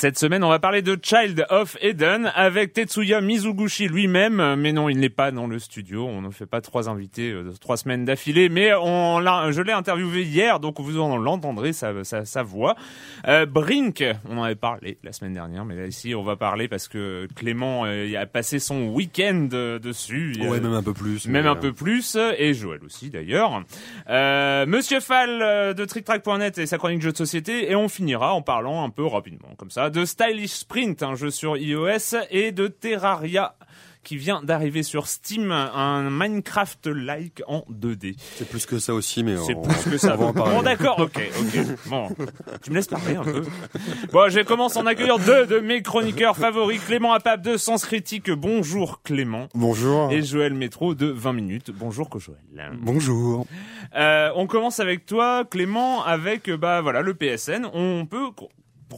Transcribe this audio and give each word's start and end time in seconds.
Cette 0.00 0.18
semaine, 0.18 0.42
on 0.42 0.48
va 0.48 0.58
parler 0.58 0.80
de 0.80 0.98
Child 1.02 1.44
of 1.50 1.76
Eden 1.82 2.32
avec 2.34 2.72
Tetsuya 2.72 3.20
Mizuguchi 3.20 3.86
lui-même. 3.86 4.54
Mais 4.56 4.72
non, 4.72 4.88
il 4.88 4.98
n'est 4.98 5.10
pas 5.10 5.30
dans 5.30 5.46
le 5.46 5.58
studio. 5.58 6.06
On 6.06 6.22
ne 6.22 6.30
fait 6.30 6.46
pas 6.46 6.62
trois 6.62 6.88
invités 6.88 7.30
euh, 7.30 7.52
trois 7.60 7.76
semaines 7.76 8.06
d'affilée. 8.06 8.48
Mais 8.48 8.72
on 8.72 9.18
l'a, 9.18 9.50
je 9.50 9.60
l'ai 9.60 9.74
interviewé 9.74 10.22
hier, 10.22 10.58
donc 10.58 10.80
vous 10.80 10.98
en 10.98 11.18
l'entendrez 11.18 11.74
sa, 11.74 12.02
sa, 12.04 12.24
sa 12.24 12.42
voix. 12.42 12.76
Euh, 13.28 13.44
Brink, 13.44 14.02
on 14.26 14.38
en 14.38 14.44
avait 14.44 14.54
parlé 14.54 14.96
la 15.04 15.12
semaine 15.12 15.34
dernière, 15.34 15.66
mais 15.66 15.76
là 15.76 15.86
ici 15.86 16.14
on 16.14 16.22
va 16.22 16.36
parler 16.36 16.66
parce 16.66 16.88
que 16.88 17.28
Clément 17.36 17.84
euh, 17.84 18.18
a 18.18 18.24
passé 18.24 18.58
son 18.58 18.88
week-end 18.88 19.50
euh, 19.52 19.78
dessus. 19.78 20.34
Ouais, 20.40 20.60
même 20.60 20.72
un 20.72 20.82
peu 20.82 20.94
plus. 20.94 21.26
même 21.28 21.46
un 21.46 21.56
peu 21.56 21.74
plus, 21.74 22.16
et 22.38 22.54
Joël 22.54 22.80
aussi 22.86 23.10
d'ailleurs. 23.10 23.62
Euh, 24.08 24.64
Monsieur 24.64 25.00
Fall 25.00 25.42
euh, 25.42 25.74
de 25.74 25.84
TrickTrack.net 25.84 26.56
et 26.56 26.64
sa 26.64 26.78
chronique 26.78 27.02
jeux 27.02 27.12
de 27.12 27.18
société, 27.18 27.70
et 27.70 27.76
on 27.76 27.88
finira 27.88 28.32
en 28.32 28.40
parlant 28.40 28.82
un 28.82 28.88
peu 28.88 29.04
rapidement, 29.04 29.50
comme 29.58 29.70
ça, 29.70 29.89
de 29.90 30.04
Stylish 30.04 30.50
Sprint, 30.52 31.02
un 31.02 31.14
jeu 31.14 31.30
sur 31.30 31.56
iOS, 31.56 32.16
et 32.30 32.52
de 32.52 32.68
Terraria, 32.68 33.54
qui 34.02 34.16
vient 34.16 34.42
d'arriver 34.42 34.82
sur 34.82 35.06
Steam, 35.06 35.52
un 35.52 36.08
Minecraft-like 36.08 37.42
en 37.46 37.64
2D. 37.70 38.14
C'est 38.36 38.48
plus 38.48 38.64
que 38.64 38.78
ça 38.78 38.94
aussi, 38.94 39.22
mais 39.22 39.36
C'est 39.36 39.54
on, 39.54 39.60
plus 39.60 39.90
que 39.90 39.98
ça. 39.98 40.16
on 40.18 40.32
va 40.32 40.42
en. 40.42 40.50
Bon, 40.50 40.62
d'accord, 40.62 40.98
ok, 41.00 41.20
ok. 41.38 41.66
Bon, 41.86 42.08
tu 42.62 42.70
me 42.70 42.76
laisses 42.76 42.86
parler 42.88 43.16
un 43.16 43.22
peu. 43.24 43.42
Bon, 44.10 44.30
je 44.30 44.40
commence 44.40 44.76
en 44.76 44.86
accueillant 44.86 45.18
deux 45.18 45.46
de 45.46 45.58
mes 45.58 45.82
chroniqueurs 45.82 46.36
favoris, 46.36 46.80
Clément 46.82 47.12
Apap 47.12 47.42
de 47.42 47.58
Sens 47.58 47.84
Critique. 47.84 48.30
Bonjour 48.30 49.02
Clément. 49.02 49.48
Bonjour. 49.54 50.10
Et 50.10 50.22
Joël 50.22 50.54
Métro 50.54 50.94
de 50.94 51.06
20 51.06 51.32
minutes. 51.34 51.70
Bonjour 51.70 52.08
que 52.08 52.18
Joël. 52.18 52.38
Bonjour. 52.80 53.46
Euh, 53.96 54.30
on 54.34 54.46
commence 54.46 54.80
avec 54.80 55.04
toi, 55.04 55.44
Clément, 55.44 56.02
avec 56.04 56.50
bah 56.50 56.80
voilà 56.80 57.02
le 57.02 57.12
PSN. 57.12 57.66
On 57.74 58.06
peut 58.06 58.30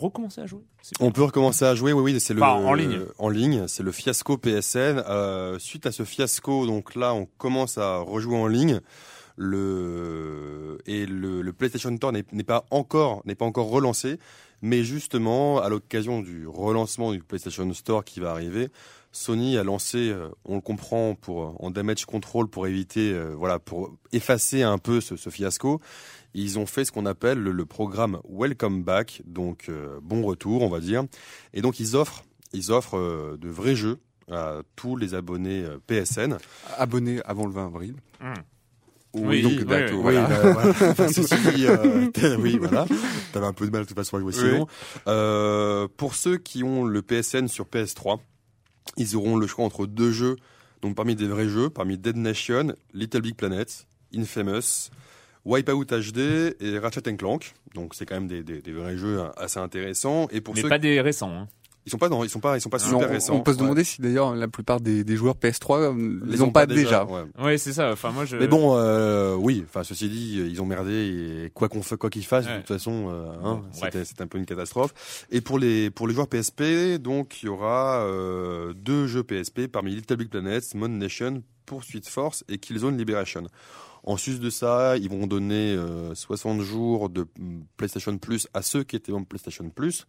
recommencer 0.01 0.41
à 0.41 0.47
jouer. 0.47 0.63
On 1.01 1.11
peut 1.13 1.23
recommencer 1.23 1.65
à 1.65 1.75
jouer, 1.75 1.93
oui, 1.93 2.13
oui, 2.13 2.21
c'est 2.21 2.35
le 2.35 2.43
Enfin, 2.43 2.65
en 2.65 2.75
ligne. 2.75 3.01
en 3.19 3.29
ligne, 3.29 3.69
c'est 3.69 3.83
le 3.83 3.93
fiasco 3.93 4.37
PSN. 4.39 5.03
Euh, 5.09 5.59
suite 5.59 5.87
à 5.87 5.93
ce 5.93 6.05
fiasco, 6.05 6.67
donc 6.67 6.95
là, 6.95 7.15
on 7.15 7.27
commence 7.39 7.79
à 7.79 7.99
rejouer 7.99 8.37
en 8.37 8.47
ligne. 8.47 8.81
Le 9.37 10.79
et 10.87 11.07
le, 11.07 11.41
le 11.41 11.53
PlayStation 11.53 11.95
Store 11.97 12.13
n'est 12.13 12.45
pas 12.45 12.65
encore 12.71 13.23
n'est 13.25 13.35
pas 13.35 13.47
encore 13.47 13.71
relancé, 13.71 14.19
mais 14.61 14.85
justement 14.85 15.59
à 15.61 15.71
l'occasion 15.71 16.21
du 16.21 16.47
relancement 16.47 17.13
du 17.13 17.21
PlayStation 17.23 17.73
Store 17.73 18.05
qui 18.05 18.21
va 18.21 18.31
arriver, 18.31 18.69
Sony 19.13 19.59
a 19.59 19.63
lancé, 19.63 20.11
euh, 20.11 20.29
on 20.47 20.57
le 20.57 20.61
comprend, 20.63 21.15
pour 21.15 21.63
en 21.63 21.71
damage 21.71 22.07
control 22.07 22.49
pour 22.49 22.67
éviter, 22.67 23.13
euh, 23.13 23.35
voilà, 23.37 23.59
pour 23.59 23.95
effacer 24.13 24.63
un 24.63 24.79
peu 24.79 25.01
ce, 25.01 25.17
ce 25.17 25.29
fiasco. 25.31 25.81
Ils 26.35 26.59
ont 26.59 26.67
fait 26.67 26.85
ce 26.85 26.93
qu'on 26.93 27.05
appelle 27.07 27.39
le, 27.39 27.53
le 27.53 27.67
programme 27.67 28.19
Welcome 28.29 28.83
Back, 28.83 29.23
donc 29.27 29.67
euh, 29.69 29.99
bon 30.03 30.23
retour, 30.23 30.63
on 30.63 30.69
va 30.69 30.81
dire. 30.81 31.05
Et 31.53 31.61
donc 31.63 31.79
ils 31.81 31.95
offrent, 31.97 32.25
ils 32.53 32.73
offrent 32.73 32.97
euh, 32.99 33.37
de 33.39 33.49
vrais 33.49 33.75
jeux 33.77 33.99
à 34.31 34.61
tous 34.77 34.97
les 34.97 35.15
abonnés 35.15 35.63
euh, 35.65 35.79
PSN. 35.87 36.39
abonné 36.79 37.21
avant 37.25 37.45
le 37.47 37.53
20 37.53 37.67
avril. 37.67 37.95
Oui, 39.15 39.43
donc 39.43 39.53
oui, 39.59 39.65
bientôt, 39.67 39.97
oui, 39.97 40.01
voilà. 40.03 40.27
voilà. 40.53 40.71
Enfin, 40.91 41.09
ceci 41.09 41.35
dit, 41.55 41.67
euh, 41.67 42.09
t'as- 42.15 42.37
oui, 42.39 42.57
voilà. 42.57 42.87
T'avais 43.35 43.45
un 43.47 43.53
peu 43.53 43.67
de 43.67 43.71
mal 43.71 43.83
de 43.83 43.87
toute 43.89 43.97
façon 43.97 44.17
à 44.17 44.21
jouer 44.21 44.33
sinon. 44.33 44.67
Euh, 45.07 45.87
pour 45.99 46.15
ceux 46.15 46.39
qui 46.39 46.65
ont 46.65 46.85
le 46.85 47.03
PSN 47.03 47.47
sur 47.47 47.67
PS3, 47.67 48.21
ils 48.97 49.15
auront 49.17 49.37
le 49.37 49.47
choix 49.47 49.67
entre 49.67 49.87
deux 49.87 50.13
jeux. 50.13 50.37
Donc 50.81 50.97
parmi 50.97 51.15
des 51.15 51.27
vrais 51.29 51.47
jeux, 51.49 51.69
parmi 51.69 51.99
Dead 51.99 52.17
Nation, 52.17 52.75
Little 52.95 53.21
Big 53.21 53.35
Planet, 53.37 53.87
Infamous, 54.17 54.89
Wipeout 55.45 55.85
HD 55.87 56.55
et 56.61 56.79
Ratchet 56.79 57.17
Clank. 57.17 57.55
Donc 57.75 57.95
c'est 57.95 58.07
quand 58.07 58.15
même 58.15 58.29
des, 58.29 58.43
des, 58.43 58.61
des 58.63 58.73
vrais 58.73 58.97
jeux 58.97 59.21
assez 59.37 59.59
intéressants. 59.59 60.29
Et 60.31 60.41
pour 60.41 60.55
Mais 60.55 60.63
ceux 60.63 60.69
pas 60.69 60.79
des 60.79 61.01
récents. 61.01 61.33
Hein. 61.33 61.49
ils 61.85 61.91
sont 61.91 61.99
pas 61.99 62.09
dans, 62.09 62.23
ils 62.23 62.31
sont 62.31 62.39
pas, 62.39 62.57
ils 62.57 62.61
sont 62.61 62.69
pas 62.71 62.79
super 62.79 63.09
on- 63.09 63.13
récents. 63.13 63.35
on 63.35 63.41
peut 63.41 63.53
se 63.53 63.57
Ouais. 63.59 63.63
demander 63.65 63.83
si 63.83 64.01
d'ailleurs 64.01 64.37
la 64.37 64.47
plupart 64.47 64.81
des, 64.81 65.03
des 65.03 65.17
joueurs 65.17 65.35
PS3 65.35 65.79
euh, 65.81 66.21
Les 66.25 66.33
les 66.37 66.43
ont 66.43 66.53
pas 66.53 66.65
déjà. 66.67 67.05
ouais. 67.07 67.23
Ouais, 67.43 67.59
c'est 67.59 67.73
ça. 67.73 67.91
Enfin, 67.91 68.13
moi, 68.13 68.25
je. 68.25 68.37
Mais 68.37 68.47
bon, 68.47 68.77
euh, 68.77 69.35
oui. 69.35 69.65
Enfin, 69.69 69.83
ceci 69.83 70.09
dit, 70.09 70.39
ils 70.49 70.63
ont 70.63 70.67
merdé 70.67 70.93
et 71.47 71.51
quoi 71.51 71.69
qu'on 71.69 71.81
quoi 71.81 72.09
qu'ils 72.11 72.25
fassent, 72.25 72.47
Ouais. 72.47 72.53
de 72.53 72.59
toute 72.59 72.69
façon, 72.69 73.09
euh, 73.11 73.27
hein, 73.43 73.63
c'était 73.73 74.23
un 74.23 74.29
peu 74.29 74.39
une 74.39 74.47
catastrophe. 74.47 75.27
Et 75.33 75.41
pour 75.41 75.59
les 75.59 75.91
pour 75.91 76.07
les 76.07 76.15
joueurs 76.15 76.29
PSP, 76.29 76.99
donc 77.01 77.43
il 77.43 77.47
y 77.47 77.49
aura 77.49 78.05
euh, 78.07 78.73
deux 78.75 79.09
jeux 79.09 79.25
PSP 79.25 79.67
parmi 79.67 79.93
Little 79.97 80.17
Big 80.19 80.29
Planet, 80.29 80.63
Moon 80.77 80.89
Nation, 80.89 81.43
Pursuit 81.67 82.03
Force 82.07 82.45
et 82.49 82.59
Killzone 82.59 82.97
Liberation. 82.97 83.45
En 84.05 84.17
sus 84.17 84.41
de 84.41 84.51
ça, 84.51 84.97
ils 84.97 85.09
vont 85.09 85.27
donner 85.27 85.75
euh, 85.75 86.15
60 86.15 86.61
jours 86.61 87.09
de 87.09 87.27
mm, 87.39 87.63
PlayStation 87.77 88.17
Plus 88.19 88.49
à 88.53 88.63
ceux 88.63 88.83
qui 88.83 88.97
étaient 88.97 89.13
en 89.13 89.25
PlayStation 89.25 89.69
Plus 89.71 90.07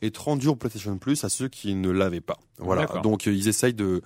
et 0.00 0.10
30 0.10 0.40
jours 0.40 0.56
PlayStation 0.56 0.96
Plus 0.98 1.24
à 1.24 1.28
ceux 1.28 1.48
qui 1.48 1.74
ne 1.74 1.90
l'avaient 1.90 2.20
pas. 2.20 2.38
Voilà. 2.58 2.86
Donc 3.02 3.26
euh, 3.26 3.32
ils 3.32 3.48
essayent 3.48 3.74
de 3.74 4.02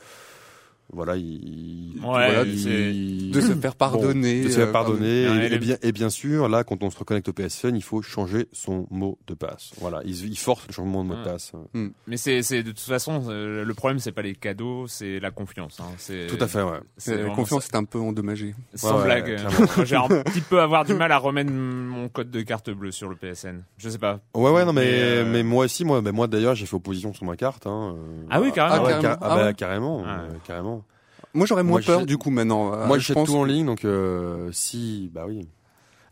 voilà, 0.93 1.15
Ouais, 1.17 2.47
ils- 2.47 3.31
De 3.33 3.41
se 3.41 3.53
faire 3.55 3.75
pardonner. 3.75 4.41
Bon, 4.41 4.47
de 4.47 4.51
se 4.51 4.57
faire 4.59 4.69
euh, 4.69 4.73
pardonner. 4.73 5.47
Et, 5.53 5.59
bien, 5.59 5.77
et 5.83 5.93
bien 5.93 6.09
sûr, 6.11 6.49
là, 6.49 6.65
quand 6.65 6.83
on 6.83 6.91
se 6.91 6.99
reconnecte 6.99 7.29
au 7.29 7.33
PSN, 7.33 7.75
il 7.77 7.83
faut 7.83 8.03
changer 8.03 8.47
son 8.53 8.87
mot 8.91 9.19
de 9.27 9.35
passe. 9.35 9.71
Voilà, 9.81 10.01
ils, 10.05 10.27
ils 10.27 10.39
forcent 10.39 10.67
le 10.69 10.73
changement 10.73 11.03
de 11.05 11.09
mot 11.09 11.15
de 11.15 11.19
Ouais. 11.21 11.25
passe. 11.25 11.53
Mais 12.07 12.17
c'est, 12.17 12.43
c'est 12.43 12.63
de 12.63 12.71
toute 12.71 12.81
façon, 12.81 13.23
euh, 13.29 13.65
le 13.65 13.75
problème, 13.75 13.99
c'est 13.99 14.13
pas 14.13 14.23
les 14.23 14.35
cadeaux, 14.35 14.87
c'est 14.87 15.19
la 15.21 15.31
confiance. 15.31 15.79
Hein. 15.81 15.87
C'est, 15.99 16.27
Tout 16.29 16.43
à 16.43 16.47
fait, 16.47 16.63
ouais. 16.63 16.79
c'est 16.97 17.13
La 17.13 17.17
vraiment 17.23 17.35
confiance 17.35 17.67
est 17.67 17.77
un 17.77 17.85
peu 17.85 17.99
endommagée. 17.99 18.55
Sans 18.75 18.93
Ouais, 18.93 18.99
ouais, 19.09 19.23
blague. 19.23 19.41
j'ai 19.85 19.97
un 19.97 20.09
petit 20.25 20.41
peu 20.41 20.61
avoir 20.61 20.85
du 20.85 20.95
mal 20.95 21.11
à 21.13 21.19
remettre 21.19 21.51
mon 21.53 22.09
code 22.09 22.31
de 22.31 22.43
carte 22.43 22.71
bleue 22.71 22.93
sur 22.93 23.09
le 23.09 23.17
PSN. 23.17 23.63
Je 23.79 23.89
sais 23.89 23.99
pas. 23.99 24.21
Ouais, 24.35 24.51
ouais, 24.51 24.65
non, 24.65 24.73
mais, 24.73 24.83
Mais, 24.85 24.93
euh, 25.03 25.25
mais 25.33 25.43
moi 25.43 25.65
aussi, 25.65 25.85
moi, 25.85 26.01
moi 26.01 26.27
d'ailleurs, 26.27 26.55
j'ai 26.55 26.67
fait 26.67 26.77
opposition 26.77 27.13
sur 27.13 27.25
ma 27.25 27.37
carte. 27.37 27.67
Hein, 27.67 27.95
euh, 27.97 28.27
Ah 28.31 28.41
oui, 28.41 28.53
carrément. 28.53 28.85
Ah, 28.87 28.91
car- 28.91 29.01
carrément. 29.01 29.19
ah, 29.23 29.29
Ah 29.31 29.37
bah, 29.37 29.45
ouais. 29.47 29.55
carrément, 29.55 30.03
Ah. 30.07 30.21
euh, 30.21 30.29
carrément. 30.47 30.76
Moi, 31.37 31.47
j'aurais 31.47 31.63
moins 31.63 31.81
Moi, 31.81 31.87
peur 31.87 32.07
du 32.07 32.19
coup 32.19 32.31
maintenant. 32.31 32.73
Euh, 32.73 32.87
Moi, 32.87 32.97
je 32.99 33.03
j'achète 33.03 33.15
pense- 33.15 33.29
tout 33.29 33.37
en 33.37 33.45
ligne, 33.45 33.67
donc 33.67 33.85
euh, 33.85 34.49
si, 34.53 35.11
bah 35.15 35.25
oui. 35.29 35.47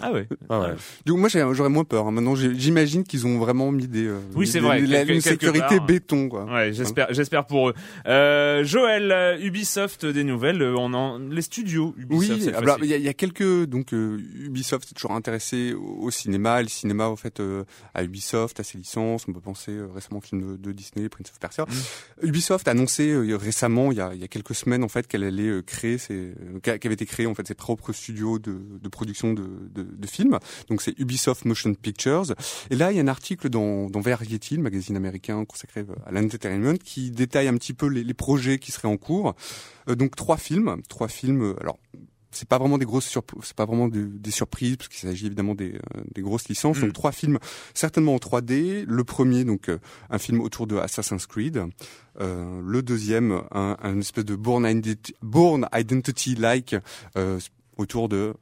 Ah 0.05 0.13
ouais. 0.13 0.29
Ah 0.49 0.61
ouais. 0.61 0.69
Du 1.07 1.13
coup, 1.13 1.19
moi, 1.19 1.29
j'ai- 1.29 1.45
j'aurais 1.53 1.69
moins 1.71 1.85
peur. 1.85 2.07
hein. 2.07 2.11
Maintenant, 2.11 2.35
j'imagine 2.35 3.05
qu'ils 3.05 3.27
ont 3.27 3.39
vraiment 3.39 3.73
mis 3.73 3.89
des. 3.89 4.07
euh, 4.07 4.19
Oui, 4.35 4.47
c'est 4.47 4.61
des- 4.61 4.67
vrai, 4.67 4.81
des- 4.81 4.87
la- 4.87 4.99
quelque- 4.99 5.13
une 5.15 5.21
sécurité 5.21 5.77
part. 5.77 5.87
béton, 5.87 6.29
quoi. 6.29 6.45
Ouais, 6.45 6.73
j'espère, 6.73 7.07
j'espère 7.13 7.47
pour 7.47 7.71
eux. 7.71 7.75
Euh, 8.07 8.65
Joël, 8.65 9.11
euh, 9.13 9.39
Ubisoft 9.41 10.05
des 10.07 10.25
nouvelles, 10.25 10.63
euh, 10.63 10.75
on 10.77 10.93
en 10.95 11.19
les 11.19 11.43
studios 11.43 11.95
Ubisoft. 11.99 12.41
Oui, 12.43 12.49
alors 12.49 12.77
fois-ci. 12.77 12.81
il 12.85 12.91
y, 12.91 12.95
a- 12.95 12.99
il 12.99 13.05
y 13.05 13.09
a 13.09 13.15
quelques 13.15 13.65
donc 13.65 13.93
euh, 13.95 14.19
Ubisoft 14.41 14.91
est 14.91 14.95
toujours 14.95 15.13
intéressé 15.13 15.73
au, 15.75 15.99
au 16.03 16.11
cinéma, 16.11 16.61
le 16.63 16.69
cinéma 16.69 17.09
en 17.09 17.17
fait 17.17 17.41
euh, 17.41 17.65
à 17.95 18.05
Ubisoft, 18.05 18.61
à 18.61 18.63
ses 18.65 18.79
licences. 18.79 19.25
On 19.29 19.33
peut 19.33 19.41
penser 19.41 19.73
euh, 19.73 19.87
récemment 19.95 20.19
au 20.19 20.21
film 20.21 20.53
de, 20.53 20.57
de 20.57 20.73
Disney, 20.73 21.09
Prince 21.09 21.31
of 21.31 21.39
Persia. 21.39 21.65
Mm. 21.65 22.27
Ubisoft 22.27 22.69
a 22.69 22.73
annoncé 22.73 23.11
euh, 23.11 23.37
récemment, 23.37 23.91
il 23.93 23.99
y, 23.99 24.01
a, 24.01 24.13
il 24.15 24.21
y 24.21 24.25
a 24.25 24.29
quelques 24.29 24.55
semaines 24.55 24.85
en 24.85 24.89
fait, 24.89 25.07
qu'elle 25.07 25.25
allait 25.25 25.49
euh, 25.49 25.63
créer 25.63 25.99
ses, 25.99 26.15
euh, 26.15 26.59
qu'a- 26.63 26.79
qu'avait 26.79 26.95
été 26.95 27.07
créé 27.07 27.27
en 27.27 27.35
fait 27.35 27.47
ses 27.47 27.55
propres 27.55 27.93
studios 27.93 28.39
de, 28.39 28.57
de 28.83 28.89
production 28.89 29.33
de, 29.33 29.45
de, 29.75 29.83
de 29.99 30.07
films. 30.07 30.39
Donc 30.69 30.83
c'est 30.83 30.99
Ubisoft 30.99 31.45
Motion 31.45 31.75
Pictures. 31.75 32.35
Et 32.71 32.77
là, 32.77 32.93
il 32.93 32.97
y 32.97 33.01
a 33.01 33.03
un 33.03 33.09
article 33.09 33.49
dans, 33.49 33.89
dans 33.91 34.01
Variety, 34.01 34.57
le 34.57 34.63
magazine 34.63 34.97
américain 34.97 35.45
consacré 35.45 35.85
à 36.07 36.13
l'entertainment, 36.13 36.77
qui 36.83 37.11
détaille 37.11 37.49
un 37.49 37.55
petit 37.57 37.75
peu 37.75 37.87
les, 37.87 38.05
les 38.05 38.15
projets 38.15 38.59
qui 38.59 38.73
seraient 38.73 38.89
en 38.89 38.97
cours. 38.97 39.35
Euh, 39.89 39.95
donc 39.95 40.17
trois 40.17 40.37
films, 40.37 40.81
trois 40.89 41.09
films. 41.09 41.43
euh, 41.43 41.55
alors 41.61 41.79
c'est 42.37 42.49
pas 42.49 42.59
vraiment 42.59 42.79
des 42.79 42.85
grosses 42.85 43.17
c'est 43.45 43.55
pas 43.55 43.65
vraiment 43.65 43.87
de- 43.87 44.07
des 44.07 44.33
surprises 44.33 44.77
parce 44.77 44.89
qu'il 44.89 44.99
s'agit 45.09 45.27
évidemment 45.27 45.55
des, 45.55 45.75
euh, 45.75 46.01
des 46.17 46.21
grosses 46.21 46.49
licences. 46.49 46.79
Mm. 46.79 46.81
Donc 46.87 46.93
trois 46.93 47.13
films 47.13 47.39
certainement 47.75 48.13
en 48.15 48.19
3D. 48.19 48.85
Le 48.89 49.05
premier 49.05 49.45
donc 49.45 49.69
euh, 49.69 49.79
un 50.11 50.19
film 50.19 50.41
autour 50.41 50.67
de 50.67 50.77
Assassin's 50.77 51.27
Creed. 51.27 51.63
Euh, 52.21 52.61
le 52.65 52.83
deuxième 52.83 53.43
un, 53.53 53.77
un 53.81 54.01
espèce 54.01 54.25
de 54.25 54.35
Born 54.35 54.67
Identity, 54.67 55.15
Born 55.23 55.69
Identity 55.73 56.35
like 56.35 56.75
Euh, 57.17 57.39
autour 57.77 58.09
de 58.09 58.35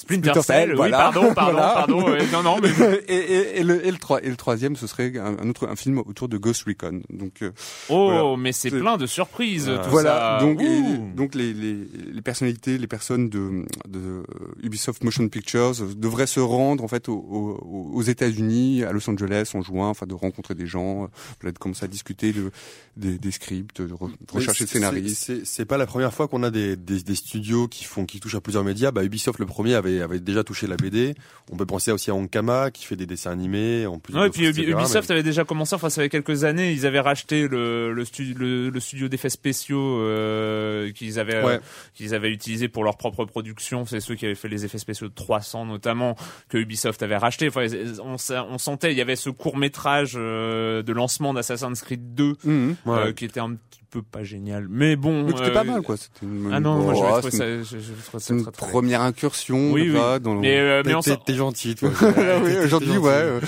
Splinter 0.00 0.30
Splinter 0.30 0.42
Cell, 0.42 0.56
Cell, 0.62 0.70
oui, 0.70 0.76
voilà. 0.76 0.98
pardon, 0.98 1.34
pardon, 1.34 1.52
Voilà. 1.52 1.72
pardon. 1.74 2.02
ouais, 2.10 2.26
non, 2.32 2.42
non, 2.42 2.56
mais 2.62 2.70
et, 3.08 3.14
et, 3.14 3.60
et 3.60 3.62
le, 3.62 3.86
et, 3.86 3.90
le 3.90 3.98
et 4.22 4.28
le 4.30 4.36
troisième 4.36 4.76
ce 4.76 4.86
serait 4.86 5.12
un, 5.18 5.36
un 5.38 5.48
autre 5.48 5.68
un 5.68 5.76
film 5.76 5.98
autour 5.98 6.28
de 6.28 6.38
Ghost 6.38 6.64
Recon. 6.66 7.02
Donc 7.10 7.42
euh, 7.42 7.50
oh, 7.88 8.10
Voilà. 8.10 8.36
mais 8.38 8.52
c'est 8.52 8.70
plein 8.70 8.96
de 8.96 9.06
surprises. 9.06 9.64
Voilà. 9.66 9.84
tout 9.84 9.90
Voilà, 9.90 10.38
ça. 10.40 10.44
donc, 10.46 10.60
et- 10.62 11.14
donc 11.16 11.34
les, 11.34 11.52
les, 11.52 11.76
les 12.12 12.22
personnalités, 12.22 12.78
les 12.78 12.86
personnes 12.86 13.28
de, 13.28 13.64
de 13.88 14.22
Ubisoft 14.62 15.04
Motion 15.04 15.28
Pictures 15.28 15.72
devraient 15.96 16.26
se 16.26 16.40
rendre 16.40 16.82
en 16.84 16.88
fait 16.88 17.08
aux, 17.08 17.14
aux, 17.14 17.90
aux 17.94 18.02
États-Unis, 18.02 18.84
à 18.84 18.92
Los 18.92 19.08
Angeles 19.10 19.50
en 19.54 19.62
juin, 19.62 19.88
enfin 19.88 20.06
de 20.06 20.14
rencontrer 20.14 20.54
des 20.54 20.66
gens, 20.66 21.08
euh, 21.44 21.50
de 21.52 21.58
commencer 21.58 21.84
à 21.84 21.88
discuter 21.88 22.32
de, 22.32 22.50
des, 22.96 23.18
des 23.18 23.30
scripts, 23.30 23.80
de, 23.82 23.92
re- 23.94 24.08
de 24.10 24.32
rechercher 24.32 24.64
des 24.64 24.70
scénaristes. 24.70 25.44
c'est 25.44 25.64
pas 25.64 25.76
la 25.78 25.86
première 25.86 26.12
fois 26.14 26.28
qu'on 26.28 26.42
a 26.42 26.50
des, 26.50 26.76
des, 26.76 27.02
des 27.02 27.14
studios 27.14 27.68
qui 27.68 27.84
font 27.84 28.04
qui 28.06 28.20
touchent 28.20 28.34
à 28.36 28.40
plusieurs 28.40 28.64
médias. 28.64 28.90
Bah, 28.92 29.04
Ubisoft 29.04 29.38
le 29.40 29.46
premier 29.46 29.74
avait 29.74 29.89
avait 30.00 30.20
déjà 30.20 30.44
touché 30.44 30.66
la 30.66 30.76
BD. 30.76 31.14
On 31.52 31.56
peut 31.56 31.66
penser 31.66 31.90
aussi 31.90 32.10
à 32.10 32.14
Onkama 32.14 32.70
qui 32.70 32.84
fait 32.86 32.96
des 32.96 33.06
dessins 33.06 33.30
animés 33.32 33.86
en 33.86 33.98
plus. 33.98 34.14
Ouais, 34.14 34.28
et 34.28 34.30
puis 34.30 34.46
Ubisoft 34.46 35.08
mais- 35.08 35.14
avait 35.14 35.22
déjà 35.22 35.44
commencé, 35.44 35.74
enfin 35.74 35.90
ça 35.90 36.02
fait 36.02 36.08
quelques 36.08 36.44
années, 36.44 36.72
ils 36.72 36.86
avaient 36.86 37.00
racheté 37.00 37.48
le, 37.48 37.92
le, 37.92 38.04
stu- 38.04 38.34
le, 38.34 38.70
le 38.70 38.80
studio 38.80 39.08
d'effets 39.08 39.30
spéciaux 39.30 40.00
euh, 40.00 40.92
qu'ils 40.92 41.18
avaient 41.18 41.34
euh, 41.36 41.58
qu'ils 41.94 42.14
avaient 42.14 42.30
utilisé 42.30 42.68
pour 42.68 42.84
leur 42.84 42.96
propre 42.96 43.24
production. 43.24 43.84
C'est 43.86 44.00
ceux 44.00 44.14
qui 44.14 44.26
avaient 44.26 44.34
fait 44.34 44.48
les 44.48 44.64
effets 44.64 44.78
spéciaux 44.78 45.08
de 45.08 45.14
300 45.14 45.66
notamment 45.66 46.16
que 46.48 46.58
Ubisoft 46.58 47.02
avait 47.02 47.16
racheté. 47.16 47.48
Enfin, 47.48 47.66
on, 48.04 48.58
sentait, 48.58 48.92
il 48.92 48.98
y 48.98 49.00
avait 49.00 49.16
ce 49.16 49.30
court 49.30 49.56
métrage 49.56 50.14
de 50.14 50.92
lancement 50.92 51.34
d'Assassin's 51.34 51.80
Creed 51.82 52.14
2 52.14 52.36
Mhm. 52.44 52.76
Ouais. 52.86 52.96
euh, 52.98 53.12
qui 53.12 53.24
était 53.24 53.40
un 53.40 53.54
petit 53.54 53.79
peu 53.90 54.02
pas 54.02 54.22
génial, 54.24 54.66
mais 54.70 54.96
bon. 54.96 55.24
Mais 55.24 55.32
c'était 55.32 55.50
euh, 55.50 55.54
pas 55.54 55.64
mal 55.64 55.82
quoi. 55.82 55.96
C'était 55.96 56.24
une, 56.26 56.50
Ah 56.52 56.60
non, 56.60 56.78
moi 56.78 56.94
j'avais 56.94 57.22
c'est 57.30 57.36
trouvé 57.38 57.54
une- 57.58 57.64
ça, 57.64 57.76
je- 57.76 57.82
je 57.82 57.92
trouvais 57.92 58.02
c'est 58.12 58.20
ça 58.20 58.34
une 58.34 58.42
très, 58.42 58.52
très 58.52 58.66
bien. 58.66 58.70
première 58.72 59.00
incursion 59.02 59.72
Oui, 59.72 59.90
oui. 59.90 60.20
dans 60.20 60.34
le- 60.34 60.40
Mais, 60.40 60.58
euh, 60.58 60.82
mais 60.84 60.94
T'es- 61.26 61.34
gentil, 61.34 61.74
toi. 61.74 61.90
oui, 62.44 62.56
aujourd'hui, 62.64 62.96
ouais. 62.98 63.10
euh, 63.10 63.40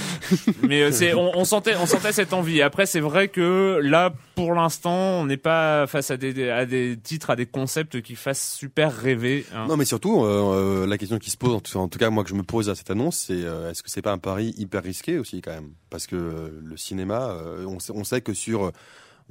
mais 0.63 0.83
euh, 0.83 0.91
c'est 0.93 1.15
on, 1.15 1.31
on 1.39 1.45
sentait 1.45 1.75
on 1.81 1.87
sentait 1.87 2.13
cette 2.13 2.33
envie. 2.33 2.61
Après 2.63 2.87
c'est 2.87 3.01
vrai 3.01 3.29
que 3.29 3.79
là 3.83 4.13
pour 4.35 4.55
l'instant 4.55 4.93
on 5.21 5.27
n'est 5.27 5.37
pas 5.37 5.87
face 5.87 6.11
à 6.11 6.17
des 6.17 6.49
à 6.51 6.67
des 6.67 6.97
titres 7.03 7.31
à 7.31 7.37
des 7.37 7.47
concepts 7.47 8.01
qui 8.03 8.15
fassent 8.17 8.55
super 8.55 8.95
rêver. 8.95 9.45
hein. 9.55 9.67
Non, 9.69 9.77
mais 9.77 9.85
surtout, 9.85 10.25
euh, 10.25 10.83
euh, 10.83 10.87
la 10.87 10.99
question 10.99 11.19
qui 11.19 11.31
se 11.31 11.37
pose, 11.37 11.53
en 11.77 11.89
tout, 11.89 11.99
cas 11.99 12.11
moi 12.11 12.25
que 12.25 12.31
je 12.31 12.35
me 12.35 12.43
pose 12.43 12.69
à 12.69 12.75
cette 12.75 12.91
annonce, 12.91 13.17
c'est 13.27 13.45
euh, 13.45 13.71
est-ce 13.71 13.83
que 13.83 13.91
c'est 13.91 14.03
pas 14.03 14.13
un 14.13 14.19
pari 14.19 14.55
hyper 14.59 14.83
risqué 14.83 15.19
aussi 15.19 15.41
quand 15.41 15.53
même? 15.53 15.71
Parce 15.91 16.07
que 16.07 16.17
euh, 16.17 16.49
le 16.65 16.77
cinéma, 16.77 17.29
euh, 17.31 17.65
on, 17.67 17.79
sait, 17.79 17.93
on 17.95 18.05
sait 18.05 18.21
que 18.23 18.33
sur, 18.35 18.65
euh, 18.67 18.71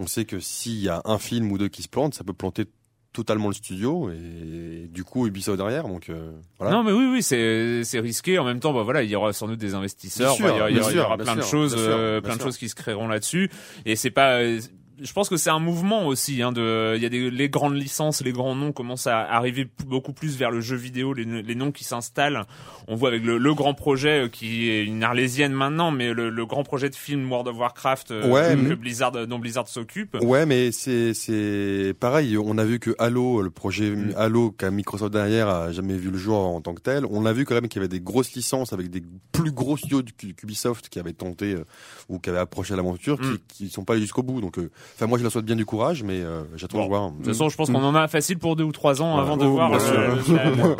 on 0.01 0.07
sait 0.07 0.25
que 0.25 0.39
s'il 0.39 0.80
y 0.80 0.89
a 0.89 1.01
un 1.06 1.19
film 1.19 1.51
ou 1.51 1.57
deux 1.57 1.69
qui 1.69 1.83
se 1.83 1.88
plantent, 1.88 2.15
ça 2.15 2.24
peut 2.24 2.33
planter 2.33 2.65
totalement 3.13 3.50
le 3.50 3.53
studio 3.53 4.09
et, 4.09 4.88
du 4.89 5.03
coup 5.03 5.27
Ubisoft 5.27 5.57
derrière. 5.57 5.88
Donc 5.88 6.09
euh, 6.09 6.31
voilà. 6.57 6.74
Non 6.74 6.83
mais 6.83 6.92
oui 6.92 7.09
oui 7.12 7.24
c'est 7.24 7.83
c'est 7.83 8.00
risqué 8.00 8.39
en 8.39 8.45
même 8.45 8.59
temps 8.59 8.74
bah 8.74 8.83
voilà 8.83 9.03
il 9.03 9.09
y 9.09 9.15
aura 9.15 9.33
sans 9.33 9.48
doute 9.48 9.59
des 9.59 9.74
investisseurs 9.74 10.36
Bien 10.36 10.36
sûr, 10.38 10.45
bah, 10.45 10.53
il 10.69 10.77
y 10.77 10.80
aura, 10.80 10.92
il 10.92 10.95
y 10.95 10.98
sûr, 10.98 11.18
plein 11.18 11.36
de 11.36 11.42
choses 11.42 11.75
euh, 11.77 12.21
plein 12.21 12.38
de 12.38 12.42
choses 12.42 12.57
qui 12.57 12.69
se 12.69 12.75
créeront 12.75 13.07
là-dessus 13.07 13.51
et 13.86 13.95
c'est 13.95 14.12
pas 14.12 14.39
euh, 14.39 14.59
je 15.01 15.13
pense 15.13 15.30
que 15.30 15.38
c'est 15.38 15.50
un 15.50 15.59
mouvement 15.59 16.06
aussi 16.07 16.42
hein, 16.42 16.51
de 16.51 16.94
il 16.95 17.01
y 17.03 17.06
a 17.06 17.09
des 17.09 17.30
les 17.31 17.50
grandes 17.50 17.75
licences 17.75 18.21
les 18.24 18.31
grands 18.31 18.56
noms 18.56 18.71
commencent 18.71 19.07
à 19.07 19.19
arriver 19.19 19.68
beaucoup 19.86 20.13
plus 20.13 20.38
vers 20.38 20.51
le 20.51 20.62
jeu 20.62 20.75
vidéo 20.75 21.13
les, 21.13 21.25
les 21.25 21.56
noms 21.56 21.71
qui 21.71 21.83
s'installent 21.83 22.45
on 22.88 22.95
voit 22.95 23.09
avec 23.09 23.24
le, 23.24 23.38
le 23.38 23.53
grand 23.53 23.74
projet 23.74 24.25
euh, 24.25 24.27
qui 24.30 24.69
est 24.69 24.83
une 24.86 25.03
arlésienne 25.03 25.53
maintenant 25.53 25.92
mais 25.92 26.13
le, 26.13 26.30
le 26.30 26.45
grand 26.45 26.63
projet 26.63 26.89
de 26.89 26.95
film 26.95 27.30
World 27.31 27.48
of 27.48 27.57
Warcraft 27.57 28.12
euh, 28.12 28.27
Ouais, 28.31 28.56
que 28.56 28.74
Blizzard 28.75 29.12
dont 29.27 29.39
Blizzard 29.39 29.68
s'occupe 29.68 30.18
Ouais, 30.21 30.45
mais 30.45 30.71
c'est 30.71 31.13
c'est 31.13 31.94
pareil. 32.00 32.38
On 32.38 32.57
a 32.57 32.63
vu 32.63 32.80
que 32.80 32.95
Halo, 33.00 33.42
le 33.42 33.50
projet 33.50 33.92
Mm. 33.92 34.13
Halo 34.15 34.51
qu'a 34.51 34.69
Microsoft 34.71 35.12
derrière, 35.13 35.48
a 35.50 35.71
jamais 35.71 35.95
vu 35.98 36.12
le 36.12 36.18
jour 36.18 36.38
en 36.38 36.62
tant 36.62 36.74
que 36.74 36.81
tel. 36.81 37.06
On 37.09 37.25
a 37.25 37.33
vu 37.33 37.45
quand 37.45 37.56
même 37.56 37.68
qu'il 37.68 37.81
y 37.81 37.83
avait 37.83 37.89
des 37.89 38.00
grosses 38.00 38.33
licences 38.33 38.74
avec 38.74 38.89
des 38.89 39.01
plus 39.31 39.51
gros 39.51 39.75
studios 39.77 40.01
qu'Ubisoft 40.38 40.88
qui 40.89 41.00
avaient 41.00 41.13
tenté 41.13 41.53
euh, 41.53 41.65
ou 42.09 42.19
qui 42.19 42.30
avaient 42.30 42.39
approché 42.39 42.75
l'aventure, 42.75 43.19
Mm. 43.19 43.38
qui 43.48 43.65
qui 43.65 43.69
sont 43.69 43.83
pas 43.83 43.94
allés 43.94 44.01
jusqu'au 44.03 44.24
bout. 44.24 44.39
Donc, 44.42 44.57
euh, 44.59 44.69
enfin, 44.96 45.08
moi, 45.08 45.18
je 45.18 45.24
leur 45.24 45.32
souhaite 45.32 45.46
bien 45.46 45.56
du 45.56 45.66
courage, 45.66 46.04
mais 46.04 46.22
euh, 46.22 46.44
j'attends 46.56 46.78
Bon, 46.80 46.84
de 46.84 46.90
voir. 46.90 47.12
De 47.12 47.18
toute 47.18 47.26
façon, 47.28 47.50
je 47.50 47.56
pense 47.58 47.70
qu'on 47.70 47.84
en 47.84 47.96
a 47.96 48.08
facile 48.08 48.38
pour 48.38 48.56
deux 48.56 48.64
ou 48.64 48.72
trois 48.72 49.02
ans 49.02 49.18
avant 49.18 49.38
de 49.38 49.46
voir 49.46 49.74
euh, 49.74 49.80
sûr. 49.80 50.36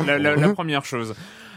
la, 0.06 0.18
la- 0.18 0.18
la- 0.18 0.36
la 0.36 0.52
première 0.54 0.84
chose. 0.84 1.14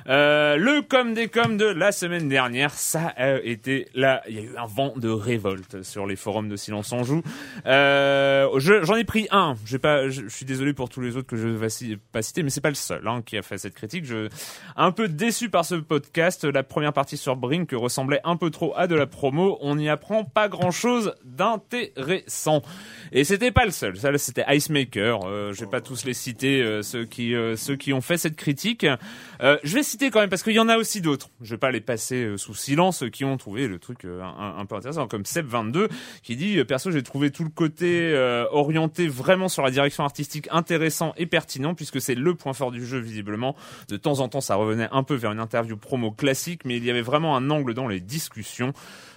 Euh, 0.07 0.55
le 0.57 0.81
com 0.83 1.13
des 1.13 1.27
coms 1.29 1.57
de 1.57 1.65
la 1.65 1.91
semaine 1.91 2.29
dernière, 2.29 2.73
ça 2.73 3.07
a 3.17 3.37
été 3.39 3.87
là, 3.95 4.21
il 4.29 4.35
y 4.35 4.39
a 4.39 4.41
eu 4.43 4.55
un 4.57 4.67
vent 4.67 4.93
de 4.95 5.09
révolte 5.09 5.81
sur 5.83 6.05
les 6.05 6.15
forums 6.15 6.47
de 6.47 6.55
Silence 6.55 6.91
on 6.91 7.03
joue. 7.03 7.23
Euh, 7.65 8.47
je- 8.59 8.83
J'en 8.83 8.95
ai 8.95 9.03
pris 9.03 9.27
un. 9.31 9.55
J'ai 9.65 9.79
pas, 9.79 10.07
je, 10.09 10.23
je 10.23 10.27
suis 10.29 10.45
désolé 10.45 10.73
pour 10.73 10.89
tous 10.89 11.01
les 11.01 11.17
autres 11.17 11.27
que 11.27 11.37
je 11.37 11.47
vais 11.47 11.69
ci- 11.69 11.97
pas 12.11 12.21
citer, 12.21 12.43
mais 12.43 12.49
c'est 12.51 12.61
pas 12.61 12.69
le 12.69 12.75
seul 12.75 13.07
hein, 13.07 13.23
qui 13.25 13.35
a 13.37 13.41
fait 13.41 13.57
cette 13.57 13.73
critique. 13.73 14.05
Je 14.05 14.29
un 14.75 14.91
peu 14.91 15.07
déçu 15.07 15.49
par 15.49 15.65
ce 15.65 15.75
podcast. 15.75 16.45
La 16.45 16.61
première 16.63 16.93
partie 16.93 17.17
sur 17.17 17.35
Brink 17.35 17.71
ressemblait 17.73 18.21
un 18.23 18.37
peu 18.37 18.51
trop 18.51 18.73
à 18.77 18.85
de 18.87 18.93
la 18.95 19.07
promo. 19.07 19.57
On 19.61 19.75
n'y 19.75 19.89
apprend 19.89 20.23
pas 20.23 20.49
grand 20.49 20.71
chose 20.71 21.15
d'intéressant. 21.23 22.61
Et 23.11 23.23
c'était 23.23 23.51
pas 23.51 23.65
le 23.65 23.71
seul. 23.71 23.97
Ça, 23.97 24.11
là, 24.11 24.17
c'était 24.17 24.43
Icemaker. 24.47 25.21
Euh, 25.25 25.53
je 25.53 25.61
vais 25.61 25.69
pas 25.69 25.81
tous 25.81 26.05
les 26.05 26.13
citer, 26.13 26.61
euh, 26.61 26.81
ceux 26.83 27.05
qui 27.05 27.33
euh, 27.33 27.55
ceux 27.55 27.75
qui 27.75 27.91
ont 27.93 28.01
fait 28.01 28.17
cette 28.17 28.35
critique. 28.35 28.85
Euh, 29.41 29.57
je 29.63 29.73
vais 29.75 29.83
citer 29.83 29.94
quand 30.11 30.19
même 30.19 30.29
parce 30.29 30.43
qu'il 30.43 30.53
y 30.53 30.59
en 30.59 30.69
a 30.69 30.77
aussi 30.77 31.01
d'autres. 31.01 31.29
Je 31.41 31.51
vais 31.51 31.57
pas 31.57 31.71
les 31.71 31.81
passer 31.81 32.23
euh, 32.23 32.37
sous 32.37 32.53
silence 32.53 32.95
ceux 32.95 33.09
qui 33.09 33.25
ont 33.25 33.37
trouvé 33.37 33.67
le 33.67 33.79
truc 33.79 34.05
euh, 34.05 34.21
un, 34.21 34.57
un 34.57 34.65
peu 34.65 34.75
intéressant, 34.75 35.07
comme 35.07 35.23
Seb22 35.23 35.89
qui 36.23 36.35
dit 36.35 36.57
euh, 36.57 36.65
perso 36.65 36.91
j'ai 36.91 37.03
trouvé 37.03 37.31
tout 37.31 37.43
le 37.43 37.49
côté 37.49 38.11
euh, 38.13 38.45
orienté 38.51 39.07
vraiment 39.07 39.49
sur 39.49 39.63
la 39.63 39.71
direction 39.71 40.03
artistique 40.03 40.47
intéressant 40.51 41.13
et 41.17 41.25
pertinent 41.25 41.75
puisque 41.75 41.99
c'est 41.99 42.15
le 42.15 42.35
point 42.35 42.53
fort 42.53 42.71
du 42.71 42.85
jeu 42.85 42.99
visiblement. 42.99 43.55
De 43.89 43.97
temps 43.97 44.19
en 44.19 44.29
temps 44.29 44.41
ça 44.41 44.55
revenait 44.55 44.89
un 44.91 45.03
peu 45.03 45.15
vers 45.15 45.31
une 45.31 45.39
interview 45.39 45.77
promo 45.77 46.11
classique, 46.11 46.61
mais 46.65 46.77
il 46.77 46.85
y 46.85 46.89
avait 46.89 47.01
vraiment 47.01 47.35
un 47.35 47.49
angle 47.49 47.73
dans 47.73 47.87
les 47.87 47.99
discussions. 47.99 48.73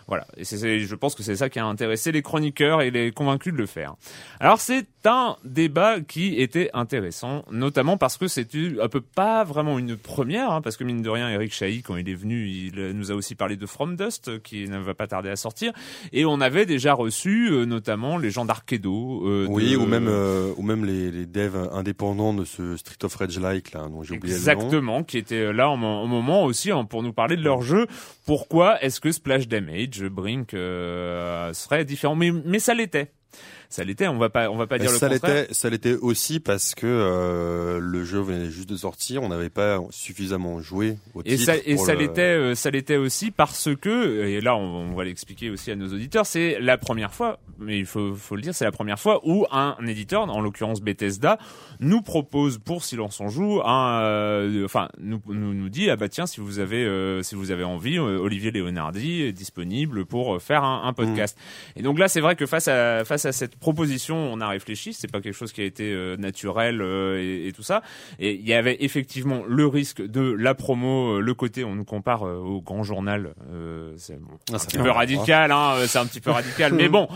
Voilà, 0.08 0.26
et 0.38 0.44
c'est, 0.44 0.56
c'est- 0.56 0.80
je 0.80 0.94
pense 0.94 1.14
que 1.14 1.22
c'est 1.22 1.36
ça 1.36 1.50
qui 1.50 1.58
a 1.58 1.66
intéressé 1.66 2.12
les 2.12 2.22
chroniqueurs 2.22 2.80
et 2.80 2.90
les 2.90 3.12
convaincus 3.12 3.52
de 3.52 3.58
le 3.58 3.66
faire. 3.66 3.94
Alors 4.40 4.58
c'est 4.58 4.86
un 5.04 5.36
débat 5.44 6.00
qui 6.00 6.40
était 6.40 6.70
intéressant, 6.72 7.44
notamment 7.50 7.96
parce 7.98 8.16
que 8.16 8.26
c'était 8.26 8.72
un 8.82 8.88
peu 8.88 9.00
pas 9.02 9.44
vraiment 9.44 9.78
une 9.78 9.96
première, 9.96 10.50
hein, 10.50 10.60
parce 10.62 10.76
que 10.78 10.84
mine 10.84 11.02
de 11.02 11.10
rien, 11.10 11.28
Eric 11.30 11.52
Chahi, 11.52 11.82
quand 11.82 11.96
il 11.96 12.08
est 12.08 12.14
venu, 12.14 12.48
il 12.48 12.74
nous 12.94 13.12
a 13.12 13.14
aussi 13.14 13.34
parlé 13.34 13.56
de 13.56 13.66
From 13.66 13.96
Dust, 13.96 14.42
qui 14.42 14.66
ne 14.68 14.78
va 14.78 14.94
pas 14.94 15.06
tarder 15.06 15.28
à 15.28 15.36
sortir, 15.36 15.72
et 16.12 16.24
on 16.24 16.40
avait 16.40 16.64
déjà 16.66 16.94
reçu 16.94 17.50
euh, 17.50 17.64
notamment 17.66 18.16
les 18.18 18.30
gens 18.30 18.44
d'Arkedo. 18.44 19.26
euh, 19.26 19.46
Oui, 19.48 19.72
de- 19.72 19.76
ou 19.76 19.86
même 19.86 20.08
euh, 20.08 20.52
ou 20.56 20.62
même 20.62 20.84
les, 20.86 21.10
les 21.10 21.26
devs 21.26 21.68
indépendants 21.72 22.32
de 22.32 22.44
ce 22.46 22.76
Street 22.78 22.96
of 23.04 23.14
Rage 23.14 23.38
like 23.38 23.72
là, 23.72 23.88
dont 23.88 24.02
j'ai 24.02 24.16
oublié 24.16 24.34
le 24.34 24.40
nom. 24.40 24.50
Exactement, 24.52 25.02
qui 25.04 25.18
étaient 25.18 25.52
là 25.52 25.68
au 25.68 25.76
moment 25.76 26.44
aussi 26.44 26.70
hein, 26.70 26.84
pour 26.84 27.02
nous 27.02 27.12
parler 27.12 27.36
de 27.36 27.42
leur 27.42 27.60
jeu. 27.62 27.86
Pourquoi 28.28 28.78
est-ce 28.82 29.00
que 29.00 29.10
Splash 29.10 29.48
Damage, 29.48 30.04
Brink, 30.04 30.52
euh, 30.52 31.50
serait 31.54 31.86
différent 31.86 32.14
mais, 32.14 32.30
mais 32.30 32.58
ça 32.58 32.74
l'était. 32.74 33.10
Ça 33.70 33.84
l'était. 33.84 34.08
On 34.08 34.18
va 34.18 34.30
pas, 34.30 34.50
on 34.50 34.56
va 34.56 34.66
pas 34.66 34.78
dire 34.78 34.90
le 34.90 34.96
ça 34.98 35.08
contraire. 35.08 35.34
l'était, 35.42 35.54
ça 35.54 35.68
l'était 35.70 35.94
aussi 35.94 36.40
parce 36.40 36.74
que 36.74 36.86
euh, 36.86 37.78
le 37.80 38.04
jeu 38.04 38.20
venait 38.20 38.50
juste 38.50 38.68
de 38.68 38.76
sortir, 38.76 39.22
on 39.22 39.28
n'avait 39.28 39.50
pas 39.50 39.78
suffisamment 39.90 40.60
joué 40.60 40.96
au 41.14 41.20
Et 41.22 41.36
titre 41.36 41.44
ça, 41.44 41.54
et 41.64 41.76
ça 41.76 41.92
le- 41.94 42.00
l'était, 42.00 42.20
euh, 42.22 42.54
ça 42.54 42.70
l'était 42.70 42.96
aussi 42.96 43.30
parce 43.30 43.68
que, 43.80 44.24
et 44.24 44.40
là 44.40 44.56
on, 44.56 44.90
on 44.90 44.94
va 44.94 45.04
l'expliquer 45.04 45.50
aussi 45.50 45.70
à 45.70 45.76
nos 45.76 45.88
auditeurs, 45.92 46.26
c'est 46.26 46.58
la 46.60 46.78
première 46.78 47.12
fois, 47.12 47.38
mais 47.58 47.78
il 47.78 47.86
faut, 47.86 48.14
faut 48.14 48.36
le 48.36 48.42
dire, 48.42 48.54
c'est 48.54 48.64
la 48.64 48.72
première 48.72 48.98
fois 48.98 49.20
où 49.24 49.46
un 49.50 49.76
éditeur, 49.86 50.22
en 50.22 50.40
l'occurrence 50.40 50.80
Bethesda, 50.80 51.38
nous 51.80 52.00
propose 52.02 52.58
pour 52.58 52.84
Silence 52.84 53.20
on 53.20 53.28
joue, 53.28 53.60
un, 53.64 54.00
euh, 54.02 54.64
enfin 54.64 54.88
nous, 54.98 55.20
nous 55.28 55.54
nous 55.54 55.68
dit 55.68 55.90
ah 55.90 55.96
bah 55.96 56.08
tiens 56.08 56.26
si 56.26 56.40
vous 56.40 56.58
avez 56.58 56.84
euh, 56.84 57.22
si 57.22 57.34
vous 57.34 57.50
avez 57.50 57.64
envie, 57.64 57.98
euh, 57.98 58.18
Olivier 58.18 58.50
Leonardi 58.50 59.22
est 59.22 59.32
disponible 59.32 60.06
pour 60.06 60.36
euh, 60.36 60.38
faire 60.38 60.64
un, 60.64 60.82
un 60.84 60.92
podcast. 60.92 61.36
Et 61.76 61.82
donc 61.82 61.98
là 61.98 62.08
c'est 62.08 62.20
vrai 62.20 62.34
que 62.36 62.46
face 62.46 62.68
à 62.68 63.04
face 63.04 63.24
à 63.26 63.32
cette 63.32 63.56
proposition, 63.60 64.16
on 64.16 64.40
a 64.40 64.48
réfléchi, 64.48 64.92
c'est 64.92 65.10
pas 65.10 65.20
quelque 65.20 65.34
chose 65.34 65.52
qui 65.52 65.60
a 65.60 65.64
été 65.64 65.92
euh, 65.92 66.16
naturel 66.16 66.80
euh, 66.80 67.20
et, 67.20 67.48
et 67.48 67.52
tout 67.52 67.62
ça. 67.62 67.82
Et 68.18 68.34
il 68.34 68.46
y 68.46 68.54
avait 68.54 68.76
effectivement 68.80 69.42
le 69.46 69.66
risque 69.66 70.02
de 70.02 70.20
la 70.20 70.54
promo, 70.54 71.16
euh, 71.16 71.20
le 71.20 71.34
côté, 71.34 71.64
on 71.64 71.74
nous 71.74 71.84
compare 71.84 72.22
au 72.22 72.60
grand 72.60 72.82
journal, 72.82 73.34
c'est 73.96 74.20
bon, 74.20 74.38
Ah, 74.50 74.56
un 74.56 74.58
petit 74.58 74.78
peu 74.78 74.90
radical, 74.90 75.52
hein, 75.52 75.74
c'est 75.86 75.98
un 75.98 76.06
petit 76.06 76.20
peu 76.20 76.30
radical, 76.30 76.72
mais 76.74 76.88
bon, 76.88 77.08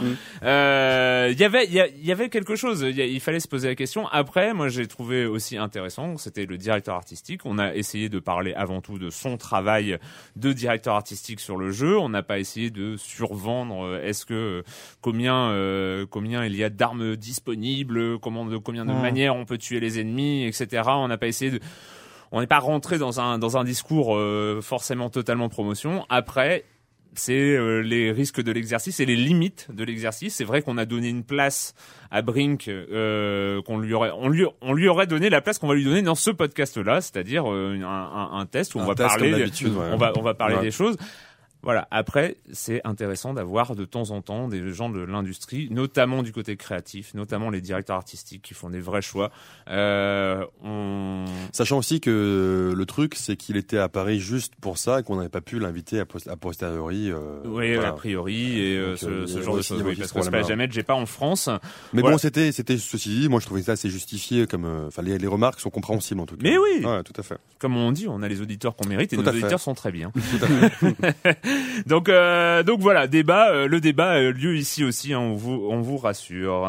euh, 0.43 1.29
il 1.31 1.39
y 1.39 1.45
avait, 1.45 1.67
il 1.67 2.07
y, 2.07 2.13
avait 2.13 2.29
quelque 2.29 2.57
chose, 2.57 2.83
il 2.83 3.21
fallait 3.21 3.41
se 3.41 3.49
poser 3.49 3.69
la 3.69 3.75
question. 3.75 4.07
Après, 4.09 4.55
moi 4.55 4.69
j'ai 4.69 4.87
trouvé 4.87 5.27
aussi 5.27 5.57
intéressant, 5.57 6.17
c'était 6.17 6.47
le 6.47 6.59
directeur 6.59 6.95
artistique. 6.95 7.43
On 7.45 7.59
a 7.59 7.75
essayé 7.75 8.09
de 8.09 8.19
parler 8.19 8.55
avant 8.55 8.81
tout 8.81 8.99
de 8.99 9.11
son 9.11 9.37
travail 9.37 9.99
de 10.37 10.53
directeur 10.53 10.95
artistique 10.95 11.41
sur 11.41 11.57
le 11.57 11.71
jeu. 11.71 11.99
On 11.99 12.09
n'a 12.09 12.23
pas 12.23 12.39
essayé 12.39 12.71
de 12.71 12.97
survendre. 12.97 14.01
Est-ce 14.03 14.27
que 14.27 14.63
combien 15.01 15.51
euh, 15.51 16.07
combien 16.39 16.47
il 16.47 16.57
y 16.57 16.65
a 16.65 16.71
d'armes 16.71 17.17
disponibles, 17.17 18.19
comment 18.19 18.45
de 18.47 18.57
combien 18.57 18.85
de 18.85 18.93
manières 18.93 19.37
on 19.37 19.45
peut 19.45 19.59
tuer 19.59 19.81
les 19.81 20.01
ennemis, 20.01 20.45
etc. 20.47 20.83
On 20.87 21.09
n'a 21.09 21.19
pas 21.19 21.27
essayé 21.27 21.51
de 21.51 21.61
on 22.31 22.41
n'est 22.41 22.47
pas 22.47 22.59
rentré 22.61 22.99
dans 22.99 23.21
un 23.21 23.39
dans 23.39 23.57
un 23.59 23.65
discours 23.65 24.17
euh, 24.17 24.61
forcément 24.63 25.11
totalement 25.11 25.49
promotion. 25.49 26.07
Après, 26.09 26.65
c'est 27.15 27.35
euh, 27.35 27.81
les 27.81 28.11
risques 28.11 28.43
de 28.43 28.51
l'exercice 28.53 28.99
et 29.01 29.05
les 29.05 29.17
limites 29.17 29.69
de 29.71 29.85
l'exercice. 29.85 30.35
C'est 30.37 30.45
vrai 30.45 30.63
qu'on 30.63 30.79
a 30.79 30.87
donné 30.87 31.09
une 31.11 31.25
place 31.25 31.75
à 32.11 32.23
Brink, 32.23 32.69
euh, 32.69 33.61
qu'on 33.63 33.79
lui 33.79 33.93
aurait, 33.93 34.13
on 34.17 34.31
lui, 34.31 34.47
on 34.63 34.73
lui 34.73 34.89
aurait 34.89 35.07
donné 35.07 35.29
la 35.29 35.43
place 35.43 35.59
qu'on 35.59 35.69
va 35.69 35.75
lui 35.75 35.85
donner 35.85 36.01
dans 36.01 36.15
ce 36.15 36.31
podcast-là, 36.31 37.03
c'est-à-dire 37.03 37.53
euh, 37.53 37.79
un, 37.83 37.87
un, 37.87 38.39
un 38.39 38.47
test 38.47 38.75
où 38.75 38.79
on 38.79 38.83
Un 38.83 38.87
va 38.87 38.95
test 38.95 39.09
parler, 39.11 39.31
comme 39.31 39.41
d'habitude, 39.41 39.69
ouais. 39.75 39.89
on 39.93 39.97
va, 39.99 40.13
on 40.17 40.23
va 40.23 40.33
parler 40.33 40.55
Ouais. 40.57 40.63
des 40.63 40.71
choses. 40.71 40.97
Voilà. 41.63 41.87
Après, 41.91 42.37
c'est 42.53 42.81
intéressant 42.85 43.35
d'avoir 43.35 43.77
de 43.77 43.85
temps 43.85 44.11
en 44.11 44.21
temps 44.21 44.49
des 44.49 44.73
gens 44.73 44.91
de 44.91 45.01
l'industrie, 45.01 45.69
notamment 45.71 46.23
du 46.23 46.33
côté 46.33 46.57
créatif, 46.57 47.15
notamment 47.15 47.51
les 47.51 47.61
directeurs 47.61 47.97
artistiques 47.97 48.43
qui 48.43 48.55
font 48.55 48.69
des 48.71 48.81
vrais 48.81 49.03
choix. 49.03 49.31
Euh, 49.69 50.45
on... 50.65 51.25
Sachant 51.53 51.79
aussi 51.79 52.01
que 52.01 52.73
le 52.77 52.87
truc, 52.87 53.15
c'est 53.17 53.37
qu'il 53.37 53.57
était 53.57 53.79
à 53.79 53.89
Paris 53.89 54.19
juste 54.21 54.55
pour 54.61 54.77
ça 54.79 55.01
et 55.01 55.03
qu'on 55.03 55.17
n'avait 55.17 55.29
pas 55.29 55.41
pu 55.41 55.59
l'inviter 55.59 56.01
à, 56.01 56.05
post- 56.05 56.29
à 56.29 56.37
posteriori. 56.37 57.11
euh, 57.11 57.41
Oui, 57.45 57.75
voilà. 57.75 57.91
a 57.91 57.93
priori, 57.93 58.59
et 58.61 58.77
euh, 58.77 58.97
ce, 58.97 59.07
euh, 59.07 59.27
ce 59.27 59.41
genre 59.43 59.57
de 59.57 59.63
choses. 59.63 59.83
Oui, 59.83 59.95
parce 59.97 60.09
ce 60.09 60.15
que 60.15 60.19
problème-là. 60.21 60.49
jamais 60.49 60.69
j'ai 60.71 60.83
pas 60.83 60.95
en 60.95 61.07
France. 61.07 61.49
Mais 61.93 62.01
Voilà. 62.01 62.17
bon, 62.17 62.19
c'était, 62.19 62.51
c'était 62.53 62.77
ceci 62.79 63.09
dit, 63.21 63.29
moi 63.29 63.39
je 63.41 63.47
trouvais 63.47 63.63
ça 63.63 63.73
assez 63.73 63.89
justifié 63.91 64.47
comme, 64.47 64.65
enfin 64.89 65.03
les, 65.03 65.19
les 65.19 65.27
remarques 65.27 65.61
sont 65.61 65.71
compréhensibles 65.71 66.21
en 66.21 66.27
tout 66.27 66.37
cas. 66.37 66.43
Mais 66.43 66.59
oui. 66.59 66.85
Ouais, 66.85 67.03
tout 67.05 67.13
à 67.19 67.23
fait. 67.23 67.39
Comme 67.59 67.77
on 67.77 67.93
dit, 67.93 68.09
on 68.09 68.23
a 68.23 68.29
les 68.29 68.41
auditeurs 68.41 68.75
qu'on 68.75 68.89
mérite 68.89 69.13
et 69.13 69.17
Tout 69.17 69.23
nos 69.23 69.31
auditeurs 69.31 69.61
sont 69.61 69.75
très 69.75 69.93
bien. 69.93 70.11
Tout 70.33 70.45
à 70.45 70.47
fait. 70.49 71.39
donc, 71.87 72.09
euh, 72.09 72.63
donc 72.63 72.81
voilà, 72.81 73.07
débat. 73.07 73.51
euh, 73.51 73.67
le 73.67 73.81
débat 73.81 74.11
a 74.13 74.21
lieu 74.21 74.57
ici 74.57 74.85
aussi. 74.85 75.13
hein, 75.13 75.21
on 75.21 75.35
vous, 75.35 75.67
on 75.71 75.81
vous 75.81 75.97
rassure. 75.99 76.67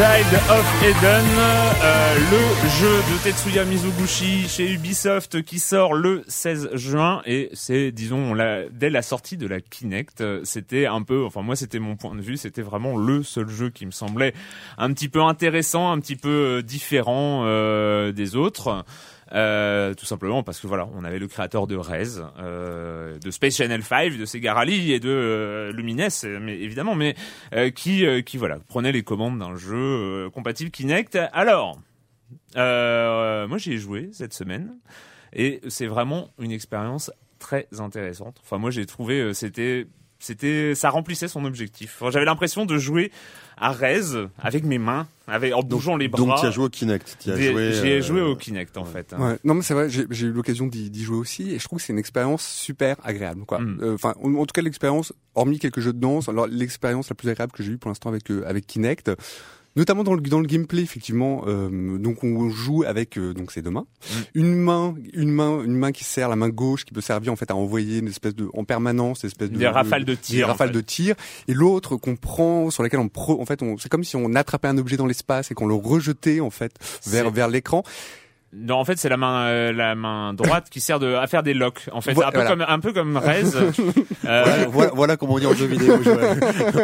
Child 0.00 0.34
of 0.48 0.82
Eden, 0.82 1.26
euh, 1.84 2.14
le 2.30 2.68
jeu 2.70 2.88
de 2.88 3.22
Tetsuya 3.22 3.66
Mizuguchi 3.66 4.48
chez 4.48 4.72
Ubisoft 4.72 5.42
qui 5.42 5.58
sort 5.58 5.92
le 5.92 6.22
16 6.26 6.70
juin 6.72 7.20
et 7.26 7.50
c'est, 7.52 7.92
disons, 7.92 8.34
dès 8.72 8.88
la 8.88 9.02
sortie 9.02 9.36
de 9.36 9.46
la 9.46 9.60
Kinect, 9.60 10.22
euh, 10.22 10.40
c'était 10.44 10.86
un 10.86 11.02
peu, 11.02 11.22
enfin 11.26 11.42
moi 11.42 11.54
c'était 11.54 11.80
mon 11.80 11.96
point 11.96 12.14
de 12.14 12.22
vue, 12.22 12.38
c'était 12.38 12.62
vraiment 12.62 12.96
le 12.96 13.22
seul 13.22 13.50
jeu 13.50 13.68
qui 13.68 13.84
me 13.84 13.90
semblait 13.90 14.32
un 14.78 14.90
petit 14.94 15.10
peu 15.10 15.20
intéressant, 15.20 15.92
un 15.92 16.00
petit 16.00 16.16
peu 16.16 16.30
euh, 16.30 16.62
différent 16.62 17.42
euh, 17.44 18.10
des 18.10 18.36
autres. 18.36 18.86
Euh, 19.32 19.94
tout 19.94 20.06
simplement 20.06 20.42
parce 20.42 20.58
que 20.58 20.66
voilà, 20.66 20.88
on 20.94 21.04
avait 21.04 21.20
le 21.20 21.28
créateur 21.28 21.66
de 21.66 21.76
Rez, 21.76 22.20
euh, 22.38 23.18
de 23.18 23.30
Space 23.30 23.56
Channel 23.56 23.82
5, 23.82 24.16
de 24.16 24.24
Sega 24.24 24.54
Rally 24.54 24.92
et 24.92 24.98
de 24.98 25.08
euh, 25.08 25.72
Lumines, 25.72 26.08
mais 26.40 26.58
évidemment, 26.58 26.96
mais 26.96 27.14
euh, 27.54 27.70
qui 27.70 28.04
euh, 28.04 28.22
qui 28.22 28.38
voilà 28.38 28.58
prenait 28.68 28.92
les 28.92 29.02
commandes 29.02 29.38
d'un 29.38 29.54
jeu 29.54 29.76
euh, 29.76 30.30
compatible 30.30 30.70
Kinect. 30.70 31.16
Alors, 31.32 31.78
moi 32.56 33.58
j'y 33.58 33.74
ai 33.74 33.78
joué 33.78 34.10
cette 34.12 34.34
semaine 34.34 34.76
et 35.32 35.60
c'est 35.68 35.86
vraiment 35.86 36.30
une 36.40 36.50
expérience 36.50 37.12
très 37.38 37.68
intéressante. 37.78 38.40
Enfin 38.42 38.58
moi 38.58 38.70
j'ai 38.70 38.84
trouvé 38.84 39.32
c'était 39.32 39.86
c'était 40.18 40.74
ça 40.74 40.90
remplissait 40.90 41.28
son 41.28 41.44
objectif. 41.44 42.02
J'avais 42.10 42.24
l'impression 42.26 42.66
de 42.66 42.78
jouer 42.78 43.12
à 43.60 43.72
Rez 43.72 44.26
avec 44.38 44.64
mes 44.64 44.78
mains, 44.78 45.06
avec 45.28 45.54
en 45.54 45.62
bougeant 45.62 45.96
les 45.96 46.08
bras. 46.08 46.18
Donc 46.24 46.34
tu 46.40 46.46
as 46.46 46.50
joué 46.50 46.64
au 46.64 46.68
Kinect. 46.68 47.18
Tu 47.20 47.30
as 47.30 47.36
J'ai 47.36 47.54
euh, 47.54 48.02
joué 48.02 48.20
au 48.22 48.34
Kinect 48.34 48.76
en 48.78 48.84
fait. 48.84 49.12
hein. 49.12 49.32
Ouais. 49.32 49.38
Non 49.44 49.54
mais 49.54 49.62
c'est 49.62 49.74
vrai, 49.74 49.88
j'ai 49.90 50.26
eu 50.26 50.32
l'occasion 50.32 50.66
d'y 50.66 51.02
jouer 51.04 51.18
aussi 51.18 51.50
et 51.54 51.58
je 51.58 51.64
trouve 51.64 51.78
que 51.78 51.84
c'est 51.84 51.92
une 51.92 51.98
expérience 51.98 52.44
super 52.46 52.96
agréable. 53.04 53.44
quoi. 53.44 53.58
Mm. 53.60 53.78
Euh, 53.82 53.94
Enfin, 53.94 54.14
en, 54.22 54.34
en 54.34 54.46
tout 54.46 54.52
cas 54.54 54.62
l'expérience, 54.62 55.12
hormis 55.34 55.58
quelques 55.58 55.80
jeux 55.80 55.92
de 55.92 56.00
danse, 56.00 56.28
alors 56.28 56.46
l'expérience 56.46 57.08
la 57.10 57.14
plus 57.14 57.28
agréable 57.28 57.52
que 57.52 57.62
j'ai 57.62 57.72
eue 57.72 57.78
pour 57.78 57.90
l'instant 57.90 58.08
avec 58.08 58.30
euh, 58.30 58.42
avec 58.46 58.66
Kinect, 58.66 59.10
notamment 59.76 60.02
dans 60.04 60.14
le 60.14 60.20
dans 60.20 60.40
le 60.40 60.46
gameplay 60.46 60.82
effectivement. 60.82 61.44
euh, 61.46 61.98
donc 61.98 62.24
on 62.24 62.48
joue 62.50 62.82
avec 62.84 63.16
euh, 63.18 63.32
donc 63.34 63.52
ces 63.52 63.62
deux 63.62 63.70
mains, 63.70 63.86
Mm. 64.00 64.14
une 64.34 64.54
main, 64.54 64.94
une 65.12 65.30
main, 65.30 65.62
une 65.62 65.74
main 65.76 65.92
qui 65.92 66.04
sert 66.04 66.28
la 66.28 66.36
main 66.36 66.48
gauche 66.48 66.84
qui 66.84 66.92
peut 66.92 67.00
servir 67.00 67.32
en 67.32 67.36
fait 67.36 67.50
à 67.50 67.56
envoyer 67.56 67.98
une 67.98 68.08
espèce 68.08 68.34
de 68.34 68.48
en 68.54 68.64
permanence, 68.64 69.22
une 69.22 69.28
espèce 69.28 69.50
de 69.50 69.56
Des 69.58 69.68
rafales 69.68 70.04
de 70.04 70.14
tir, 70.14 70.38
des 70.38 70.44
rafales 70.44 70.68
fait. 70.68 70.74
de 70.74 70.80
tir, 70.80 71.14
et 71.48 71.54
l'autre 71.54 71.96
qu'on 71.96 72.16
prend 72.16 72.70
sur 72.70 72.82
laquelle 72.82 73.00
on 73.00 73.08
pro, 73.08 73.40
en 73.40 73.46
fait 73.46 73.62
on 73.62 73.76
c'est 73.78 73.88
comme 73.88 74.04
si 74.04 74.16
on 74.16 74.34
attrapait 74.34 74.68
un 74.68 74.78
objet 74.78 74.96
dans 74.96 75.06
l'espace 75.06 75.50
et 75.50 75.54
qu'on 75.54 75.66
le 75.66 75.74
rejetait 75.74 76.40
en 76.40 76.50
fait 76.50 76.72
vers 77.06 77.30
vers 77.30 77.48
l'écran. 77.48 77.82
Non, 78.52 78.76
en 78.78 78.84
fait, 78.84 78.98
c'est 78.98 79.08
la 79.08 79.16
main, 79.16 79.44
euh, 79.46 79.72
la 79.72 79.94
main 79.94 80.34
droite 80.34 80.66
qui 80.70 80.80
sert 80.80 80.98
de, 80.98 81.14
à 81.14 81.28
faire 81.28 81.44
des 81.44 81.54
locks. 81.54 81.82
En 81.92 82.00
fait, 82.00 82.14
Vo- 82.14 82.22
un 82.24 82.32
peu 82.32 82.38
voilà. 82.40 82.50
comme, 82.50 82.64
un 82.66 82.78
peu 82.80 82.92
comme 82.92 83.16
Rez. 83.16 83.44
Euh, 84.26 84.42
Voilà, 84.44 84.66
voilà, 84.68 84.90
voilà 84.94 85.16
comment 85.16 85.34
on 85.34 85.38
dit 85.38 85.46
en 85.46 85.54
jeu 85.54 85.64
vidéo. 85.66 85.94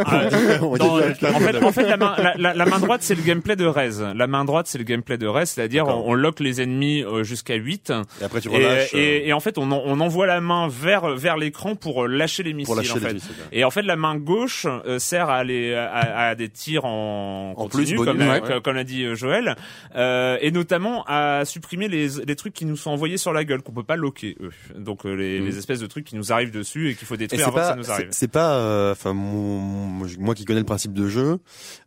Ah, 0.07 0.23
On 0.63 0.73
dit 0.73 0.79
dans- 0.79 0.97
direct 0.99 1.21
la 1.21 1.33
en 1.35 1.39
fait, 1.41 1.63
en 1.65 1.73
fait, 1.73 1.83
la 1.89 1.97
main, 1.97 2.15
la, 2.19 2.35
la- 2.37 2.55
la 2.55 2.67
main 2.67 2.79
droite, 2.79 3.03
c'est 3.03 3.15
le 3.15 3.23
gameplay 3.23 3.57
de 3.57 3.67
Rez. 3.67 3.91
La 4.15 4.27
main 4.27 4.45
droite, 4.45 4.67
c'est 4.69 4.79
le 4.79 4.85
gameplay 4.85 5.19
de 5.19 5.27
Rez, 5.27 5.47
c'est-à-dire 5.47 5.85
D'accord. 5.85 6.07
on, 6.07 6.13
on 6.13 6.15
lock 6.15 6.41
les 6.41 6.61
ennemis 6.63 7.03
euh, 7.05 7.25
jusqu'à 7.25 7.55
8 7.55 7.93
Et 8.21 8.25
après 8.25 8.41
tu 8.41 8.49
et, 8.51 8.57
relâches. 8.57 8.95
euh, 8.95 8.99
et, 8.99 9.29
et 9.29 9.33
en 9.33 9.41
fait, 9.41 9.59
on, 9.59 9.71
en- 9.71 9.83
on 9.85 10.01
envoie 10.01 10.27
la 10.27 10.41
main 10.41 10.69
vers 10.69 11.09
vers 11.15 11.37
l'écran 11.37 11.75
pour 11.75 12.09
lâcher 12.09 12.43
les 12.43 12.55
missiles. 12.55 12.75
lâcher 12.75 12.93
en 12.93 12.97
fait. 12.97 13.15
missiles. 13.15 13.31
Et 13.53 13.65
en 13.65 13.71
fait, 13.71 13.83
la 13.83 13.97
main 13.97 14.17
gauche 14.17 14.67
euh, 14.87 14.99
sert 14.99 15.29
à, 15.29 15.45
les, 15.45 15.75
à, 15.75 16.29
à 16.29 16.35
des 16.35 16.49
tirs 16.49 16.85
en, 16.87 17.51
En 17.51 17.55
continu, 17.55 17.85
plus, 17.85 17.97
bonus, 17.97 18.07
comme, 18.19 18.29
ouais. 18.29 18.61
comme- 18.63 18.77
l'a 18.77 18.85
dit 18.85 19.15
Joël, 19.15 19.57
euh, 19.95 20.39
et 20.41 20.51
notamment 20.51 21.05
à 21.07 21.43
supprimer 21.57 21.89
les, 21.89 22.09
les 22.27 22.37
trucs 22.37 22.53
qui 22.55 22.67
nous 22.67 22.77
sont 22.77 22.91
envoyés 22.91 23.17
sur 23.17 23.33
la 23.33 23.45
gueule, 23.45 23.63
qu'on 23.63 23.73
peut 23.73 23.83
pas 23.83 23.97
loquer, 23.97 24.37
eux. 24.41 24.51
Donc 24.79 25.05
euh, 25.07 25.15
les, 25.15 25.41
Mm. 25.41 25.45
les 25.47 25.59
espèces 25.59 25.81
de 25.81 25.87
trucs 25.87 26.05
qui 26.05 26.17
nous 26.17 26.33
arrivent 26.33 26.51
dessus 26.51 26.91
et 26.91 26.95
qu'il 26.95 27.07
faut 27.07 27.17
détruire 27.17 27.41
c'est 27.43 27.49
avant 27.49 27.57
que 27.59 27.63
ça 27.65 27.71
pas, 27.71 27.77
nous 27.77 27.91
arrive. 27.91 28.09
c'est 28.11 28.29
pas, 28.31 28.57
euh, 28.57 28.93
enfin 28.93 29.13
moi 29.15 30.35
qui 30.35 30.45
connais 30.45 30.61
le 30.61 30.67
principe 30.67 30.93
de 30.93 31.09
jeu, 31.09 31.39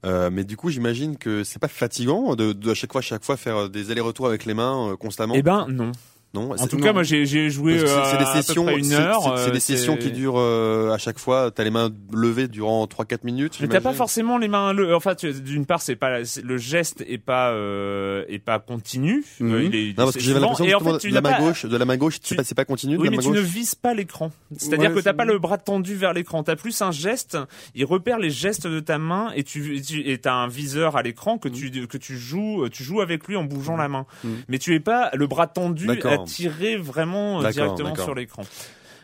euh, 0.05 0.29
mais 0.31 0.43
du 0.43 0.57
coup 0.57 0.69
j'imagine 0.69 1.17
que 1.17 1.43
c'est 1.43 1.59
pas 1.59 1.67
fatigant 1.67 2.35
de, 2.35 2.53
de 2.53 2.71
à 2.71 2.73
chaque 2.73 2.91
fois, 2.91 3.01
chaque 3.01 3.23
fois 3.23 3.37
faire 3.37 3.69
des 3.69 3.91
allers-retours 3.91 4.27
avec 4.27 4.45
les 4.45 4.53
mains 4.53 4.91
euh, 4.91 4.95
constamment. 4.95 5.33
Eh 5.35 5.41
ben 5.43 5.67
non. 5.69 5.91
Non. 6.35 6.51
En 6.51 6.67
tout 6.67 6.77
non. 6.77 6.83
cas, 6.83 6.93
moi 6.93 7.01
j'ai 7.01 7.49
joué 7.49 7.79
euh, 7.79 7.87
c'est- 8.05 8.17
des 8.17 8.25
sessions, 8.43 8.69
une 8.77 8.93
heure. 8.93 9.23
c'est- 9.37 9.49
euh, 9.49 9.51
des 9.51 9.59
sessions 9.59 9.97
qui 9.97 10.11
durent 10.11 10.37
euh, 10.37 10.91
à 10.93 10.99
chaque 10.99 11.17
fois. 11.17 11.49
T'as 11.49 11.63
les 11.63 11.71
mains 11.71 11.89
levées 12.13 12.47
durant 12.47 12.85
3-4 12.85 13.23
minutes. 13.23 13.57
Mais 13.61 13.67
t'as 13.67 13.81
pas 13.81 13.93
forcément 13.93 14.37
les 14.37 14.47
mains. 14.47 14.71
Le... 14.73 14.93
Enfin, 14.95 15.13
d'une 15.43 15.65
part, 15.65 15.81
c'est 15.81 15.95
pas 15.95 16.19
le 16.19 16.57
geste 16.57 17.03
est 17.07 17.17
pas 17.17 17.49
euh, 17.51 18.25
est 18.29 18.37
pas 18.37 18.59
continu. 18.59 19.23
Mhm. 19.39 19.53
Euh, 19.53 19.63
il 19.63 19.75
est, 19.75 19.87
Non, 19.97 20.03
parce 20.05 20.13
que 20.17 20.19
j'avais 20.21 20.39
l'impression 20.39 20.65
en 20.77 20.79
que 20.79 20.91
fait, 20.91 20.97
tu 20.99 21.09
de 21.09 21.15
la 21.15 21.21
main 21.21 21.31
pas- 21.31 21.39
gauche, 21.39 21.65
de 21.65 21.77
la 21.77 21.85
main 21.85 21.97
gauche, 21.97 22.19
tu- 22.21 22.35
c'est 22.43 22.53
pas, 22.55 22.61
pas 22.61 22.65
continu. 22.65 22.93
de 22.95 22.99
Oui, 22.99 23.05
la 23.05 23.11
mais 23.11 23.17
main 23.17 23.23
tu 23.23 23.29
ne 23.29 23.39
vises 23.39 23.73
pas 23.75 23.95
l'écran. 23.95 24.31
C'est-à-dire 24.55 24.91
Ouais, 24.91 24.97
que 24.97 25.01
t'as 25.01 25.13
pas 25.13 25.25
le 25.25 25.39
bras 25.39 25.57
tendu 25.57 25.95
vers 25.95 26.13
l'écran. 26.13 26.43
T'as 26.43 26.55
plus 26.55 26.79
un 26.83 26.91
geste. 26.91 27.37
Il 27.73 27.85
repère 27.85 28.19
les 28.19 28.29
gestes 28.29 28.67
de 28.67 28.79
ta 28.79 28.99
main 28.99 29.31
et 29.35 29.43
tu 29.43 29.81
et 30.05 30.17
t'as 30.19 30.33
un 30.33 30.47
viseur 30.47 30.95
à 30.95 31.01
l'écran 31.01 31.39
que 31.39 31.49
tu 31.49 31.71
que 31.87 31.97
tu 31.97 32.17
joues 32.17 32.69
tu 32.69 32.83
joues 32.83 33.01
avec 33.01 33.27
lui 33.27 33.35
en 33.35 33.43
bougeant 33.45 33.77
la 33.77 33.87
main. 33.87 34.05
Mhm. 34.23 34.35
Mais 34.47 34.59
tu 34.59 34.75
es 34.75 34.79
pas 34.79 35.09
le 35.15 35.25
bras 35.25 35.47
tendu 35.47 35.87
Attiré 36.23 36.77
vraiment 36.77 37.39
euh, 37.39 37.43
D'accord, 37.43 37.51
directement 37.53 37.89
d'accord. 37.89 38.05
sur 38.05 38.15
l'écran. 38.15 38.43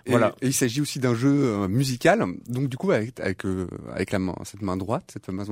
Et, 0.07 0.11
Voilà. 0.11 0.35
et 0.39 0.45
il 0.45 0.53
s'agit 0.53 0.81
aussi 0.81 0.99
d'un 0.99 1.15
jeu 1.15 1.31
euh, 1.33 1.67
musical. 1.67 2.23
Donc 2.47 2.69
du 2.69 2.77
coup, 2.77 2.91
avec 2.91 3.19
avec, 3.19 3.43
euh, 3.43 3.67
avec 3.91 4.11
la 4.11 4.19
main, 4.19 4.35
cette 4.43 4.61
main 4.61 4.77
droite, 4.77 5.09
cette 5.11 5.29
main, 5.29 5.43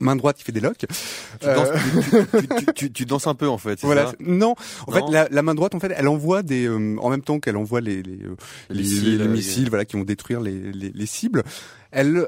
main 0.00 0.16
droite 0.16 0.38
qui 0.38 0.44
fait 0.44 0.52
des 0.52 0.60
locks. 0.60 0.78
Tu, 0.78 1.46
Euh, 1.46 1.54
danses, 1.54 1.68
tu, 1.92 2.40
tu- 2.40 2.46
tu- 2.64 2.72
tu- 2.74 2.92
tu 2.92 3.04
danses 3.04 3.26
un 3.26 3.34
peu 3.34 3.46
en 3.48 3.58
fait. 3.58 3.78
c'est 3.78 3.86
Voilà. 3.86 4.06
ça 4.06 4.12
Non, 4.20 4.54
en 4.86 4.92
Non. 4.92 4.96
fait, 5.06 5.12
la, 5.12 5.28
la 5.30 5.42
main 5.42 5.54
droite, 5.54 5.74
en 5.74 5.78
fait, 5.80 5.92
elle 5.94 6.08
envoie 6.08 6.42
des, 6.42 6.66
euh, 6.66 6.96
en 7.00 7.10
même 7.10 7.20
temps 7.20 7.38
qu'elle 7.38 7.58
envoie 7.58 7.82
les 7.82 8.02
les, 8.02 8.22
euh, 8.24 8.34
Les 8.70 8.76
les, 8.76 8.80
missiles, 8.82 9.18
les 9.18 9.24
euh, 9.24 9.28
missiles, 9.28 9.68
voilà, 9.68 9.84
qui 9.84 9.96
vont 9.98 10.04
détruire 10.04 10.40
les, 10.40 10.72
les, 10.72 10.90
les 10.90 11.06
cibles. 11.06 11.42
Elle 11.90 12.26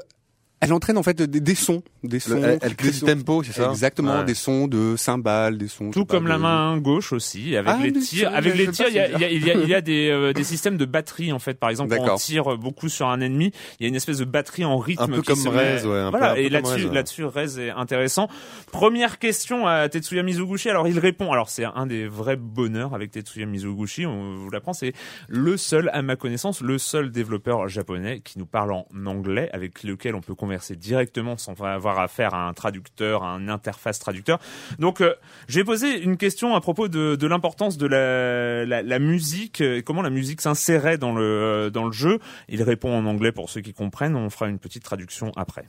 elle 0.61 0.73
entraîne 0.73 0.97
en 0.97 1.03
fait 1.03 1.21
des, 1.21 1.39
des 1.41 1.55
sons, 1.55 1.81
des 2.03 2.19
sons. 2.19 2.35
Le- 2.39 2.43
elle, 2.43 2.59
elle 2.61 2.75
crée 2.75 2.87
des 2.89 2.93
du 2.93 2.99
sons- 2.99 3.05
tempo, 3.07 3.43
c'est 3.43 3.51
ça? 3.53 3.69
Exactement, 3.71 4.19
Ouais. 4.19 4.25
des 4.25 4.33
sons 4.35 4.67
de 4.67 4.95
cymbales, 4.95 5.57
des 5.57 5.67
sons. 5.67 5.91
Tout 5.91 6.05
pas, 6.05 6.15
comme 6.15 6.27
la 6.27 6.37
de- 6.37 6.41
main 6.41 6.77
gauche 6.77 7.11
aussi, 7.13 7.55
avec 7.57 7.73
Ah, 7.75 7.83
les 7.83 7.91
tirs. 7.93 8.31
Avec 8.33 8.55
les 8.55 8.67
tirs, 8.69 8.87
il 8.89 8.95
y 8.95 8.99
a, 8.99 9.07
il 9.09 9.19
y 9.19 9.23
a, 9.25 9.29
il 9.31 9.45
y 9.45 9.49
a, 9.51 9.53
il 9.55 9.67
y 9.69 9.73
a 9.73 9.81
des, 9.81 10.09
euh, 10.09 10.33
des 10.33 10.43
systèmes 10.43 10.77
de 10.77 10.85
batterie 10.85 11.31
en 11.33 11.39
fait. 11.39 11.55
Par 11.59 11.69
exemple, 11.71 11.95
quand 11.97 12.13
on 12.13 12.17
tire 12.17 12.57
beaucoup 12.57 12.89
sur 12.89 13.07
un 13.07 13.19
ennemi, 13.21 13.51
il 13.79 13.83
y 13.83 13.85
a 13.85 13.89
une 13.89 13.95
espèce 13.95 14.19
de 14.19 14.25
batterie 14.25 14.63
en 14.63 14.77
rythme. 14.77 15.01
Un 15.03 15.07
peu 15.07 15.21
qui 15.21 15.27
comme 15.27 15.35
se 15.39 15.49
Rez, 15.49 15.55
met- 15.57 15.85
ouais, 15.85 15.99
un 15.99 16.11
peu- 16.11 16.17
voilà. 16.17 16.31
un 16.31 16.35
peu 16.35 16.39
et 16.41 16.43
comme 16.43 16.53
là-dessus, 16.53 16.85
ouais. 16.85 16.93
là-dessus, 16.93 17.25
Rez 17.25 17.59
est 17.59 17.69
intéressant. 17.71 18.27
Première 18.71 19.17
question 19.17 19.65
à 19.67 19.89
Tetsuya 19.89 20.21
Mizoguchi. 20.21 20.69
Alors 20.69 20.87
il 20.87 20.99
répond. 20.99 21.31
Alors 21.31 21.49
c'est 21.49 21.65
un 21.65 21.87
des 21.87 22.07
vrais 22.07 22.35
bonheurs 22.35 22.93
avec 22.93 23.09
Tetsuya 23.11 23.47
Mizoguchi. 23.47 24.05
On 24.05 24.35
vous 24.35 24.49
l'apprend. 24.51 24.73
C'est 24.73 24.93
le 25.27 25.57
seul, 25.57 25.89
à 25.93 26.03
ma 26.03 26.15
connaissance, 26.15 26.61
le 26.61 26.77
seul 26.77 27.09
développeur 27.11 27.67
japonais 27.67 28.21
qui 28.23 28.37
nous 28.37 28.45
parle 28.45 28.71
en 28.73 28.85
anglais, 29.07 29.49
avec 29.53 29.83
lequel 29.83 30.13
on 30.13 30.21
peut 30.21 30.35
converser 30.35 30.50
directement 30.75 31.37
sans 31.37 31.53
avoir 31.61 31.99
affaire 31.99 32.33
à 32.33 32.47
un 32.47 32.53
traducteur, 32.53 33.23
à 33.23 33.31
un 33.31 33.47
interface 33.47 33.99
traducteur. 33.99 34.39
Donc, 34.79 35.01
euh, 35.01 35.13
je 35.47 35.59
vais 35.59 35.63
poser 35.63 36.01
une 36.01 36.17
question 36.17 36.55
à 36.55 36.61
propos 36.61 36.87
de, 36.87 37.27
l'importance 37.27 37.77
de 37.77 37.87
la, 37.87 38.99
musique 38.99 39.61
euh, 39.61 39.77
et 39.77 39.83
comment 39.83 40.01
la 40.01 40.09
musique 40.09 40.41
s'insérait 40.41 40.97
dans 40.97 41.13
le 41.13 41.21
euh, 41.23 41.69
dans 41.69 41.85
le 41.85 41.91
jeu. 41.91 42.19
Il 42.49 42.61
répond 42.63 42.93
en 42.93 43.05
anglais 43.05 43.31
pour 43.31 43.49
ceux 43.49 43.61
qui 43.61 43.73
comprennent. 43.73 44.15
On 44.15 44.29
fera 44.29 44.47
une 44.47 44.59
petite 44.59 44.83
traduction 44.83 45.31
après. 45.35 45.65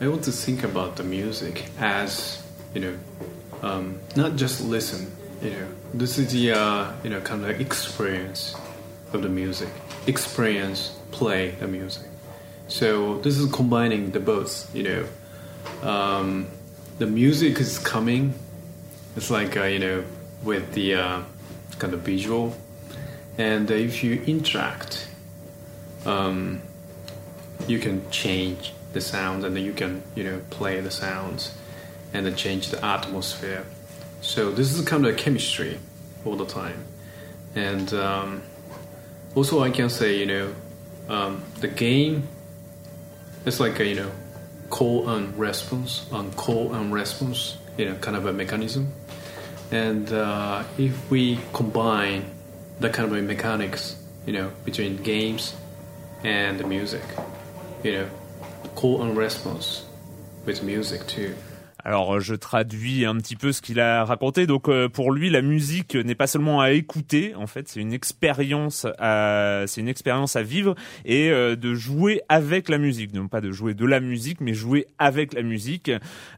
I 0.00 0.06
want 0.06 0.22
to 0.22 0.30
think 0.30 0.64
about 0.64 0.94
the 0.94 1.04
music 1.04 1.64
as, 1.80 2.44
you 2.74 2.80
know, 2.80 2.94
um, 3.62 3.94
not 4.16 4.36
just 4.36 4.60
listen. 4.60 5.08
You 5.42 5.50
know, 5.50 5.98
this 5.98 6.18
is 6.18 6.26
the 6.28 6.52
uh, 6.52 6.92
you 7.02 7.10
know 7.10 7.20
kind 7.20 7.44
of 7.44 7.60
experience 7.60 8.54
of 9.12 9.22
the 9.22 9.28
music. 9.28 9.68
Experience, 10.06 10.92
play 11.10 11.54
the 11.60 11.66
music. 11.66 12.07
So 12.68 13.18
this 13.18 13.38
is 13.38 13.50
combining 13.52 14.10
the 14.12 14.20
both. 14.20 14.74
You 14.74 14.82
know, 14.82 15.88
um, 15.88 16.46
the 16.98 17.06
music 17.06 17.58
is 17.58 17.78
coming. 17.78 18.34
It's 19.16 19.30
like 19.30 19.56
uh, 19.56 19.64
you 19.64 19.78
know 19.78 20.04
with 20.42 20.72
the 20.74 20.94
uh, 20.94 21.22
kind 21.78 21.94
of 21.94 22.00
visual, 22.00 22.54
and 23.36 23.70
if 23.70 24.04
you 24.04 24.22
interact, 24.26 25.08
um, 26.06 26.62
you 27.66 27.78
can 27.78 28.08
change 28.10 28.72
the 28.92 29.00
sounds 29.00 29.44
and 29.44 29.54
then 29.54 29.64
you 29.64 29.72
can 29.72 30.02
you 30.14 30.24
know 30.24 30.40
play 30.50 30.80
the 30.80 30.90
sounds 30.90 31.54
and 32.12 32.26
then 32.26 32.34
change 32.34 32.68
the 32.70 32.84
atmosphere 32.84 33.64
so 34.20 34.50
this 34.50 34.72
is 34.72 34.84
kind 34.84 35.06
of 35.06 35.16
chemistry 35.16 35.78
all 36.24 36.36
the 36.36 36.46
time 36.46 36.84
and 37.54 37.92
um, 37.94 38.42
also 39.34 39.62
i 39.62 39.70
can 39.70 39.90
say 39.90 40.16
you 40.16 40.26
know 40.26 40.54
um, 41.08 41.42
the 41.60 41.68
game 41.68 42.26
is 43.44 43.60
like 43.60 43.78
a 43.80 43.86
you 43.86 43.94
know 43.94 44.10
call 44.70 45.08
and 45.08 45.36
response 45.38 46.06
on 46.12 46.30
call 46.32 46.74
and 46.74 46.92
response 46.92 47.56
you 47.76 47.84
know 47.84 47.94
kind 47.96 48.16
of 48.16 48.26
a 48.26 48.32
mechanism 48.32 48.92
and 49.70 50.12
uh, 50.12 50.62
if 50.76 51.10
we 51.10 51.38
combine 51.52 52.24
that 52.80 52.92
kind 52.92 53.10
of 53.10 53.16
a 53.16 53.22
mechanics 53.22 54.02
you 54.26 54.32
know 54.32 54.50
between 54.64 54.96
games 54.96 55.54
and 56.24 56.58
the 56.58 56.64
music 56.64 57.02
you 57.82 57.92
know, 57.92 58.10
call 58.74 59.02
and 59.02 59.16
response 59.16 59.84
with 60.44 60.62
music 60.62 61.06
too. 61.06 61.34
Alors 61.84 62.16
euh, 62.16 62.20
je 62.20 62.34
traduis 62.34 63.04
un 63.04 63.16
petit 63.16 63.36
peu 63.36 63.52
ce 63.52 63.62
qu'il 63.62 63.80
a 63.80 64.04
raconté. 64.04 64.46
Donc 64.46 64.68
euh, 64.68 64.88
pour 64.88 65.12
lui, 65.12 65.30
la 65.30 65.42
musique 65.42 65.94
n'est 65.94 66.14
pas 66.14 66.26
seulement 66.26 66.60
à 66.60 66.72
écouter, 66.72 67.34
en 67.34 67.46
fait, 67.46 67.68
c'est 67.68 67.80
une 67.80 67.92
expérience, 67.92 68.86
à, 68.98 69.64
c'est 69.66 69.80
une 69.80 69.88
expérience 69.88 70.36
à 70.36 70.42
vivre 70.42 70.74
et 71.04 71.30
euh, 71.30 71.56
de 71.56 71.74
jouer 71.74 72.20
avec 72.28 72.68
la 72.68 72.78
musique, 72.78 73.14
non 73.14 73.28
pas 73.28 73.40
de 73.40 73.52
jouer 73.52 73.74
de 73.74 73.86
la 73.86 74.00
musique, 74.00 74.40
mais 74.40 74.54
jouer 74.54 74.86
avec 74.98 75.34
la 75.34 75.42
musique. 75.42 75.90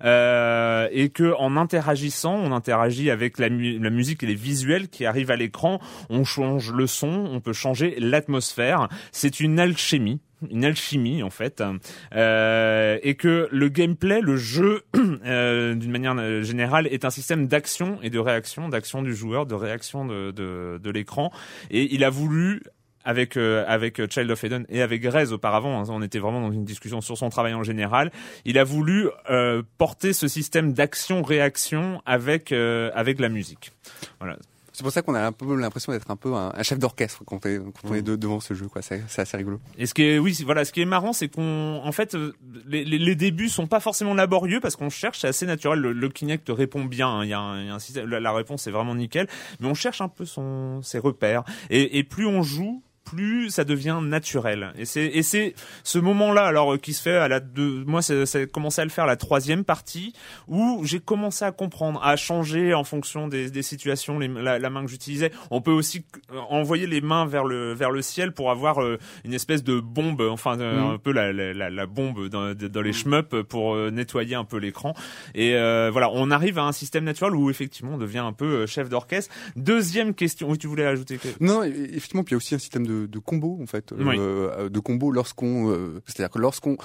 Euh, 0.05 0.89
et 0.93 1.09
que 1.09 1.35
en 1.39 1.57
interagissant, 1.57 2.35
on 2.35 2.53
interagit 2.53 3.11
avec 3.11 3.39
la, 3.39 3.49
la 3.49 3.91
musique 3.91 4.23
et 4.23 4.27
les 4.27 4.35
visuels 4.35 4.89
qui 4.89 5.07
arrivent 5.07 5.31
à 5.31 5.37
l'écran. 5.37 5.81
On 6.11 6.25
change 6.25 6.73
le 6.73 6.87
son, 6.87 7.29
on 7.31 7.41
peut 7.41 7.53
changer 7.53 7.97
l'atmosphère. 7.99 8.89
C'est 9.13 9.41
une 9.41 9.59
alchimie 9.59 10.21
une 10.49 10.65
alchimie 10.65 11.23
en 11.23 11.31
fait, 11.31 11.63
euh, 12.15 12.99
et 13.03 13.15
que 13.15 13.49
le 13.51 13.69
gameplay, 13.69 14.21
le 14.21 14.37
jeu, 14.37 14.83
euh, 14.97 15.75
d'une 15.75 15.91
manière 15.91 16.15
euh, 16.19 16.43
générale, 16.43 16.87
est 16.87 17.05
un 17.05 17.11
système 17.11 17.47
d'action 17.47 17.99
et 18.03 18.11
de 18.11 18.19
réaction, 18.19 18.69
d'action 18.69 19.03
du 19.03 19.15
joueur, 19.15 19.47
de 19.47 19.55
réaction 19.55 20.07
de, 20.07 20.91
l'écran, 20.91 21.31
et 21.71 21.95
il 21.95 22.05
a 22.05 22.11
voulu 22.11 22.63
avec 23.05 23.37
avec 23.37 24.11
Child 24.11 24.31
of 24.31 24.45
Eden 24.45 24.67
et 24.69 24.83
avec 24.83 25.01
Grez 25.01 25.33
auparavant, 25.33 25.81
hein, 25.81 25.85
on 25.89 26.03
était 26.03 26.19
vraiment 26.19 26.41
dans 26.41 26.53
une 26.53 26.65
discussion 26.65 27.01
sur 27.01 27.17
son 27.17 27.31
travail 27.31 27.55
en 27.55 27.63
général. 27.63 28.11
Il 28.45 28.59
a 28.59 28.65
voulu 28.65 29.09
porter 29.79 30.13
ce 30.13 30.29
système 30.29 30.73
d'action-réaction 30.73 32.03
avec 32.05 32.53
avec 32.53 33.21
la 33.21 33.29
musique. 33.29 33.73
Voilà. 34.19 34.37
C'est 34.81 34.85
pour 34.85 34.93
ça 34.93 35.03
qu'on 35.03 35.15
a 35.15 35.21
un 35.27 35.33
peu 35.33 35.55
l'impression 35.57 35.93
d'être 35.93 36.11
un 36.11 36.17
peu 36.17 36.33
un, 36.35 36.53
un 36.57 36.63
chef 36.63 36.79
d'orchestre 36.79 37.23
quand, 37.27 37.45
on 37.45 37.49
est- 37.51 37.59
quand 37.59 37.91
on 37.91 37.95
est 37.95 38.01
de- 38.01 38.17
devant 38.17 38.41
ce 38.41 38.55
jeu, 38.55 38.67
quoi. 38.67 38.81
C'est 38.81 39.03
c'est 39.09 39.21
assez 39.21 39.37
rigolo. 39.37 39.61
Et 39.77 39.85
ce 39.85 39.93
qui 39.93 40.05
est, 40.05 40.19
oui, 40.19 40.35
voilà, 40.43 40.65
ce 40.65 40.73
qui 40.73 40.81
est 40.81 40.87
marrant, 40.87 41.13
c'est 41.13 41.29
qu'on, 41.29 41.83
en 41.85 41.93
fait, 41.93 42.15
euh, 42.15 42.33
les, 42.67 42.83
les, 42.87 42.97
les 42.97 43.15
débuts 43.15 43.51
sont 43.51 43.67
pas 43.67 43.81
forcément 43.81 44.15
laborieux 44.15 44.59
parce 44.59 44.77
qu'on 44.77 44.89
cherche, 44.89 45.19
c'est 45.21 45.29
assez 45.29 45.45
naturel. 45.45 45.81
Le, 45.81 45.93
le 45.93 46.09
Kinect 46.09 46.49
répond 46.49 46.83
bien. 46.87 47.09
hein, 47.09 47.25
Il 47.25 47.29
y 47.29 47.35
a 47.35 47.41
un, 47.41 47.61
il 47.61 47.67
y 47.67 47.69
a 47.69 47.75
un 47.75 47.79
système, 47.79 48.07
la, 48.09 48.21
la 48.21 48.33
réponse 48.33 48.67
est 48.67 48.71
vraiment 48.71 48.95
nickel, 48.95 49.29
mais 49.61 49.69
on 49.69 49.75
cherche 49.75 50.01
un 50.01 50.09
peu 50.09 50.25
son, 50.25 50.81
ses 50.83 50.99
repères. 50.99 51.45
Et, 51.69 51.99
et 51.99 52.03
plus 52.03 52.25
on 52.25 52.43
joue, 52.43 52.83
plus 53.11 53.51
ça 53.51 53.65
devient 53.65 53.99
naturel. 54.03 54.73
Et 54.79 54.85
c'est 54.85 55.05
et 55.07 55.23
c'est 55.23 55.55
ce 55.83 55.99
moment-là 55.99 56.45
alors 56.45 56.79
qui 56.81 56.93
se 56.93 57.03
fait 57.03 57.17
à 57.17 57.29
la 57.29 57.41
deux. 57.41 57.85
Moi, 57.87 58.03
c'est 58.03 58.27
c'est 58.27 58.51
commencé 58.51 58.81
à 58.81 58.85
le 58.85 58.91
faire 58.91 59.05
à 59.05 59.07
la 59.09 59.17
troisième 59.17 59.65
partie 59.65 60.13
où 60.49 60.83
j'ai 60.85 61.01
commencé 61.01 61.45
à 61.45 61.53
comprendre, 61.53 62.01
à 62.03 62.17
changer 62.17 62.73
en 62.75 62.85
fonction 62.85 63.29
des, 63.29 63.51
des 63.51 63.63
situations, 63.63 64.19
les, 64.19 64.29
la, 64.29 64.59
la 64.59 64.71
main 64.71 64.85
que 64.85 64.91
j'utilisais. 64.91 65.31
On 65.51 65.61
peut 65.61 65.73
aussi 65.73 66.05
euh, 66.33 66.39
envoyer 66.51 66.87
les 66.87 67.01
mains 67.01 67.27
vers 67.27 67.45
le 67.45 67.73
vers 67.75 67.91
le 67.91 68.03
ciel 68.03 68.33
pour 68.33 68.51
avoir 68.51 68.83
euh, 68.83 68.99
une 69.25 69.35
espèce 69.35 69.65
de 69.65 69.81
bombe, 69.81 70.21
enfin 70.23 70.59
euh, 70.61 70.71
Mhm. 70.81 70.91
un 70.95 70.99
peu 70.99 71.13
la, 71.13 71.33
la, 71.33 71.71
la, 71.71 71.87
bombe 71.87 72.29
dans, 72.29 72.55
dans 72.55 72.83
les 72.83 72.93
shmups 72.93 73.43
pour 73.49 73.75
euh, 73.75 73.91
nettoyer 73.91 74.35
un 74.37 74.45
peu 74.45 74.59
l'écran. 74.59 74.95
Et 75.35 75.55
euh, 75.57 75.91
voilà, 75.93 76.11
on 76.13 76.31
arrive 76.31 76.59
à 76.59 76.63
un 76.63 76.73
système 76.73 77.05
naturel 77.05 77.35
où 77.35 77.51
effectivement 77.51 77.95
on 77.95 77.99
devient 77.99 78.19
un 78.19 78.33
peu 78.33 78.67
chef 78.67 78.89
d'orchestre. 78.89 79.35
Deuxième 79.57 80.15
question. 80.15 80.49
Oui, 80.51 80.59
tu 80.59 80.67
voulais 80.69 80.87
ajouter 80.87 81.19
quelque 81.19 81.41
Non, 81.43 81.63
et- 81.65 81.69
effectivement, 81.69 82.23
puis 82.25 82.31
il 82.33 82.35
y 82.35 82.37
a 82.37 82.39
aussi 82.39 82.55
un 82.55 82.59
système 82.59 82.87
de, 82.87 83.00
de 83.07 83.19
combo 83.19 83.59
en 83.63 83.67
fait, 83.67 83.93
Oui. 83.97 84.17
euh, 84.19 84.69
de 84.69 84.81
combo 84.81 85.11
lorsqu'on, 85.11 85.71
euh, 85.71 86.03
c'est-à-dire 86.07 86.31
que 86.31 86.39
lorsqu'on, 86.39 86.77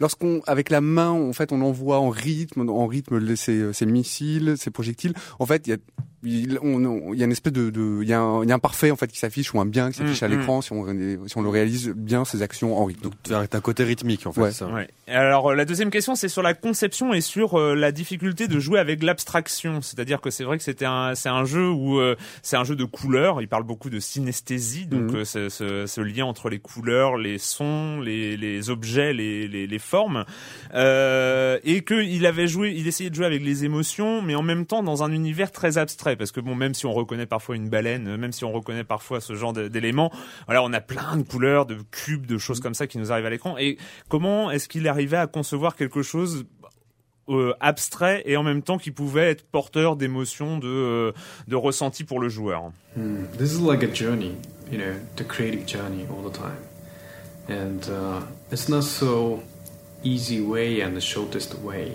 lorsqu'on, 0.00 0.40
avec 0.46 0.70
la 0.70 0.80
main, 0.80 1.10
en 1.10 1.32
fait, 1.32 1.52
on 1.52 1.60
envoie 1.62 1.98
en 1.98 2.10
rythme, 2.10 2.68
en 2.68 2.86
rythme 2.86 3.34
ses, 3.36 3.72
ses 3.72 3.86
missiles, 3.86 4.54
ses 4.56 4.70
projectiles. 4.70 5.14
En 5.38 5.46
fait, 5.46 5.66
il 5.66 5.70
y 5.70 5.72
a, 5.74 5.76
il, 6.24 6.58
on- 6.62 7.12
y 7.14 7.22
a 7.22 7.24
une 7.26 7.32
espèce 7.32 7.52
de, 7.52 7.70
de- 7.70 8.00
il 8.02 8.08
y 8.08 8.12
a 8.12 8.20
un, 8.20 8.42
il 8.42 8.48
y 8.48 8.52
a 8.52 8.54
un 8.54 8.58
parfait 8.58 8.90
en 8.90 8.96
fait 8.96 9.08
qui 9.08 9.18
s'affiche 9.18 9.52
ou 9.54 9.60
un 9.60 9.66
bien 9.66 9.90
qui 9.90 9.98
s'affiche 9.98 10.22
Mm, 10.22 10.24
à 10.24 10.28
mm. 10.28 10.30
l'écran 10.38 10.60
si 10.62 10.72
on, 10.72 11.26
si 11.28 11.36
on 11.38 11.42
le 11.42 11.48
réalise 11.48 11.90
bien 11.90 12.24
ses 12.24 12.42
actions 12.42 12.76
en 12.78 12.84
rythme. 12.84 13.02
Donc 13.02 13.12
t'as 13.22 13.40
un 13.56 13.60
côté 13.60 13.84
rythmique 13.84 14.26
en 14.26 14.32
fait. 14.32 14.40
Ouais. 14.40 14.50
c'est 14.52 14.58
ça. 14.64 14.66
Ouais. 14.68 14.88
Alors 15.08 15.50
euh, 15.50 15.54
la 15.54 15.64
deuxième 15.64 15.90
question 15.90 16.14
c'est 16.14 16.28
sur 16.28 16.42
la 16.42 16.54
conception 16.54 17.12
et 17.14 17.20
sur 17.20 17.58
euh, 17.58 17.74
la 17.74 17.92
difficulté 17.92 18.48
de 18.48 18.58
jouer 18.58 18.78
avec 18.78 19.02
l'abstraction, 19.02 19.80
c'est-à-dire 19.82 20.20
que 20.20 20.30
c'est 20.30 20.44
vrai 20.44 20.56
que 20.58 20.64
c'était 20.64 20.84
un 20.86 21.14
c'est 21.14 21.28
un 21.28 21.44
jeu 21.44 21.68
où 21.68 21.98
euh, 22.00 22.16
c'est 22.42 22.56
un 22.56 22.64
jeu 22.64 22.76
de 22.76 22.84
couleurs, 22.84 23.40
il 23.42 23.48
parle 23.48 23.64
beaucoup 23.64 23.90
de 23.90 24.00
synesthésie 24.00 24.86
donc 24.86 25.14
euh, 25.14 25.24
ce, 25.24 25.48
ce, 25.48 25.86
ce 25.86 26.00
lien 26.00 26.24
entre 26.24 26.48
les 26.48 26.58
couleurs, 26.58 27.16
les 27.16 27.38
sons, 27.38 28.00
les, 28.00 28.36
les 28.36 28.70
objets, 28.70 29.12
les, 29.12 29.46
les, 29.48 29.66
les 29.66 29.78
formes 29.78 30.24
euh, 30.74 31.58
et 31.64 31.82
que 31.82 32.02
il 32.02 32.26
avait 32.26 32.48
joué, 32.48 32.72
il 32.76 32.86
essayait 32.86 33.10
de 33.10 33.14
jouer 33.14 33.26
avec 33.26 33.42
les 33.42 33.64
émotions 33.64 34.22
mais 34.22 34.34
en 34.34 34.42
même 34.42 34.66
temps 34.66 34.82
dans 34.82 35.02
un 35.02 35.12
univers 35.12 35.52
très 35.52 35.78
abstrait 35.78 36.13
parce 36.16 36.32
que 36.32 36.40
bon, 36.40 36.54
même 36.54 36.74
si 36.74 36.86
on 36.86 36.92
reconnaît 36.92 37.26
parfois 37.26 37.56
une 37.56 37.68
baleine, 37.68 38.16
même 38.16 38.32
si 38.32 38.44
on 38.44 38.52
reconnaît 38.52 38.84
parfois 38.84 39.20
ce 39.20 39.34
genre 39.34 39.52
d'éléments, 39.52 40.12
voilà, 40.46 40.62
on 40.62 40.72
a 40.72 40.80
plein 40.80 41.16
de 41.16 41.22
couleurs, 41.22 41.66
de 41.66 41.78
cubes, 41.90 42.26
de 42.26 42.38
choses 42.38 42.60
comme 42.60 42.74
ça 42.74 42.86
qui 42.86 42.98
nous 42.98 43.12
arrivent 43.12 43.26
à 43.26 43.30
l'écran. 43.30 43.56
Et 43.58 43.78
comment 44.08 44.50
est-ce 44.50 44.68
qu'il 44.68 44.88
arrivait 44.88 45.16
à 45.16 45.26
concevoir 45.26 45.76
quelque 45.76 46.02
chose 46.02 46.44
euh, 47.30 47.54
abstrait 47.60 48.22
et 48.26 48.36
en 48.36 48.42
même 48.42 48.62
temps 48.62 48.76
qui 48.76 48.90
pouvait 48.90 49.30
être 49.30 49.46
porteur 49.46 49.96
d'émotions, 49.96 50.58
de, 50.58 50.68
euh, 50.68 51.12
de 51.48 51.56
ressenti 51.56 52.04
pour 52.04 52.20
le 52.20 52.28
joueur? 52.28 52.72
Hmm. 52.96 53.24
This 53.38 53.54
is 53.54 53.60
like 53.60 53.82
a 53.82 53.94
journey, 53.94 54.36
you 54.70 54.78
know, 54.78 54.94
the 55.16 55.24
creative 55.26 55.66
journey 55.66 56.06
all 56.10 56.28
the 56.28 56.36
time. 56.36 56.58
And 57.48 57.88
uh, 57.88 58.20
it's 58.50 58.68
not 58.68 58.82
so 58.82 59.42
easy 60.02 60.40
way 60.40 60.80
and 60.82 60.94
the 60.94 61.00
shortest 61.00 61.54
way. 61.62 61.92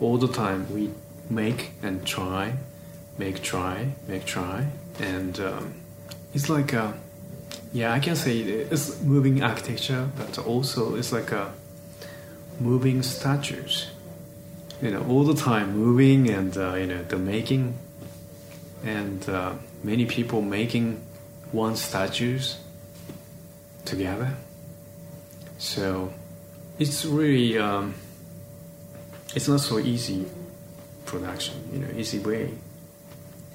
All 0.00 0.18
the 0.18 0.28
time 0.28 0.66
we 0.74 0.90
make 1.30 1.72
and 1.82 2.04
try, 2.04 2.52
make, 3.18 3.42
try, 3.42 3.92
make, 4.08 4.24
try. 4.24 4.66
And 5.00 5.38
um, 5.40 5.74
it's 6.32 6.48
like 6.48 6.72
a, 6.72 6.94
yeah, 7.72 7.92
I 7.92 7.98
can 8.00 8.16
say 8.16 8.38
it's 8.40 9.00
moving 9.02 9.42
architecture, 9.42 10.08
but 10.16 10.38
also 10.38 10.94
it's 10.96 11.12
like 11.12 11.32
a 11.32 11.52
moving 12.60 13.02
statues 13.02 13.90
you 14.84 14.90
know 14.90 15.04
all 15.08 15.24
the 15.24 15.34
time 15.34 15.76
moving 15.76 16.28
and 16.28 16.56
uh, 16.56 16.74
you 16.74 16.86
know 16.86 17.02
the 17.04 17.16
making 17.16 17.74
and 18.84 19.28
uh, 19.28 19.52
many 19.82 20.04
people 20.04 20.42
making 20.42 21.00
one 21.52 21.76
statues 21.76 22.58
together 23.84 24.34
so 25.58 26.12
it's 26.78 27.04
really 27.04 27.56
um, 27.58 27.94
it's 29.34 29.48
not 29.48 29.60
so 29.60 29.78
easy 29.78 30.26
production 31.06 31.54
you 31.72 31.78
know 31.78 31.88
easy 31.96 32.18
way 32.18 32.50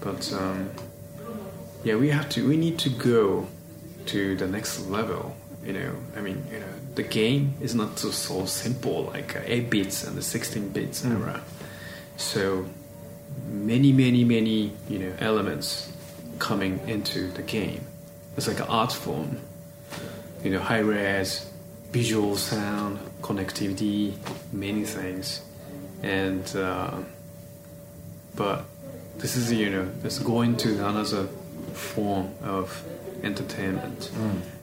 but 0.02 0.32
um, 0.34 0.70
yeah 1.84 1.96
we 1.96 2.10
have 2.10 2.30
to 2.30 2.48
we 2.48 2.58
need 2.58 2.78
to 2.80 2.90
go 2.90 3.48
to 4.06 4.36
the 4.36 4.48
next 4.48 4.88
level 4.88 5.36
you 5.64 5.74
know. 5.74 5.96
I 6.16 6.22
mean 6.22 6.46
you 6.52 6.60
know 6.60 6.74
the 6.96 7.04
game 7.04 7.54
is 7.62 7.76
not 7.76 8.00
so, 8.00 8.12
so 8.12 8.46
simple 8.46 9.04
like 9.04 9.36
uh, 9.36 9.42
8 9.46 9.70
bits 9.70 10.04
and 10.04 10.18
the 10.18 10.22
16 10.22 10.70
bits 10.70 11.04
mm. 11.04 11.20
era 11.20 11.42
so 12.18 12.66
many 13.48 13.92
many 13.92 14.24
many 14.24 14.72
you 14.90 15.00
know 15.00 15.14
elements 15.20 15.92
coming 16.40 16.80
into 16.88 17.28
the 17.32 17.42
game. 17.42 17.86
It's 18.38 18.48
like 18.48 18.60
an 18.60 18.68
art 18.68 18.92
form. 18.92 19.40
You 20.44 20.52
know 20.52 20.60
high 20.60 20.80
res 20.80 21.46
visual 21.92 22.36
sound 22.38 23.00
connectivity 23.22 24.14
many 24.52 24.86
things. 24.86 25.42
And 26.02 26.56
uh, 26.56 27.00
but 28.36 28.66
this 29.20 29.36
is 29.36 29.52
you 29.52 29.70
know 29.70 29.88
it's 30.04 30.20
going 30.20 30.56
to 30.58 30.88
another 30.88 31.28
form 31.74 32.32
of 32.42 32.84
entertainment. 33.26 33.82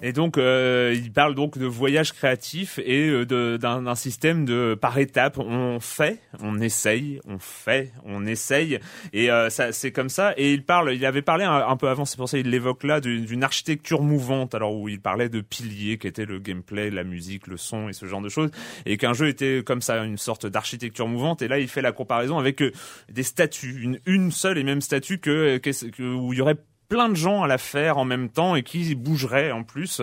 Et 0.03 0.13
donc, 0.13 0.39
euh, 0.39 0.95
il 0.95 1.13
parle 1.13 1.35
donc 1.35 1.59
de 1.59 1.67
voyage 1.67 2.13
créatif 2.13 2.79
et 2.85 3.09
euh, 3.09 3.59
d'un 3.59 3.95
système 3.95 4.45
de 4.45 4.77
par 4.81 4.99
étapes. 4.99 5.39
On 5.39 5.81
fait, 5.81 6.21
on 6.41 6.61
essaye, 6.61 7.21
on 7.27 7.39
fait, 7.39 7.93
on 8.05 8.27
essaye, 8.27 8.79
et 9.13 9.31
euh, 9.31 9.51
ça, 9.51 9.73
c'est 9.73 9.93
comme 9.93 10.09
ça. 10.09 10.35
Et 10.37 10.53
il 10.53 10.65
parle, 10.65 10.95
il 10.95 11.05
avait 11.07 11.23
parlé 11.23 11.45
un, 11.45 11.77
peu 11.77 11.89
avant, 11.89 12.05
c'est 12.05 12.17
pour 12.17 12.29
ça 12.29 12.39
qu'il 12.39 12.51
l'évoque 12.51 12.85
là, 12.85 13.01
d'une 13.01 13.43
architecture 13.43 14.03
mouvante. 14.03 14.55
Alors 14.55 14.75
où 14.75 14.89
il 14.89 15.01
parlait 15.01 15.29
de 15.29 15.41
piliers, 15.41 15.99
qui 15.99 16.07
étaient 16.07 16.27
le 16.27 16.39
gameplay, 16.39 16.91
la 16.91 17.05
musique, 17.05 17.47
le 17.47 17.57
son 17.57 17.89
et 17.89 17.93
ce 17.93 18.07
genre 18.07 18.21
de 18.21 18.29
choses, 18.29 18.51
et 18.85 18.97
qu'un 18.97 19.13
jeu 19.13 19.29
était 19.29 19.63
comme 19.65 19.83
ça, 19.83 20.05
une 20.05 20.19
sorte 20.19 20.47
d'architecture 20.47 21.09
mouvante. 21.09 21.43
Et 21.43 21.49
là, 21.49 21.59
il 21.59 21.69
fait 21.69 21.83
la 21.83 21.93
comparaison 21.93 22.39
avec 22.39 22.63
euh, 22.63 22.73
des 23.11 23.23
statues, 23.23 23.99
une, 24.07 24.31
seule 24.31 24.59
et 24.59 24.65
même 24.65 24.81
statue 24.81 25.19
que, 25.19 25.59
que 25.59 26.03
où 26.03 26.33
il 26.33 26.39
y 26.39 26.43
aurait 26.43 26.57
plein 26.89 27.09
de 27.09 27.15
gens 27.15 27.43
à 27.43 27.47
la 27.47 27.59
faire 27.59 27.99
en 27.99 28.05
même 28.05 28.29
temps 28.29 28.57
et 28.57 28.63
qui 28.63 28.95
bougeraient 28.95 29.51
en 29.51 29.63
plus. 29.63 30.01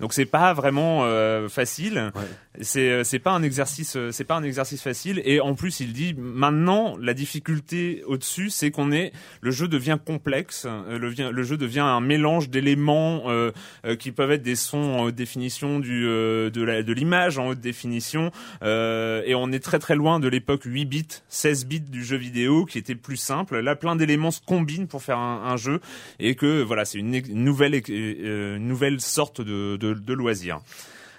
Donc 0.00 0.12
c'est 0.12 0.26
pas 0.26 0.52
vraiment 0.52 1.04
euh, 1.04 1.48
facile. 1.48 2.12
C'est 2.60 2.90
euh, 2.90 3.04
c'est 3.04 3.18
pas 3.18 3.32
un 3.32 3.42
exercice 3.42 3.96
euh, 3.96 4.10
c'est 4.12 4.24
pas 4.24 4.36
un 4.36 4.42
exercice 4.42 4.82
facile 4.82 5.20
et 5.24 5.40
en 5.40 5.54
plus 5.54 5.80
il 5.80 5.92
dit 5.92 6.14
maintenant 6.16 6.96
la 7.00 7.14
difficulté 7.14 8.02
au-dessus 8.06 8.50
c'est 8.50 8.70
qu'on 8.70 8.92
est 8.92 9.12
le 9.40 9.50
jeu 9.50 9.68
devient 9.68 9.98
complexe 10.04 10.66
le, 10.88 11.30
le 11.30 11.42
jeu 11.42 11.56
devient 11.56 11.80
un 11.80 12.00
mélange 12.00 12.48
d'éléments 12.48 13.24
qui 13.98 14.12
peuvent 14.12 14.30
être 14.30 14.42
des 14.42 14.56
sons 14.56 14.78
en 14.78 15.02
haute 15.04 15.14
définition 15.14 15.80
du 15.80 16.02
de 16.02 16.50
de 16.50 16.92
l'image 16.92 17.38
en 17.38 17.48
haute 17.48 17.60
définition 17.60 18.30
et 18.62 19.34
on 19.34 19.52
est 19.52 19.62
très 19.62 19.78
très 19.78 19.96
loin 19.96 20.20
de 20.20 20.28
l'époque 20.28 20.62
8 20.64 20.84
bits 20.84 21.06
16 21.28 21.66
bits 21.66 21.80
du 21.80 22.04
jeu 22.04 22.16
vidéo 22.16 22.64
qui 22.64 22.78
était 22.78 22.94
plus 22.94 23.16
simple 23.16 23.58
là 23.58 23.76
plein 23.76 23.96
d'éléments 23.96 24.30
se 24.30 24.40
combinent 24.40 24.86
pour 24.86 25.02
faire 25.02 25.18
un, 25.18 25.42
un 25.46 25.56
jeu 25.56 25.80
et 26.18 26.34
que 26.34 26.62
voilà, 26.62 26.84
c'est 26.84 26.98
une 26.98 27.20
nouvelle 27.32 27.80
euh, 27.88 28.58
nouvelle 28.58 29.00
sorte 29.00 29.40
de, 29.40 29.76
de, 29.76 29.94
de 29.94 30.12
loisir. 30.12 30.60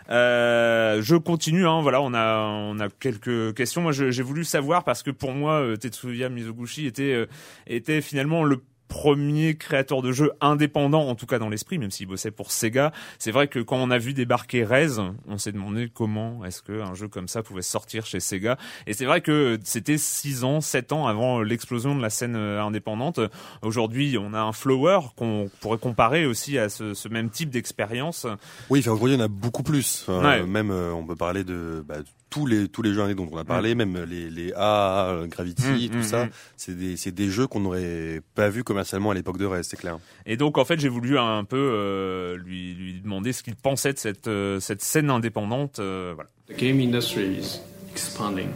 Euh, 0.09 1.01
je 1.01 1.15
continue, 1.15 1.67
hein, 1.67 1.81
voilà, 1.81 2.01
on 2.01 2.13
a 2.13 2.39
on 2.45 2.79
a 2.79 2.89
quelques 2.89 3.55
questions. 3.55 3.81
Moi, 3.81 3.91
j'ai 3.91 4.23
voulu 4.23 4.43
savoir 4.43 4.83
parce 4.83 5.03
que 5.03 5.11
pour 5.11 5.31
moi, 5.31 5.53
euh, 5.61 5.75
Tetsuya 5.75 6.29
Mizoguchi 6.29 6.85
était 6.85 7.13
euh, 7.13 7.25
était 7.67 8.01
finalement 8.01 8.43
le 8.43 8.61
premier 8.87 9.55
créateur 9.55 10.01
de 10.01 10.11
jeux 10.11 10.31
indépendant, 10.41 11.07
en 11.07 11.15
tout 11.15 11.25
cas 11.25 11.39
dans 11.39 11.49
l'esprit, 11.49 11.77
même 11.77 11.91
s'il 11.91 12.07
bossait 12.07 12.31
pour 12.31 12.51
Sega. 12.51 12.91
C'est 13.19 13.31
vrai 13.31 13.47
que 13.47 13.59
quand 13.59 13.77
on 13.77 13.91
a 13.91 13.97
vu 13.97 14.13
débarquer 14.13 14.63
Rez, 14.63 14.99
on 15.27 15.37
s'est 15.37 15.51
demandé 15.51 15.89
comment 15.93 16.43
est-ce 16.45 16.61
qu'un 16.61 16.93
jeu 16.93 17.07
comme 17.07 17.27
ça 17.27 17.43
pouvait 17.43 17.61
sortir 17.61 18.05
chez 18.05 18.19
Sega. 18.19 18.57
Et 18.87 18.93
c'est 18.93 19.05
vrai 19.05 19.21
que 19.21 19.59
c'était 19.63 19.97
6 19.97 20.43
ans, 20.43 20.61
7 20.61 20.91
ans 20.91 21.07
avant 21.07 21.41
l'explosion 21.41 21.95
de 21.95 22.01
la 22.01 22.09
scène 22.09 22.35
euh, 22.35 22.61
indépendante. 22.61 23.19
Aujourd'hui, 23.61 24.17
on 24.19 24.33
a 24.33 24.39
un 24.39 24.53
Flower 24.53 24.99
qu'on 25.15 25.49
pourrait 25.61 25.77
comparer 25.77 26.25
aussi 26.25 26.57
à 26.57 26.69
ce, 26.69 26.93
ce 26.93 27.09
même 27.09 27.29
type 27.29 27.49
d'expérience. 27.49 28.27
Oui, 28.69 28.79
aujourd'hui, 28.79 29.15
en 29.15 29.19
a 29.19 29.27
beaucoup 29.27 29.63
plus. 29.63 30.07
Même, 30.07 30.71
euh, 30.71 30.91
on 30.93 31.05
peut 31.05 31.15
parler 31.15 31.43
de... 31.43 31.83
Bah, 31.87 31.95
tous 32.35 32.45
les 32.45 32.67
tous 32.67 32.81
les 32.81 32.93
jeux 32.93 33.15
dont 33.15 33.29
on 33.31 33.37
a 33.37 33.45
parlé, 33.45 33.73
mm. 33.73 33.77
même 33.77 34.03
les 34.03 34.29
les 34.29 34.51
A, 34.57 35.21
Gravity, 35.29 35.87
mm, 35.87 35.89
tout 35.89 35.97
mm, 35.99 36.03
ça, 36.03 36.27
c'est 36.57 36.77
des 36.77 36.97
c'est 36.97 37.13
des 37.13 37.29
jeux 37.29 37.47
qu'on 37.47 37.61
n'aurait 37.61 38.21
pas 38.35 38.49
vu 38.49 38.65
commercialement 38.65 39.11
à 39.11 39.13
l'époque 39.13 39.37
de 39.37 39.45
Rez, 39.45 39.63
c'est 39.63 39.77
clair. 39.77 39.99
Et 40.25 40.35
donc 40.35 40.57
en 40.57 40.65
fait, 40.65 40.77
j'ai 40.77 40.89
voulu 40.89 41.17
un 41.17 41.45
peu 41.45 41.55
euh, 41.55 42.35
lui 42.35 42.73
lui 42.73 42.99
demander 42.99 43.31
ce 43.31 43.41
qu'il 43.41 43.55
pensait 43.55 43.93
de 43.93 43.99
cette 43.99 44.27
euh, 44.27 44.59
cette 44.59 44.81
scène 44.81 45.09
indépendante, 45.09 45.79
euh, 45.79 46.11
voilà. 46.13 46.29
The 46.49 46.59
game 46.59 46.81
industry 46.81 47.37
is 47.39 47.61
expanding 47.89 48.49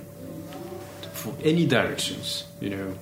for 1.14 1.34
any 1.46 1.66
directions, 1.66 2.48
you 2.62 2.70
know. 2.70 2.94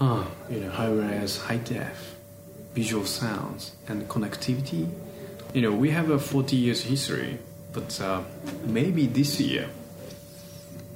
Ah, 0.00 0.24
you 0.50 0.60
know, 0.60 0.70
high 0.70 0.88
res, 0.88 1.38
high 1.50 1.58
def, 1.58 2.16
visual 2.74 3.04
sounds 3.04 3.76
and 3.90 4.08
connectivity. 4.08 4.86
You 5.54 5.60
know, 5.60 5.72
we 5.72 5.90
have 5.90 6.10
a 6.10 6.18
40 6.18 6.56
years 6.56 6.82
history 6.82 7.38
But 7.76 8.00
uh, 8.00 8.22
maybe 8.64 9.06
this 9.06 9.38
year, 9.38 9.68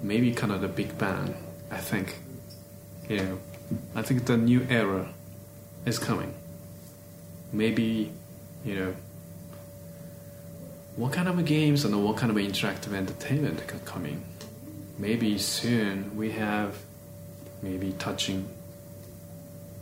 maybe 0.02 0.32
kind 0.32 0.50
of 0.50 0.62
the 0.62 0.68
big 0.68 0.96
bang. 0.96 1.34
I 1.70 1.76
think, 1.76 2.16
you 3.06 3.18
know, 3.18 3.38
I 3.94 4.00
think 4.00 4.24
the 4.24 4.38
new 4.38 4.66
era 4.70 5.12
is 5.84 5.98
coming. 5.98 6.32
Maybe, 7.52 8.10
you 8.64 8.74
know, 8.76 8.94
what 10.96 11.12
kind 11.12 11.28
of 11.28 11.44
games 11.44 11.84
and 11.84 12.02
what 12.02 12.16
kind 12.16 12.30
of 12.30 12.38
interactive 12.38 12.94
entertainment 12.94 13.62
coming? 13.84 14.24
Maybe 14.96 15.36
soon 15.36 16.16
we 16.16 16.30
have 16.32 16.78
maybe 17.60 17.92
touching 17.98 18.48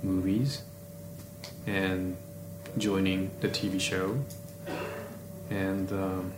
movies 0.02 0.62
and 1.64 2.16
joining 2.76 3.30
the 3.40 3.48
TV 3.48 3.80
show 3.80 4.18
and 5.48 5.92
um, 5.92 6.32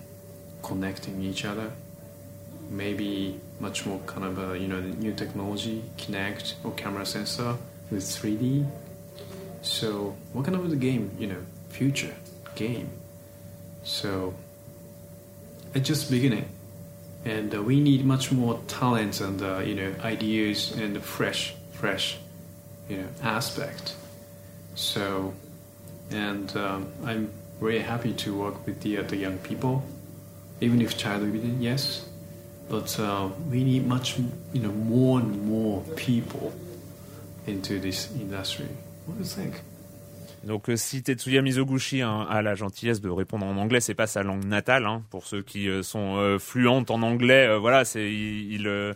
connecting 0.62 1.22
each 1.22 1.44
other. 1.44 1.72
Maybe 2.70 3.40
much 3.58 3.84
more 3.84 3.98
kind 4.06 4.24
of 4.24 4.38
a, 4.38 4.58
you 4.58 4.68
know 4.68 4.80
new 4.80 5.12
technology, 5.12 5.82
Kinect 5.98 6.54
or 6.64 6.72
camera 6.72 7.04
sensor 7.04 7.56
with 7.90 8.02
3D. 8.02 8.66
So 9.62 10.16
what 10.32 10.44
kind 10.44 10.56
of 10.56 10.70
the 10.70 10.76
game, 10.76 11.10
you 11.18 11.26
know, 11.26 11.42
future 11.68 12.14
game? 12.54 12.90
So 13.82 14.34
it's 15.74 15.86
just 15.86 16.10
beginning, 16.10 16.48
and 17.24 17.54
uh, 17.54 17.62
we 17.62 17.80
need 17.80 18.04
much 18.04 18.32
more 18.32 18.60
talents 18.68 19.20
and 19.20 19.42
uh, 19.42 19.58
you 19.58 19.74
know 19.74 19.94
ideas 20.02 20.72
and 20.72 21.02
fresh, 21.02 21.54
fresh, 21.72 22.18
you 22.88 22.98
know 22.98 23.08
aspect. 23.22 23.94
So, 24.74 25.34
and 26.10 26.54
um, 26.56 26.92
I'm 27.04 27.30
very 27.60 27.80
happy 27.80 28.12
to 28.14 28.34
work 28.34 28.66
with 28.66 28.80
the 28.80 28.98
uh, 28.98 29.02
the 29.02 29.16
young 29.16 29.38
people 29.38 29.84
even 30.60 30.80
if 30.80 30.96
child 30.96 31.22
obedient, 31.22 31.62
yes, 31.62 32.06
but 32.68 32.98
uh, 33.00 33.28
we 33.50 33.64
need 33.64 33.86
much, 33.86 34.18
you 34.52 34.62
know, 34.62 34.70
more 34.70 35.18
and 35.18 35.44
more 35.46 35.82
people 35.96 36.52
into 37.46 37.80
this 37.80 38.12
industry. 38.14 38.68
What 39.06 39.14
do 39.14 39.20
you 39.20 39.28
think? 39.28 39.60
Donc 40.44 40.70
euh, 40.70 40.76
si 40.76 41.02
Tetsuya 41.02 41.42
Mizoguchi 41.42 42.00
hein, 42.00 42.26
a 42.28 42.40
la 42.42 42.54
gentillesse 42.54 43.00
de 43.00 43.10
répondre 43.10 43.44
en 43.44 43.56
anglais, 43.56 43.80
c'est 43.80 43.94
pas 43.94 44.06
sa 44.06 44.22
langue 44.22 44.44
natale. 44.44 44.86
Hein, 44.86 45.02
pour 45.10 45.26
ceux 45.26 45.42
qui 45.42 45.68
euh, 45.68 45.82
sont 45.82 46.16
euh, 46.16 46.38
fluentes 46.38 46.90
en 46.90 47.02
anglais, 47.02 47.46
euh, 47.46 47.58
voilà, 47.58 47.84
c'est 47.84 48.10
il, 48.10 48.52
il, 48.52 48.66
euh, 48.66 48.94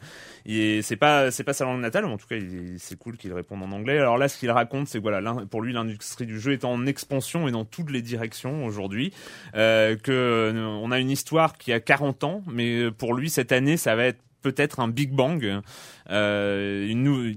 c'est 0.82 0.96
pas 0.96 1.30
c'est 1.30 1.44
pas 1.44 1.52
sa 1.52 1.64
langue 1.64 1.80
natale, 1.80 2.06
mais 2.06 2.12
en 2.12 2.16
tout 2.16 2.26
cas 2.26 2.36
c'est 2.78 2.98
cool 2.98 3.16
qu'il 3.16 3.32
réponde 3.32 3.62
en 3.62 3.72
anglais. 3.72 3.98
Alors 3.98 4.18
là, 4.18 4.28
ce 4.28 4.38
qu'il 4.38 4.50
raconte, 4.50 4.88
c'est 4.88 4.98
voilà, 4.98 5.20
pour 5.50 5.62
lui 5.62 5.72
l'industrie 5.72 6.26
du 6.26 6.40
jeu 6.40 6.52
est 6.52 6.64
en 6.64 6.86
expansion 6.86 7.46
et 7.46 7.50
dans 7.50 7.64
toutes 7.64 7.90
les 7.90 8.02
directions 8.02 8.64
aujourd'hui. 8.64 9.12
Euh, 9.54 9.96
que 9.96 10.52
on 10.82 10.90
a 10.90 10.98
une 10.98 11.10
histoire 11.10 11.58
qui 11.58 11.72
a 11.72 11.80
40 11.80 12.24
ans, 12.24 12.42
mais 12.50 12.90
pour 12.90 13.14
lui 13.14 13.28
cette 13.30 13.52
année, 13.52 13.76
ça 13.76 13.96
va 13.96 14.04
être 14.06 14.20
peut-être 14.44 14.78
un 14.78 14.88
Big 14.88 15.10
Bang, 15.10 15.62
euh, 16.10 17.34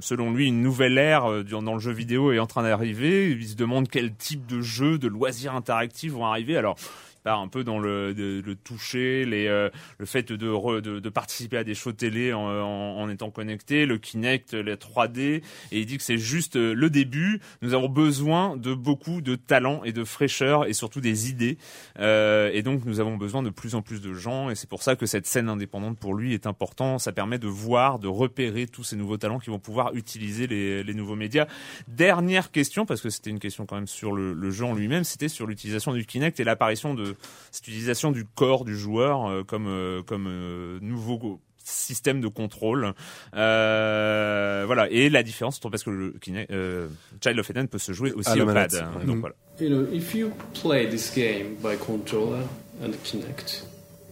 selon 0.00 0.32
lui, 0.32 0.46
une 0.46 0.62
nouvelle 0.62 0.96
ère 0.98 1.30
euh, 1.30 1.42
dans 1.42 1.74
le 1.74 1.80
jeu 1.80 1.92
vidéo 1.92 2.32
est 2.32 2.38
en 2.38 2.46
train 2.46 2.62
d'arriver. 2.62 3.30
Il 3.30 3.46
se 3.46 3.56
demande 3.56 3.88
quel 3.88 4.14
type 4.14 4.46
de 4.46 4.60
jeux, 4.60 4.96
de 4.98 5.08
loisirs 5.08 5.54
interactifs 5.54 6.12
vont 6.12 6.24
arriver. 6.24 6.56
Alors, 6.56 6.76
part 7.24 7.40
un 7.40 7.48
peu 7.48 7.64
dans 7.64 7.78
le, 7.78 8.14
de- 8.14 8.42
le 8.44 8.54
toucher, 8.54 9.24
les, 9.24 9.46
euh, 9.48 9.70
le 9.98 10.06
fait 10.06 10.30
de, 10.32 10.48
re- 10.48 10.80
de, 10.80 11.00
de 11.00 11.08
participer 11.08 11.56
à 11.56 11.64
des 11.64 11.74
shows 11.74 11.92
télé 11.92 12.32
en, 12.32 12.40
en, 12.46 13.00
en 13.00 13.08
étant 13.08 13.30
connecté, 13.30 13.86
le 13.86 13.98
Kinect, 13.98 14.52
la 14.52 14.76
3D, 14.76 15.18
et 15.18 15.42
il 15.72 15.86
dit 15.86 15.96
que 15.96 16.02
c'est 16.02 16.18
juste 16.18 16.56
euh, 16.56 16.74
le 16.74 16.90
début. 16.90 17.40
Nous 17.62 17.74
avons 17.74 17.88
besoin 17.88 18.56
de 18.56 18.74
beaucoup 18.74 19.22
de 19.22 19.36
talent 19.36 19.82
et 19.84 19.92
de 19.92 20.04
fraîcheur 20.04 20.66
et 20.66 20.74
surtout 20.74 21.00
des 21.00 21.30
idées. 21.30 21.56
Euh, 21.98 22.50
et 22.52 22.62
donc, 22.62 22.84
nous 22.84 23.00
avons 23.00 23.16
besoin 23.16 23.42
de 23.42 23.50
plus 23.50 23.74
en 23.74 23.80
plus 23.82 24.00
de 24.02 24.12
gens, 24.12 24.50
et 24.50 24.54
c'est 24.54 24.68
pour 24.68 24.82
ça 24.82 24.94
que 24.94 25.06
cette 25.06 25.26
scène 25.26 25.48
indépendante 25.48 25.98
pour 25.98 26.14
lui 26.14 26.34
est 26.34 26.46
important. 26.46 26.98
Ça 26.98 27.12
permet 27.12 27.38
de 27.38 27.48
voir, 27.48 27.98
de 27.98 28.08
repérer 28.08 28.66
tous 28.66 28.84
ces 28.84 28.96
nouveaux 28.96 29.16
talents 29.16 29.38
qui 29.38 29.48
vont 29.50 29.58
pouvoir 29.58 29.94
utiliser 29.94 30.46
les, 30.46 30.82
les 30.82 30.94
nouveaux 30.94 31.16
médias. 31.16 31.46
Dernière 31.88 32.50
question, 32.50 32.84
parce 32.86 33.00
que 33.00 33.08
c'était 33.08 33.30
une 33.30 33.38
question 33.40 33.64
quand 33.66 33.76
même 33.76 33.86
sur 33.86 34.12
le, 34.12 34.32
le 34.34 34.50
en 34.62 34.74
lui-même, 34.74 35.04
c'était 35.04 35.28
sur 35.28 35.46
l'utilisation 35.46 35.92
du 35.92 36.06
Kinect 36.06 36.38
et 36.38 36.44
l'apparition 36.44 36.94
de 36.94 37.13
cette 37.50 37.68
utilisation 37.68 38.12
du 38.12 38.24
corps 38.24 38.64
du 38.64 38.76
joueur 38.76 39.26
euh, 39.26 39.42
comme 39.44 39.66
euh, 39.66 40.02
comme 40.02 40.26
euh, 40.28 40.78
nouveau 40.80 41.40
système 41.66 42.20
de 42.20 42.28
contrôle. 42.28 42.92
Euh, 43.34 44.64
voilà. 44.66 44.90
Et 44.90 45.08
la 45.08 45.22
différence, 45.22 45.58
parce 45.58 45.82
que 45.82 45.90
le 45.90 46.10
Kinect, 46.20 46.50
euh, 46.50 46.88
Child 47.22 47.38
of 47.38 47.50
Eden 47.50 47.68
peut 47.68 47.78
se 47.78 47.92
jouer 47.92 48.12
aussi 48.12 48.40
au 48.40 48.46
pad. 48.46 48.72
ouais. 48.72 49.04
Donc 49.06 49.20
voilà. 49.20 49.34
You 49.60 49.68
know, 49.70 49.86
if 49.92 50.14
you 50.14 50.30
play 50.60 50.86
this 50.88 51.10
game 51.14 51.56
by 51.62 51.76
controller 51.78 52.42
and 52.82 52.92
Kinect, 53.04 53.64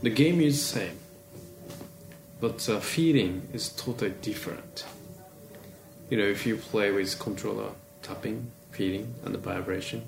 the 0.02 0.08
game 0.08 0.40
is 0.40 0.54
same, 0.54 0.96
but 2.40 2.58
the 2.58 2.80
feeling 2.80 3.42
is 3.52 3.68
totally 3.76 4.12
different. 4.22 4.86
You 6.10 6.18
know, 6.18 6.26
if 6.30 6.46
you 6.46 6.56
play 6.56 6.90
with 6.90 7.18
controller 7.18 7.70
tapping, 8.02 8.50
feeling, 8.70 9.14
and 9.26 9.34
the 9.34 9.38
vibration, 9.38 10.02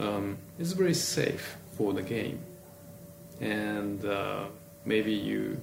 um, 0.00 0.38
it's 0.58 0.72
very 0.72 0.94
safe 0.94 1.56
for 1.76 1.92
the 1.92 2.02
game, 2.02 2.40
and 3.40 4.04
uh, 4.04 4.44
maybe 4.84 5.12
you 5.12 5.60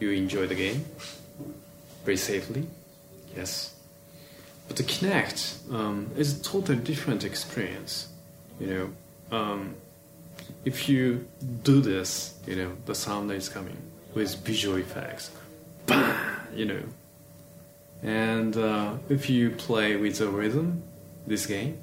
you 0.00 0.10
enjoy 0.10 0.46
the 0.46 0.54
game 0.54 0.84
very 2.04 2.16
safely. 2.16 2.66
Yes. 3.36 3.74
But 4.68 4.76
the 4.76 4.82
Kinect 4.82 5.72
um, 5.72 6.10
is 6.16 6.40
a 6.40 6.42
totally 6.42 6.78
different 6.78 7.24
experience. 7.24 8.08
You 8.60 8.66
know, 8.66 9.36
um, 9.36 9.74
if 10.64 10.88
you 10.88 11.26
do 11.62 11.80
this, 11.80 12.34
you 12.46 12.56
know, 12.56 12.72
the 12.86 12.94
sound 12.94 13.30
is 13.32 13.48
coming 13.48 13.76
with 14.14 14.36
visual 14.44 14.76
effects, 14.76 15.30
bang, 15.86 16.14
you 16.54 16.64
know. 16.64 16.82
And 18.02 18.56
uh, 18.56 18.94
if 19.08 19.30
you 19.30 19.50
play 19.50 19.96
with 19.96 20.18
the 20.18 20.28
rhythm, 20.28 20.82
this 21.26 21.46
game, 21.46 21.82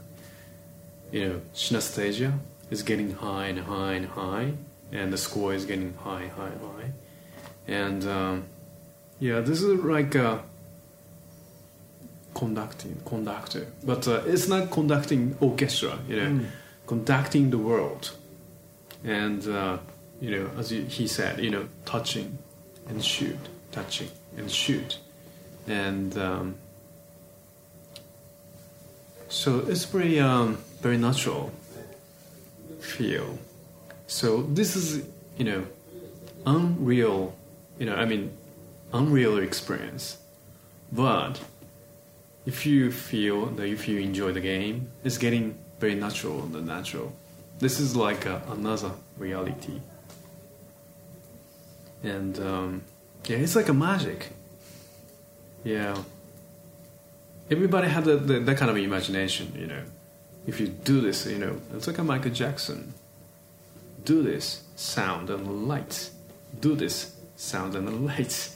you 1.11 1.27
know, 1.27 1.41
synesthesia 1.53 2.37
is 2.69 2.83
getting 2.83 3.11
high 3.11 3.47
and 3.47 3.59
high 3.59 3.93
and 3.93 4.05
high, 4.05 4.53
and 4.91 5.11
the 5.11 5.17
score 5.17 5.53
is 5.53 5.65
getting 5.65 5.93
high, 5.95 6.27
high, 6.27 6.49
high. 6.49 6.91
And 7.67 8.07
um, 8.07 8.45
yeah, 9.19 9.39
this 9.41 9.61
is 9.61 9.83
like 9.83 10.15
a 10.15 10.43
conducting 12.33 13.01
conductor. 13.05 13.67
But 13.83 14.07
uh, 14.07 14.21
it's 14.25 14.47
not 14.47 14.71
conducting 14.71 15.35
orchestra 15.39 15.99
you 16.07 16.15
know 16.15 16.45
conducting 16.87 17.49
the 17.49 17.57
world. 17.57 18.11
And 19.03 19.47
uh, 19.47 19.77
you 20.21 20.31
know 20.31 20.49
as 20.57 20.69
he 20.69 21.07
said 21.07 21.39
you 21.39 21.49
know 21.49 21.67
touching 21.85 22.37
and 22.87 23.03
shoot 23.03 23.37
touching 23.71 24.09
and 24.37 24.51
shoot. 24.51 24.97
And 25.67 26.17
um, 26.17 26.55
so 29.27 29.59
it's 29.67 29.85
very 29.85 30.19
um, 30.19 30.57
very 30.81 30.97
natural 30.97 31.51
feel 32.79 33.37
so 34.07 34.43
this 34.43 34.75
is 34.75 35.05
you 35.37 35.45
know 35.45 35.65
unreal 36.45 37.35
you 37.77 37.85
know 37.85 37.95
i 37.95 38.05
mean 38.05 38.31
unreal 38.93 39.37
experience 39.37 40.17
but 40.91 41.39
if 42.45 42.65
you 42.65 42.91
feel 42.91 43.47
that 43.57 43.67
if 43.67 43.87
you 43.87 43.99
enjoy 43.99 44.31
the 44.31 44.41
game, 44.41 44.89
it's 45.03 45.17
getting 45.17 45.55
very 45.79 45.95
natural 45.95 46.41
and 46.43 46.65
natural. 46.65 47.13
This 47.59 47.79
is 47.79 47.95
like 47.95 48.25
a, 48.25 48.41
another 48.49 48.91
reality. 49.17 49.81
And 52.03 52.39
um, 52.39 52.81
yeah, 53.25 53.37
it's 53.37 53.55
like 53.55 53.69
a 53.69 53.73
magic. 53.73 54.29
Yeah. 55.63 55.95
Everybody 57.51 57.87
had 57.87 58.05
that, 58.05 58.57
kind 58.57 58.71
of 58.71 58.77
imagination, 58.77 59.53
you 59.55 59.67
know. 59.67 59.83
If 60.49 60.59
you 60.59 60.67
do 60.67 61.01
this, 61.01 61.25
you 61.25 61.37
know, 61.37 61.55
it's 61.73 61.87
like 61.87 61.99
a 61.99 62.03
Michael 62.03 62.31
Jackson. 62.31 62.93
Do 64.03 64.23
this, 64.23 64.63
sound 64.75 65.29
and 65.29 65.67
lights. 65.67 66.11
Do 66.59 66.75
this, 66.75 67.15
sound 67.35 67.75
and 67.75 68.05
lights. 68.05 68.55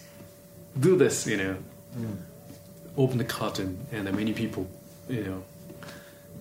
Do 0.79 0.95
this, 0.97 1.27
you 1.27 1.37
know 1.37 1.57
open 2.97 3.17
the 3.17 3.23
curtain 3.23 3.85
and 3.91 4.07
then 4.07 4.15
many 4.15 4.33
people, 4.33 4.67
you 5.09 5.23
know, 5.23 5.43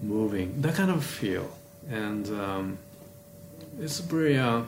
moving. 0.03 0.61
That 0.61 0.75
kind 0.75 0.91
of 0.91 1.05
feel, 1.05 1.51
and 1.91 2.27
um, 2.29 2.79
it's 3.81 4.01
a 4.01 4.03
very, 4.03 4.39
uh, 4.39 4.63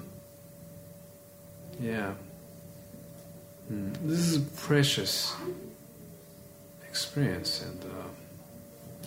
yeah. 1.80 2.12
Mm, 3.72 3.94
this 4.04 4.18
is 4.18 4.36
a 4.36 4.40
precious 4.40 5.34
experience, 6.88 7.62
and 7.62 7.82
uh, 7.84 8.08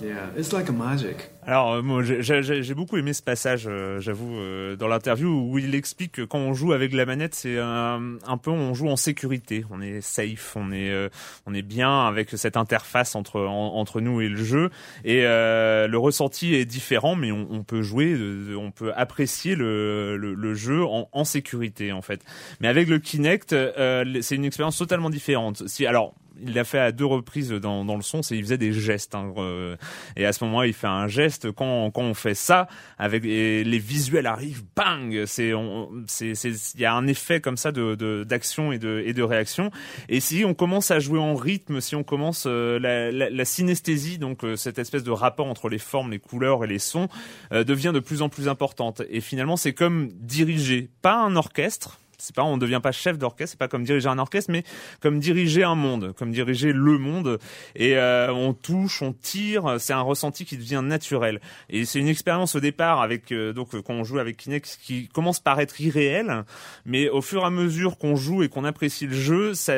yeah, 0.01 0.29
it's 0.37 0.51
like 0.53 0.69
a 0.69 0.71
magic. 0.73 1.29
Alors 1.45 1.73
euh, 1.75 1.81
moi 1.81 2.03
j'ai- 2.03 2.73
beaucoup 2.73 2.97
aimé 2.97 3.13
ce 3.13 3.23
passage, 3.23 3.65
euh, 3.67 3.99
j'avoue, 4.01 4.35
euh, 4.37 4.75
dans 4.75 4.87
l'interview 4.89 5.29
où 5.29 5.57
il 5.59 5.73
explique 5.75 6.11
que 6.13 6.21
quand 6.23 6.39
on 6.39 6.53
joue 6.53 6.73
avec 6.73 6.91
la 6.93 7.05
manette, 7.05 7.33
c'est 7.35 7.57
un, 7.57 8.17
un 8.27 8.37
peu 8.37 8.51
on 8.51 8.73
joue 8.73 8.89
en 8.89 8.97
sécurité, 8.97 9.63
on 9.71 9.81
est 9.81 10.01
safe, 10.01 10.55
on 10.57 10.71
est 10.73 11.09
on 11.45 11.53
est 11.53 11.61
bien 11.61 12.05
avec 12.05 12.31
cette 12.31 12.57
interface 12.57 13.15
entre 13.15 13.39
en- 13.41 13.75
entre 13.75 14.01
nous 14.01 14.19
et 14.21 14.27
le 14.27 14.43
jeu 14.43 14.69
et 15.05 15.21
euh, 15.25 15.87
le 15.87 15.97
ressenti 15.97 16.53
est 16.55 16.65
différent, 16.65 17.15
mais 17.15 17.31
on, 17.31 17.47
on 17.49 17.63
peut 17.63 17.81
jouer, 17.81 18.15
on 18.57 18.71
peut 18.71 18.91
apprécier 18.95 19.55
le, 19.55 20.17
le, 20.17 20.33
le 20.33 20.53
jeu 20.53 20.83
en, 20.83 21.07
en 21.11 21.23
sécurité 21.23 21.91
en 21.93 22.01
fait. 22.01 22.21
Mais 22.59 22.67
avec 22.67 22.89
le 22.89 22.99
Kinect, 22.99 23.53
euh, 23.53 24.03
c'est 24.21 24.35
une 24.35 24.45
expérience 24.45 24.77
totalement 24.77 25.09
différente. 25.09 25.63
Si 25.67 25.85
alors 25.85 26.13
il 26.41 26.53
l'a 26.53 26.63
fait 26.63 26.79
à 26.79 26.91
deux 26.91 27.05
reprises 27.05 27.49
dans, 27.51 27.85
dans 27.85 27.95
le 27.95 28.01
son, 28.01 28.21
c'est 28.21 28.35
il 28.37 28.43
faisait 28.43 28.57
des 28.57 28.73
gestes. 28.73 29.15
hein, 29.15 29.33
euh, 29.37 29.75
et 30.15 30.25
à 30.25 30.33
ce 30.33 30.43
moment-là, 30.45 30.67
il 30.67 30.73
fait 30.73 30.87
un 30.87 31.07
geste. 31.07 31.51
Quand, 31.51 31.91
quand 31.91 32.03
on 32.03 32.13
fait 32.13 32.35
ça, 32.35 32.67
avec 32.97 33.23
les 33.23 33.79
visuels 33.79 34.27
arrivent, 34.27 34.63
bang 34.75 35.23
C'est 35.25 35.51
il 35.53 36.79
y 36.81 36.85
a 36.85 36.93
un 36.93 37.07
effet 37.07 37.41
comme 37.41 37.57
ça 37.57 37.71
de 37.71 37.95
de- 37.95 38.23
d'action 38.23 38.71
et 38.71 38.79
de 38.79 39.03
et 39.05 39.13
de 39.13 39.23
réaction. 39.23 39.71
Et 40.09 40.19
si 40.19 40.43
on 40.45 40.53
commence 40.53 40.91
à 40.91 40.99
jouer 40.99 41.19
en 41.19 41.35
rythme, 41.35 41.81
si 41.81 41.95
on 41.95 42.03
commence 42.03 42.45
euh, 42.47 42.79
la, 42.79 43.11
la, 43.11 43.29
la 43.29 43.45
synesthésie, 43.45 44.17
donc 44.17 44.43
euh, 44.43 44.55
cette 44.55 44.79
espèce 44.79 45.03
de 45.03 45.11
rapport 45.11 45.47
entre 45.47 45.69
les 45.69 45.79
formes, 45.79 46.11
les 46.11 46.19
couleurs 46.19 46.63
et 46.63 46.67
les 46.67 46.79
sons, 46.79 47.07
euh, 47.51 47.63
devient 47.63 47.91
de 47.93 47.99
plus 47.99 48.21
en 48.21 48.29
plus 48.29 48.47
importante. 48.47 49.01
Et 49.09 49.21
finalement, 49.21 49.57
c'est 49.57 49.73
comme 49.73 50.09
diriger, 50.13 50.89
pas 51.01 51.17
un 51.17 51.35
orchestre. 51.35 51.99
C'est 52.19 52.35
pas, 52.35 52.43
on 52.43 52.57
devient 52.57 52.79
pas 52.81 52.91
chef 52.91 53.19
d'orchestre, 53.19 53.51
c'est 53.51 53.59
pas 53.59 53.67
comme 53.67 53.83
diriger 53.83 54.07
un 54.09 54.17
orchestre, 54.17 54.51
mais 54.51 54.63
comme 55.01 55.19
diriger 55.19 55.63
un 55.63 55.75
monde, 55.75 56.13
comme 56.17 56.31
diriger 56.31 56.73
le 56.73 56.97
monde. 56.97 57.37
Et 57.75 57.95
euh, 57.95 58.33
on 58.33 58.53
touche, 58.53 59.03
on 59.03 59.13
tire, 59.13 59.75
c'est 59.77 59.93
un 59.93 60.01
ressenti 60.01 60.43
qui 60.43 60.57
devient 60.57 60.81
naturel. 60.83 61.39
Et 61.69 61.85
c'est 61.85 61.99
une 61.99 62.07
expérience 62.07 62.55
au 62.55 62.59
départ 62.59 63.01
avec 63.01 63.31
euh, 63.31 63.53
donc 63.53 63.75
euh, 63.75 63.83
quand 63.83 63.93
on 63.93 64.03
joue 64.03 64.17
avec 64.17 64.37
Kinect 64.37 64.79
qui 64.81 65.07
commence 65.09 65.39
par 65.39 65.59
être 65.59 65.79
irréel, 65.79 66.43
mais 66.85 67.07
au 67.09 67.21
fur 67.21 67.43
et 67.43 67.45
à 67.45 67.49
mesure 67.51 67.99
qu'on 67.99 68.15
joue 68.15 68.41
et 68.41 68.49
qu'on 68.49 68.63
apprécie 68.65 69.05
le 69.05 69.13
jeu, 69.15 69.53
ça, 69.53 69.73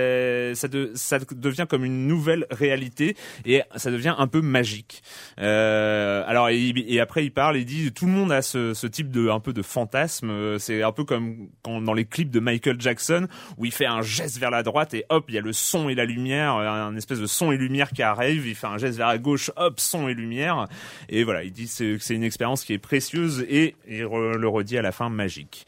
ça, 0.56 0.68
de- 0.70 0.92
ça 0.96 1.20
devient 1.20 1.66
comme 1.70 1.84
une 1.84 2.08
nouvelle 2.08 2.46
réalité 2.52 3.18
et 3.46 3.64
ça 3.76 3.92
devient 3.92 4.16
un 4.18 4.28
peu 4.28 4.40
magique. 4.42 5.04
Euh, 5.40 6.24
alors 6.26 6.48
et, 6.50 6.70
et 6.88 7.00
après 7.02 7.26
il 7.26 7.32
parle, 7.32 7.58
il 7.58 7.66
dit 7.66 7.92
tout 7.92 8.06
le 8.06 8.12
monde 8.14 8.32
a 8.32 8.42
ce, 8.42 8.74
ce 8.74 8.88
type 8.88 9.10
de 9.12 9.28
un 9.30 9.40
peu 9.42 9.52
de 9.52 9.62
fantasme. 9.62 10.30
Euh, 10.30 10.58
C'est 10.58 10.84
un 10.84 10.92
peu 10.94 11.04
comme 11.04 11.50
quand 11.64 11.82
dans 11.82 11.94
les 11.94 12.06
clips 12.06 12.29
de 12.30 12.40
Michael 12.40 12.80
Jackson 12.80 13.28
où 13.58 13.66
il 13.66 13.72
fait 13.72 13.86
un 13.86 14.02
geste 14.02 14.38
vers 14.38 14.52
la 14.52 14.64
droite 14.64 14.94
et 14.94 15.06
hop, 15.10 15.26
il 15.30 15.36
y 15.36 15.38
a 15.38 15.42
le 15.42 15.54
son 15.54 15.90
et 15.90 15.96
la 15.96 16.06
lumière, 16.06 16.56
un 16.56 16.96
espèce 16.96 17.20
de 17.20 17.28
son 17.28 17.52
et 17.52 17.58
lumière 17.58 17.92
qui 17.92 18.04
arrive. 18.04 18.48
Il 18.48 18.56
fait 18.56 18.68
un 18.68 18.78
geste 18.78 18.98
vers 18.98 19.08
la 19.08 19.18
gauche, 19.18 19.52
hop, 19.56 19.80
son 19.80 20.08
et 20.08 20.14
lumière. 20.14 20.68
Et 21.10 21.24
voilà, 21.24 21.44
il 21.44 21.52
dit 21.52 21.66
que 21.66 21.98
c'est 21.98 22.16
une 22.16 22.24
expérience 22.24 22.64
qui 22.64 22.74
est 22.74 22.80
précieuse 22.80 23.46
et 23.50 23.76
il 23.88 24.02
le 24.02 24.48
redit 24.48 24.78
à 24.78 24.82
la 24.82 24.92
fin 24.92 25.10
magique. 25.10 25.66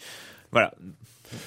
Voilà, 0.52 0.74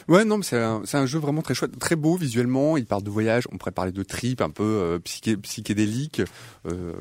Ouais, 0.09 0.25
non, 0.25 0.39
mais 0.39 0.45
c'est 0.45 0.59
un, 0.59 0.83
un, 0.93 1.07
jeu 1.07 1.19
vraiment 1.19 1.43
très 1.43 1.55
chouette, 1.55 1.79
très 1.79 1.97
beau 1.97 2.17
visuellement. 2.17 2.77
Il 2.77 2.87
parle 2.87 3.03
de 3.03 3.11
voyage. 3.11 3.45
On 3.53 3.59
pourrait 3.59 3.73
parler 3.73 3.93
de 3.93 4.03
trip, 4.03 4.41
un 4.41 4.51
peu 4.51 4.63
euh, 4.63 4.99
psyché, 4.99 5.37
psychédélique, 5.37 6.23
euh, 6.67 6.93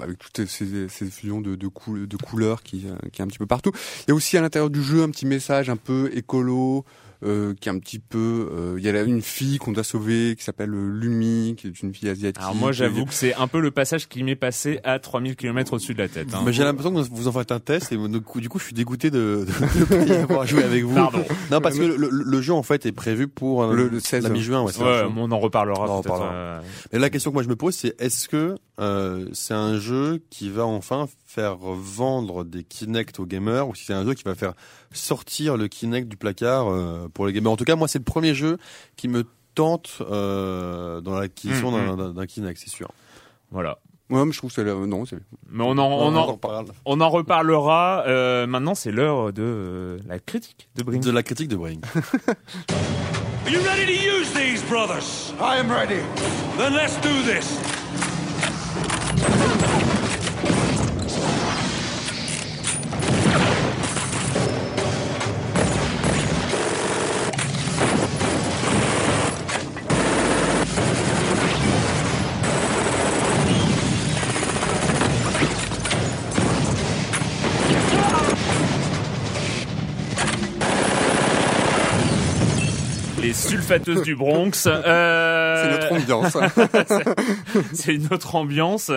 avec 0.00 0.18
toutes 0.18 0.46
ces, 0.46 0.88
fusions 0.88 1.40
de, 1.40 1.54
de, 1.54 2.16
couleurs 2.16 2.62
qui, 2.62 2.86
euh, 2.86 3.08
qui 3.12 3.20
est 3.20 3.24
un 3.24 3.28
petit 3.28 3.38
peu 3.38 3.46
partout. 3.46 3.72
Il 4.06 4.10
y 4.10 4.12
a 4.12 4.14
aussi 4.14 4.36
à 4.36 4.40
l'intérieur 4.40 4.70
du 4.70 4.82
jeu 4.82 5.02
un 5.02 5.10
petit 5.10 5.26
message 5.26 5.70
un 5.70 5.76
peu 5.76 6.10
écolo, 6.12 6.84
euh, 7.22 7.54
qui 7.60 7.68
est 7.68 7.72
un 7.72 7.78
petit 7.78 7.98
peu. 7.98 8.50
Euh, 8.52 8.74
il 8.78 8.84
y 8.84 8.88
a 8.88 9.02
une 9.02 9.22
fille 9.22 9.58
qu'on 9.58 9.72
doit 9.72 9.84
sauver 9.84 10.34
qui 10.36 10.44
s'appelle 10.44 10.72
euh, 10.72 10.88
Lumi, 10.88 11.54
qui 11.56 11.66
est 11.66 11.82
une 11.82 11.92
fille 11.92 12.08
asiatique. 12.08 12.42
Alors 12.42 12.54
moi, 12.54 12.72
j'avoue 12.72 13.04
que 13.04 13.14
c'est 13.14 13.34
un 13.34 13.46
peu 13.46 13.60
le 13.60 13.70
passage 13.70 14.08
qui 14.08 14.22
m'est 14.22 14.36
passé 14.36 14.80
à 14.84 14.98
3000 14.98 15.36
km 15.36 15.74
au-dessus 15.74 15.94
de 15.94 16.02
la 16.02 16.08
tête. 16.08 16.28
Hein. 16.32 16.42
Mais 16.44 16.52
j'ai 16.52 16.64
l'impression 16.64 16.92
que 16.92 17.00
vous 17.00 17.28
en 17.28 17.32
faites 17.32 17.52
un 17.52 17.60
test 17.60 17.92
et 17.92 17.96
du 17.96 18.20
coup, 18.20 18.40
du 18.40 18.48
coup 18.48 18.58
je 18.58 18.64
suis 18.64 18.74
dégoûté 18.74 19.10
de, 19.10 19.46
de, 19.46 20.04
de 20.06 20.26
pouvoir 20.26 20.46
jouer 20.46 20.64
avec 20.64 20.84
vous. 20.84 20.94
Pardon. 20.94 21.24
Non, 21.50 21.60
parce 21.60 21.76
que 21.76 21.82
le, 21.82 22.08
le, 22.10 22.40
jeu 22.40 22.52
en 22.52 22.62
fait 22.62 22.86
est 22.86 22.92
prévu 22.92 23.28
pour 23.28 23.66
le, 23.66 23.88
le 23.88 24.00
16 24.00 24.24
la 24.24 24.30
mi-juin. 24.30 24.62
Ouais, 24.62 24.72
ouais 24.78 25.02
on 25.16 25.30
en 25.30 25.38
reparlera. 25.38 25.84
On 25.84 25.90
en 25.90 25.98
reparlera. 25.98 26.32
Euh... 26.32 26.60
Mais 26.92 26.98
la 26.98 27.10
question 27.10 27.30
que 27.30 27.34
moi 27.34 27.42
je 27.42 27.48
me 27.48 27.56
pose, 27.56 27.74
c'est 27.74 28.00
est-ce 28.00 28.28
que 28.28 28.56
euh, 28.80 29.26
c'est 29.32 29.54
un 29.54 29.78
jeu 29.78 30.22
qui 30.30 30.48
va 30.48 30.64
enfin 30.64 31.06
faire 31.30 31.56
vendre 31.58 32.44
des 32.44 32.64
Kinect 32.64 33.20
aux 33.20 33.26
gamers 33.26 33.68
ou 33.68 33.74
si 33.74 33.84
c'est 33.84 33.94
un 33.94 34.04
jeu 34.04 34.14
qui 34.14 34.24
va 34.24 34.34
faire 34.34 34.54
sortir 34.92 35.56
le 35.56 35.68
Kinect 35.68 36.08
du 36.08 36.16
placard 36.16 36.68
euh, 36.68 37.08
pour 37.12 37.26
les 37.26 37.32
gamers. 37.32 37.52
En 37.52 37.56
tout 37.56 37.64
cas, 37.64 37.76
moi, 37.76 37.86
c'est 37.86 37.98
le 37.98 38.04
premier 38.04 38.34
jeu 38.34 38.58
qui 38.96 39.06
me 39.06 39.24
tente 39.54 39.98
euh, 40.00 41.00
dans 41.00 41.18
l'acquisition 41.18 41.70
mmh, 41.70 42.14
d'un 42.14 42.26
Kinect, 42.26 42.60
c'est 42.62 42.70
sûr. 42.70 42.88
Voilà. 43.50 43.78
Ouais, 44.10 44.24
mais 44.24 44.32
je 44.32 44.38
trouve 44.38 44.52
que 44.52 44.56
c'est 44.56 44.64
non, 44.64 45.04
c'est. 45.06 45.18
Mais 45.48 45.62
on 45.62 45.70
en 45.70 45.78
on, 45.78 46.16
en, 46.16 46.38
on 46.84 47.00
en 47.00 47.10
reparlera. 47.10 48.04
Euh, 48.08 48.48
maintenant, 48.48 48.74
c'est 48.74 48.90
l'heure 48.90 49.32
de 49.32 49.42
euh, 49.42 49.98
la 50.08 50.18
critique 50.18 50.68
de 50.74 50.82
Brink. 50.82 51.04
De 51.04 51.12
la 51.12 51.22
critique 51.22 51.48
de 51.48 51.56
Brink. 51.56 51.84
Are 53.46 53.50
you 53.50 53.60
ready 53.60 53.86
to 53.86 53.92
use 53.92 54.32
these, 54.32 54.62
brothers? 54.68 55.32
I 55.40 55.58
am 55.60 55.70
ready. 55.70 56.02
Then 56.58 56.74
let's 56.74 56.96
do 57.00 57.22
this. 57.22 57.58
Sulfateuse 83.70 84.02
du 84.02 84.16
Bronx. 84.16 84.68
Euh... 84.90 85.62
C'est 85.62 85.70
notre 85.70 85.92
ambiance. 85.92 86.36
c'est 87.74 87.94
une 87.94 88.06
autre 88.12 88.34
ambiance. 88.34 88.90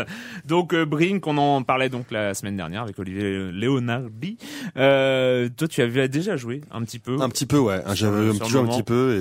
Donc 0.45 0.73
euh, 0.73 0.85
Brink, 0.85 1.25
on 1.27 1.37
en 1.37 1.61
parlait 1.63 1.89
donc 1.89 2.09
la 2.09 2.33
semaine 2.33 2.55
dernière 2.55 2.83
avec 2.83 2.97
Olivier 2.97 3.51
Leonardi. 3.51 4.37
Euh, 4.77 5.49
toi, 5.55 5.67
tu 5.67 5.81
avais 5.81 6.07
déjà 6.07 6.37
joué 6.37 6.61
un 6.71 6.81
petit 6.83 6.99
peu. 6.99 7.19
Un 7.19 7.29
petit 7.29 7.45
peu, 7.45 7.59
ouais. 7.59 7.81
J'avais 7.93 8.29
petit, 8.29 8.57
un 8.57 8.65
petit 8.65 8.83
peu 8.83 9.15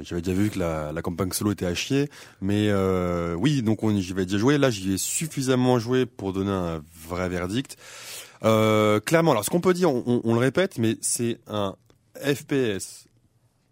et 0.00 0.04
j'avais 0.04 0.20
déjà 0.20 0.36
vu 0.36 0.50
que 0.50 0.58
la, 0.58 0.92
la 0.92 1.02
campagne 1.02 1.32
solo 1.32 1.52
était 1.52 1.66
à 1.66 1.74
chier. 1.74 2.08
Mais 2.40 2.68
euh, 2.68 3.34
oui, 3.34 3.62
donc 3.62 3.82
on 3.82 3.98
j'y 3.98 4.12
avais 4.12 4.26
déjà 4.26 4.38
joué. 4.38 4.58
Là, 4.58 4.70
j'y 4.70 4.94
ai 4.94 4.98
suffisamment 4.98 5.78
joué 5.78 6.06
pour 6.06 6.32
donner 6.32 6.50
un 6.50 6.82
vrai 7.08 7.28
verdict. 7.28 7.76
Euh, 8.44 9.00
clairement, 9.00 9.32
alors 9.32 9.44
ce 9.44 9.50
qu'on 9.50 9.60
peut 9.60 9.74
dire, 9.74 9.90
on, 9.90 10.20
on 10.22 10.34
le 10.34 10.40
répète, 10.40 10.78
mais 10.78 10.96
c'est 11.00 11.38
un 11.46 11.76
FPS 12.16 13.06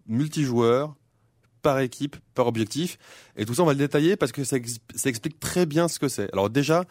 multijoueur, 0.06 0.94
par 1.62 1.78
équipe, 1.80 2.16
par 2.34 2.46
objectif. 2.46 2.98
Et 3.36 3.44
tout 3.44 3.54
ça, 3.54 3.62
on 3.62 3.66
va 3.66 3.72
le 3.72 3.78
détailler 3.78 4.16
parce 4.16 4.32
que 4.32 4.44
ça, 4.44 4.56
ça 4.94 5.08
explique 5.08 5.40
très 5.40 5.66
bien 5.66 5.88
ce 5.88 5.98
que 5.98 6.08
c'est. 6.08 6.32
Alors 6.32 6.50
déjà, 6.50 6.84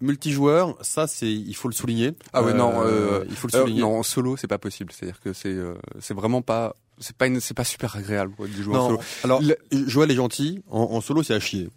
multijoueur, 0.00 0.76
ça 0.80 1.06
c'est 1.06 1.30
il 1.30 1.54
faut 1.54 1.68
le 1.68 1.74
souligner. 1.74 2.12
Ah 2.32 2.42
ouais 2.42 2.54
non, 2.54 2.82
euh, 2.84 3.24
il 3.28 3.36
faut 3.36 3.48
le 3.48 3.58
souligner. 3.58 3.80
Euh, 3.80 3.84
non, 3.86 3.98
en 3.98 4.02
solo 4.02 4.36
c'est 4.36 4.48
pas 4.48 4.58
possible. 4.58 4.92
C'est-à-dire 4.92 5.20
que 5.20 5.32
c'est 5.32 5.48
euh, 5.48 5.74
c'est 6.00 6.14
vraiment 6.14 6.42
pas 6.42 6.74
c'est 7.00 7.16
pas 7.16 7.26
c'est 7.40 7.54
pas 7.54 7.64
super 7.64 7.96
agréable 7.96 8.32
quoi, 8.36 8.46
de 8.46 8.62
jouer 8.62 8.76
en 8.76 8.88
solo. 8.88 9.00
Alors 9.24 9.42
Joël 9.72 10.10
est 10.10 10.14
gentil, 10.14 10.62
en, 10.70 11.00
solo 11.00 11.22
c'est 11.22 11.34
à 11.34 11.40
chier. 11.40 11.68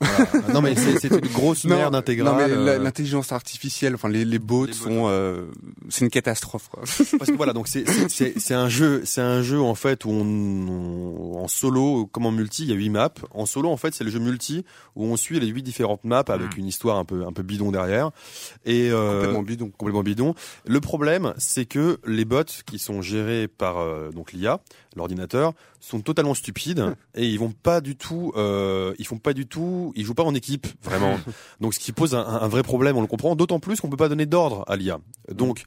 non 0.54 0.62
mais 0.62 0.76
c'est 0.76 1.10
une 1.10 1.20
grosse 1.20 1.64
merde 1.64 1.96
intégrale. 1.96 2.34
Non 2.34 2.38
mais 2.38 2.52
euh. 2.52 2.78
l'intelligence 2.78 3.32
artificielle, 3.32 3.96
enfin 3.96 4.10
les 4.10 4.26
les 4.26 4.40
bots 4.40 4.68
sont 4.72 5.08
euh, 5.08 5.46
c'est 5.90 6.04
une 6.04 6.12
catastrophe 6.12 6.68
quoi. 6.70 6.84
Parce 7.18 7.32
que 7.32 7.38
voilà 7.38 7.54
donc 7.54 7.70
c'est 7.70 7.86
c'est 8.10 8.38
c'est 8.38 8.54
un 8.54 8.68
jeu 8.68 9.02
c'est 9.06 9.22
un 9.22 9.42
jeu 9.42 9.62
en 9.62 9.76
fait 9.76 10.04
où 10.04 10.10
on, 10.10 11.42
en 11.42 11.48
solo 11.48 12.06
comme 12.08 12.26
en 12.26 12.32
multi 12.32 12.64
il 12.64 12.70
y 12.70 12.74
a 12.74 12.76
huit 12.76 12.90
maps. 12.90 13.14
En 13.34 13.46
solo 13.46 13.70
en 13.70 13.78
fait 13.78 13.94
c'est 13.94 14.04
le 14.04 14.12
jeu 14.12 14.20
multi 14.20 14.66
où 14.96 15.06
on 15.06 15.16
suit 15.16 15.40
les 15.40 15.48
huit 15.48 15.64
différentes 15.64 16.04
maps 16.04 16.26
avec 16.28 16.58
mm. 16.58 16.60
une 16.60 16.68
histoire 16.68 16.98
un 16.98 17.06
peu 17.06 17.26
un 17.26 17.32
peu 17.32 17.44
bidon 17.44 17.72
derrière 17.72 18.12
et 18.66 18.90
euh, 18.92 19.14
complètement 19.14 19.44
bidon 19.44 19.72
complètement 19.78 20.04
bidon. 20.04 20.36
Le 20.66 20.82
problème 20.82 21.34
c'est 21.38 21.66
que 21.66 22.00
les 22.06 22.26
bots 22.26 22.44
qui 22.66 22.78
sont 22.78 23.02
gérés 23.02 23.48
par 23.48 23.78
euh, 23.78 24.12
donc 24.12 24.34
l'IA 24.34 24.60
l'ordinateur, 24.96 25.13
sont 25.80 26.02
totalement 26.02 26.34
stupides 26.34 26.96
et 27.16 27.28
ils 27.28 27.40
vont 27.40 27.52
pas 27.52 27.82
du 27.82 27.96
tout, 27.96 28.32
euh, 28.36 28.94
ils 29.00 29.06
font 29.06 29.18
pas 29.18 29.34
du 29.34 29.46
tout, 29.46 29.94
ils 29.96 30.06
jouent 30.06 30.14
pas 30.14 30.24
en 30.24 30.36
équipe 30.36 30.68
vraiment. 30.84 31.18
Donc 31.62 31.74
ce 31.74 31.80
qui 31.80 31.92
pose 31.92 32.16
un, 32.16 32.48
vrai 32.48 32.64
problème, 32.64 32.98
on 32.98 33.02
le 33.02 33.08
comprend. 33.08 33.36
D'autant 33.36 33.60
plus 33.60 33.80
qu'on 33.80 33.90
peut 33.90 33.98
pas 33.98 34.10
donner 34.10 34.26
d'ordre 34.26 34.64
à 34.68 34.76
l'IA. 34.76 35.00
Donc 35.32 35.66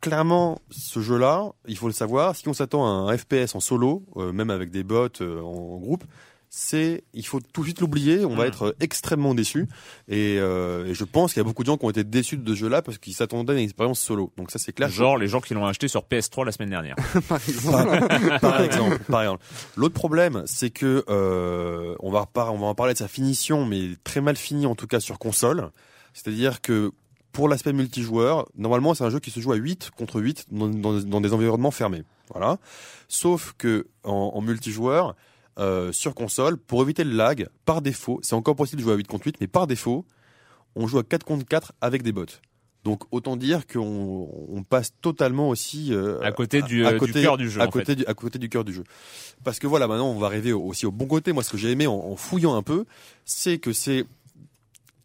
clairement, 0.00 0.60
ce 0.70 1.00
jeu-là, 1.00 1.52
il 1.66 1.76
faut 1.76 1.86
le 1.86 1.92
savoir, 1.92 2.36
si 2.36 2.48
on 2.48 2.52
s'attend 2.52 2.86
à 2.86 3.12
un 3.12 3.16
FPS 3.16 3.54
en 3.54 3.60
solo, 3.60 4.04
euh, 4.16 4.32
même 4.32 4.50
avec 4.50 4.70
des 4.70 4.84
bots 4.84 5.08
euh, 5.20 5.40
en 5.40 5.78
groupe, 5.78 6.04
c'est 6.58 7.04
il 7.12 7.26
faut 7.26 7.38
tout 7.52 7.60
de 7.60 7.66
suite 7.66 7.82
l'oublier, 7.82 8.24
on 8.24 8.34
va 8.34 8.44
mm. 8.44 8.48
être 8.48 8.76
extrêmement 8.80 9.34
déçu 9.34 9.68
et, 10.08 10.38
euh, 10.38 10.86
et, 10.86 10.94
je 10.94 11.04
pense 11.04 11.34
qu'il 11.34 11.40
y 11.40 11.42
a 11.42 11.44
beaucoup 11.44 11.62
de 11.62 11.66
gens 11.66 11.76
qui 11.76 11.84
ont 11.84 11.90
été 11.90 12.02
déçus 12.02 12.38
de 12.38 12.54
ce 12.54 12.58
jeu-là 12.58 12.80
parce 12.80 12.96
qu'ils 12.96 13.12
s'attendaient 13.12 13.52
à 13.52 13.56
une 13.56 13.62
expérience 13.62 14.00
solo. 14.00 14.32
Donc 14.38 14.50
ça 14.50 14.58
c'est 14.58 14.72
clair. 14.72 14.88
Genre 14.88 15.18
les 15.18 15.28
gens 15.28 15.42
qui 15.42 15.52
l'ont 15.52 15.66
acheté 15.66 15.86
sur 15.86 16.04
PS3 16.04 16.46
la 16.46 16.52
semaine 16.52 16.70
dernière. 16.70 16.96
par 17.28 17.38
exemple. 17.46 18.38
par, 18.40 18.62
exemple. 18.62 18.98
Par 19.00 19.20
exemple. 19.20 19.44
L'autre 19.76 19.92
problème, 19.92 20.44
c'est 20.46 20.70
que 20.70 21.04
euh, 21.10 21.94
on 22.00 22.10
va 22.10 22.26
on 22.34 22.58
va 22.58 22.66
en 22.66 22.74
parler 22.74 22.94
de 22.94 22.98
sa 22.98 23.08
finition, 23.08 23.66
mais 23.66 23.90
très 24.02 24.22
mal 24.22 24.36
fini 24.36 24.64
en 24.64 24.74
tout 24.74 24.86
cas 24.86 24.98
sur 24.98 25.18
console. 25.18 25.68
C'est-à-dire 26.14 26.62
que 26.62 26.90
pour 27.32 27.50
l'aspect 27.50 27.74
multijoueur, 27.74 28.48
normalement 28.56 28.94
c'est 28.94 29.04
un 29.04 29.10
jeu 29.10 29.20
qui 29.20 29.30
se 29.30 29.40
joue 29.40 29.52
à 29.52 29.56
8 29.56 29.90
contre 29.94 30.22
8 30.22 30.46
dans, 30.52 30.68
dans, 30.68 30.94
dans 31.02 31.20
des 31.20 31.34
environnements 31.34 31.70
fermés. 31.70 32.02
Voilà. 32.30 32.56
Sauf 33.08 33.52
que 33.58 33.88
en, 34.04 34.32
en 34.34 34.40
multijoueur, 34.40 35.14
euh, 35.58 35.92
sur 35.92 36.14
console 36.14 36.56
pour 36.56 36.82
éviter 36.82 37.04
le 37.04 37.12
lag. 37.12 37.48
Par 37.64 37.82
défaut, 37.82 38.20
c'est 38.22 38.34
encore 38.34 38.56
possible 38.56 38.80
de 38.80 38.84
jouer 38.84 38.94
à 38.94 38.96
8 38.96 39.06
contre 39.06 39.26
8, 39.26 39.36
mais 39.40 39.46
par 39.46 39.66
défaut, 39.66 40.04
on 40.74 40.86
joue 40.86 40.98
à 40.98 41.04
4 41.04 41.24
contre 41.24 41.46
4 41.46 41.72
avec 41.80 42.02
des 42.02 42.12
bots. 42.12 42.26
Donc 42.84 43.02
autant 43.10 43.36
dire 43.36 43.66
qu'on 43.66 44.28
on 44.48 44.62
passe 44.62 44.92
totalement 45.02 45.48
aussi 45.48 45.92
euh, 45.92 46.20
à 46.22 46.30
côté 46.30 46.62
du, 46.62 46.86
à, 46.86 46.92
côté, 46.92 47.14
du 47.14 47.22
cœur 47.22 47.36
du 47.36 47.50
jeu. 47.50 47.60
À 47.60 47.66
côté 47.66 47.96
du, 47.96 48.06
à 48.06 48.14
côté 48.14 48.38
du 48.38 48.48
cœur 48.48 48.62
du 48.62 48.72
jeu. 48.72 48.84
Parce 49.42 49.58
que 49.58 49.66
voilà, 49.66 49.88
maintenant 49.88 50.08
on 50.08 50.18
va 50.18 50.28
arriver 50.28 50.52
aussi 50.52 50.86
au 50.86 50.92
bon 50.92 51.06
côté. 51.06 51.32
Moi, 51.32 51.42
ce 51.42 51.50
que 51.50 51.56
j'ai 51.56 51.72
aimé 51.72 51.88
en, 51.88 51.94
en 51.94 52.14
fouillant 52.14 52.54
un 52.54 52.62
peu, 52.62 52.84
c'est 53.24 53.58
que 53.58 53.72
c'est 53.72 54.04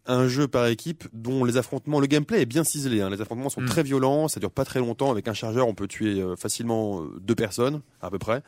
un 0.07 0.27
jeu 0.27 0.47
par 0.47 0.65
équipe 0.65 1.07
dont 1.13 1.45
les 1.45 1.57
affrontements, 1.57 1.99
le 1.99 2.07
gameplay 2.07 2.41
est 2.41 2.45
bien 2.45 2.63
ciselé. 2.63 3.01
Hein. 3.01 3.09
Les 3.09 3.21
affrontements 3.21 3.49
sont 3.49 3.61
mm. 3.61 3.67
très 3.67 3.83
violents, 3.83 4.27
ça 4.27 4.39
dure 4.39 4.51
pas 4.51 4.65
très 4.65 4.79
longtemps. 4.79 5.11
Avec 5.11 5.27
un 5.27 5.33
chargeur, 5.33 5.67
on 5.67 5.75
peut 5.75 5.87
tuer 5.87 6.19
euh, 6.19 6.35
facilement 6.35 7.01
euh, 7.01 7.19
deux 7.19 7.35
personnes 7.35 7.81
à 8.01 8.09
peu 8.09 8.17
près. 8.17 8.41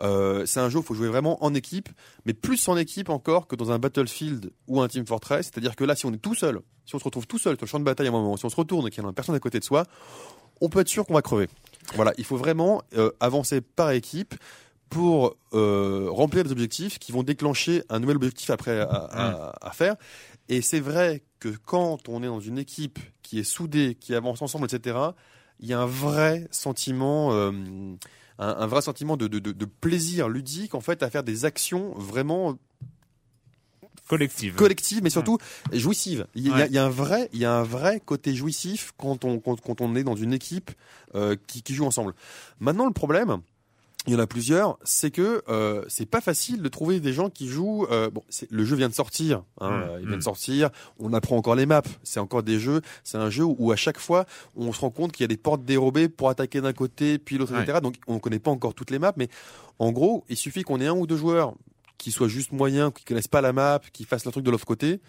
Euh, 0.00 0.44
c'est 0.46 0.60
un 0.60 0.68
jeu 0.68 0.78
où 0.78 0.82
il 0.82 0.84
faut 0.84 0.94
jouer 0.94 1.08
vraiment 1.08 1.42
en 1.44 1.54
équipe, 1.54 1.88
mais 2.24 2.32
plus 2.32 2.68
en 2.68 2.76
équipe 2.76 3.08
encore 3.08 3.46
que 3.46 3.54
dans 3.54 3.70
un 3.70 3.78
Battlefield 3.78 4.50
ou 4.66 4.80
un 4.80 4.88
Team 4.88 5.06
Fortress. 5.06 5.46
C'est-à-dire 5.52 5.76
que 5.76 5.84
là, 5.84 5.94
si 5.94 6.06
on 6.06 6.12
est 6.12 6.18
tout 6.18 6.34
seul, 6.34 6.60
si 6.84 6.94
on 6.94 6.98
se 6.98 7.04
retrouve 7.04 7.26
tout 7.26 7.38
seul 7.38 7.56
sur 7.56 7.66
le 7.66 7.68
champ 7.68 7.78
de 7.78 7.84
bataille 7.84 8.06
à 8.06 8.10
un 8.10 8.12
moment, 8.12 8.36
si 8.36 8.44
on 8.44 8.50
se 8.50 8.56
retourne 8.56 8.86
et 8.88 8.90
qu'il 8.90 9.02
y 9.02 9.06
a 9.06 9.12
personne 9.12 9.34
à 9.34 9.40
côté 9.40 9.60
de 9.60 9.64
soi, 9.64 9.84
on 10.60 10.68
peut 10.68 10.80
être 10.80 10.88
sûr 10.88 11.06
qu'on 11.06 11.14
va 11.14 11.22
crever. 11.22 11.48
Voilà, 11.94 12.12
il 12.18 12.24
faut 12.24 12.36
vraiment 12.36 12.82
avancer 13.20 13.60
par 13.60 13.90
équipe 13.92 14.34
pour 14.88 15.36
remplir 15.52 16.44
des 16.44 16.52
objectifs 16.52 16.98
qui 16.98 17.12
vont 17.12 17.22
déclencher 17.22 17.84
un 17.90 18.00
nouvel 18.00 18.16
objectif 18.16 18.50
après 18.50 18.80
à, 18.80 19.52
à 19.60 19.70
faire. 19.70 19.96
Et 20.48 20.62
c'est 20.62 20.80
vrai 20.80 21.22
que 21.40 21.48
quand 21.48 22.08
on 22.08 22.22
est 22.22 22.26
dans 22.26 22.40
une 22.40 22.58
équipe 22.58 22.98
qui 23.22 23.38
est 23.38 23.44
soudée, 23.44 23.96
qui 23.98 24.14
avance 24.14 24.42
ensemble, 24.42 24.66
etc., 24.66 24.98
il 25.60 25.68
y 25.68 25.72
a 25.72 25.80
un 25.80 25.86
vrai 25.86 26.46
sentiment, 26.50 27.32
euh, 27.32 27.52
un, 28.38 28.66
vrai 28.66 28.82
sentiment 28.82 29.16
de, 29.16 29.26
de, 29.26 29.38
de, 29.38 29.64
plaisir 29.64 30.28
ludique 30.28 30.74
en 30.74 30.80
fait 30.80 31.02
à 31.02 31.10
faire 31.10 31.22
des 31.22 31.44
actions 31.44 31.92
vraiment 31.94 32.58
collective 34.06 34.54
collective 34.54 35.02
mais 35.02 35.10
surtout 35.10 35.38
jouissive 35.72 36.26
il 36.36 36.46
y, 36.46 36.52
a, 36.52 36.66
il 36.66 36.72
y, 36.72 36.78
a, 36.78 36.84
un 36.84 36.90
vrai 36.90 37.28
il 37.32 37.40
y 37.40 37.44
a 37.44 37.52
un 37.52 37.64
vrai 37.64 38.00
côté 38.04 38.34
jouissif 38.36 38.92
quand 38.96 39.24
on 39.24 39.40
quand, 39.40 39.60
quand 39.60 39.80
on 39.80 39.96
est 39.96 40.04
dans 40.04 40.14
une 40.14 40.32
équipe 40.32 40.70
euh, 41.14 41.34
qui, 41.46 41.62
qui 41.62 41.74
joue 41.74 41.86
ensemble. 41.86 42.14
Maintenant 42.60 42.84
le 42.84 42.92
problème 42.92 43.38
il 44.06 44.12
y 44.12 44.16
en 44.16 44.18
a 44.18 44.26
plusieurs, 44.26 44.78
c'est 44.84 45.10
que 45.10 45.42
euh, 45.48 45.84
c'est 45.88 46.06
pas 46.06 46.20
facile 46.20 46.62
de 46.62 46.68
trouver 46.68 47.00
des 47.00 47.12
gens 47.12 47.28
qui 47.28 47.48
jouent. 47.48 47.86
Euh, 47.90 48.10
bon, 48.10 48.22
le 48.50 48.64
jeu 48.64 48.76
vient 48.76 48.88
de 48.88 48.94
sortir, 48.94 49.42
hein, 49.60 49.70
Mm, 49.70 49.82
euh, 49.82 49.98
il 50.00 50.08
vient 50.08 50.16
de 50.16 50.22
sortir. 50.22 50.70
On 50.98 51.12
apprend 51.12 51.36
encore 51.36 51.54
les 51.54 51.66
maps. 51.66 51.82
C'est 52.02 52.20
encore 52.20 52.42
des 52.42 52.58
jeux. 52.58 52.82
C'est 53.04 53.18
un 53.18 53.30
jeu 53.30 53.44
où, 53.44 53.56
où 53.58 53.72
à 53.72 53.76
chaque 53.76 53.98
fois 53.98 54.26
on 54.54 54.72
se 54.72 54.80
rend 54.80 54.90
compte 54.90 55.12
qu'il 55.12 55.24
y 55.24 55.24
a 55.24 55.28
des 55.28 55.36
portes 55.36 55.64
dérobées 55.64 56.08
pour 56.08 56.28
attaquer 56.28 56.60
d'un 56.60 56.72
côté 56.72 57.18
puis 57.18 57.38
l'autre, 57.38 57.54
etc. 57.58 57.80
Donc 57.82 57.94
on 58.06 58.18
connaît 58.18 58.38
pas 58.38 58.50
encore 58.50 58.74
toutes 58.74 58.90
les 58.90 58.98
maps, 58.98 59.14
mais 59.16 59.28
en 59.78 59.92
gros, 59.92 60.24
il 60.28 60.36
suffit 60.36 60.62
qu'on 60.62 60.80
ait 60.80 60.86
un 60.86 60.94
ou 60.94 61.06
deux 61.06 61.16
joueurs 61.16 61.54
qui 61.98 62.12
soient 62.12 62.28
juste 62.28 62.52
moyens, 62.52 62.92
qui 62.94 63.04
connaissent 63.04 63.28
pas 63.28 63.40
la 63.40 63.52
map, 63.52 63.80
qui 63.92 64.04
fassent 64.04 64.24
le 64.24 64.32
truc 64.32 64.44
de 64.44 64.50
l'autre 64.50 64.66
côté. 64.66 65.00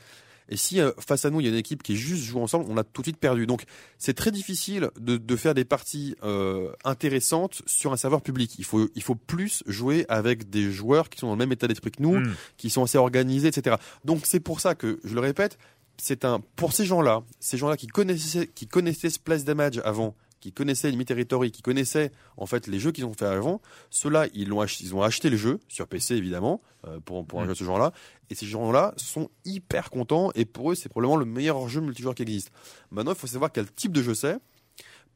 Et 0.50 0.58
si 0.58 0.80
euh, 0.80 0.92
face 1.00 1.26
à 1.26 1.30
nous 1.30 1.40
il 1.42 1.46
y 1.46 1.48
a 1.48 1.52
une 1.52 1.58
équipe 1.58 1.84
qui 1.84 1.96
juste 1.96 2.24
joue 2.24 2.40
ensemble, 2.40 2.66
on 2.70 2.78
a 2.78 2.84
tout 2.84 3.02
de 3.02 3.08
suite 3.08 3.18
perdu. 3.18 3.46
Donc 3.48 3.64
c'est 3.98 4.14
très 4.14 4.32
difficile 4.32 4.90
de, 5.00 5.18
de 5.18 5.36
faire 5.36 5.54
des 5.54 5.66
parties 5.66 6.16
euh, 6.24 6.72
intéressantes 6.84 7.62
sur 7.66 7.94
un 7.94 7.98
serveur 7.98 8.22
public. 8.22 8.56
Il 8.58 8.66
faut 8.66 8.90
il 8.96 9.04
faut 9.04 9.16
plus 9.16 9.64
jouer 9.68 10.06
avec 10.10 10.50
des 10.50 10.72
joueurs 10.72 11.10
qui 11.10 11.20
sont 11.20 11.28
dans 11.28 11.34
le 11.34 11.40
même 11.40 11.52
état 11.52 11.68
d'esprit 11.68 11.92
que 11.92 12.02
nous, 12.02 12.20
Mm. 12.20 12.34
qui 12.58 12.70
sont 12.70 12.84
assez 12.84 12.98
organisés, 12.98 13.50
etc. 13.50 13.76
Donc 14.06 14.22
c'est 14.26 14.40
pour 14.40 14.60
ça 14.60 14.76
que 14.76 15.00
je 15.04 15.14
le 15.14 15.20
répète, 15.20 15.58
c'est 15.98 16.26
un 16.26 16.42
pour 16.56 16.74
ces 16.74 16.86
gens-là, 16.86 17.24
ces 17.40 17.58
gens-là 17.58 17.76
qui 17.78 17.88
connaissaient 17.88 18.48
qui 18.48 18.68
connaissaient 18.68 19.10
Splash 19.10 19.44
Damage 19.44 19.82
avant, 19.84 20.16
qui 20.40 20.52
connaissaient 20.54 20.90
Enemy 20.90 21.06
Territory, 21.06 21.52
qui 21.52 21.62
connaissaient 21.62 22.12
en 22.38 22.46
fait 22.46 22.68
les 22.68 22.80
jeux 22.80 22.92
qu'ils 22.92 23.06
ont 23.06 23.14
fait 23.14 23.26
avant, 23.26 23.62
ceux-là 23.90 24.28
ils 24.34 24.52
ach- 24.62 24.80
ils 24.82 24.94
ont 24.96 25.02
acheté 25.02 25.30
le 25.30 25.38
jeu 25.38 25.60
sur 25.68 25.88
PC 25.88 26.16
évidemment 26.16 26.62
euh, 26.88 27.00
pour 27.00 27.26
pour 27.26 27.42
un 27.42 27.44
Mm. 27.44 27.48
jeu 27.48 27.54
de 27.54 27.58
ce 27.58 27.64
genre-là 27.64 27.92
et 28.30 28.36
ces 28.36 28.46
gens-là 28.46 28.94
sont 28.98 29.30
hyper 29.46 29.90
contents 29.90 30.32
et 30.36 30.46
pour 30.46 30.72
eux 30.72 30.76
c'est 30.76 30.90
probablement 30.90 31.18
le 31.18 31.26
meilleur 31.26 31.68
jeu 31.70 31.82
multijoueur 31.82 32.14
qui 32.16 32.22
existe. 32.24 32.52
Maintenant 32.92 33.14
il 33.14 33.18
faut 33.18 33.28
savoir 33.28 33.52
quel 33.52 33.72
type 33.72 33.92
de 33.92 34.02
jeu 34.02 34.14
c'est 34.14 34.38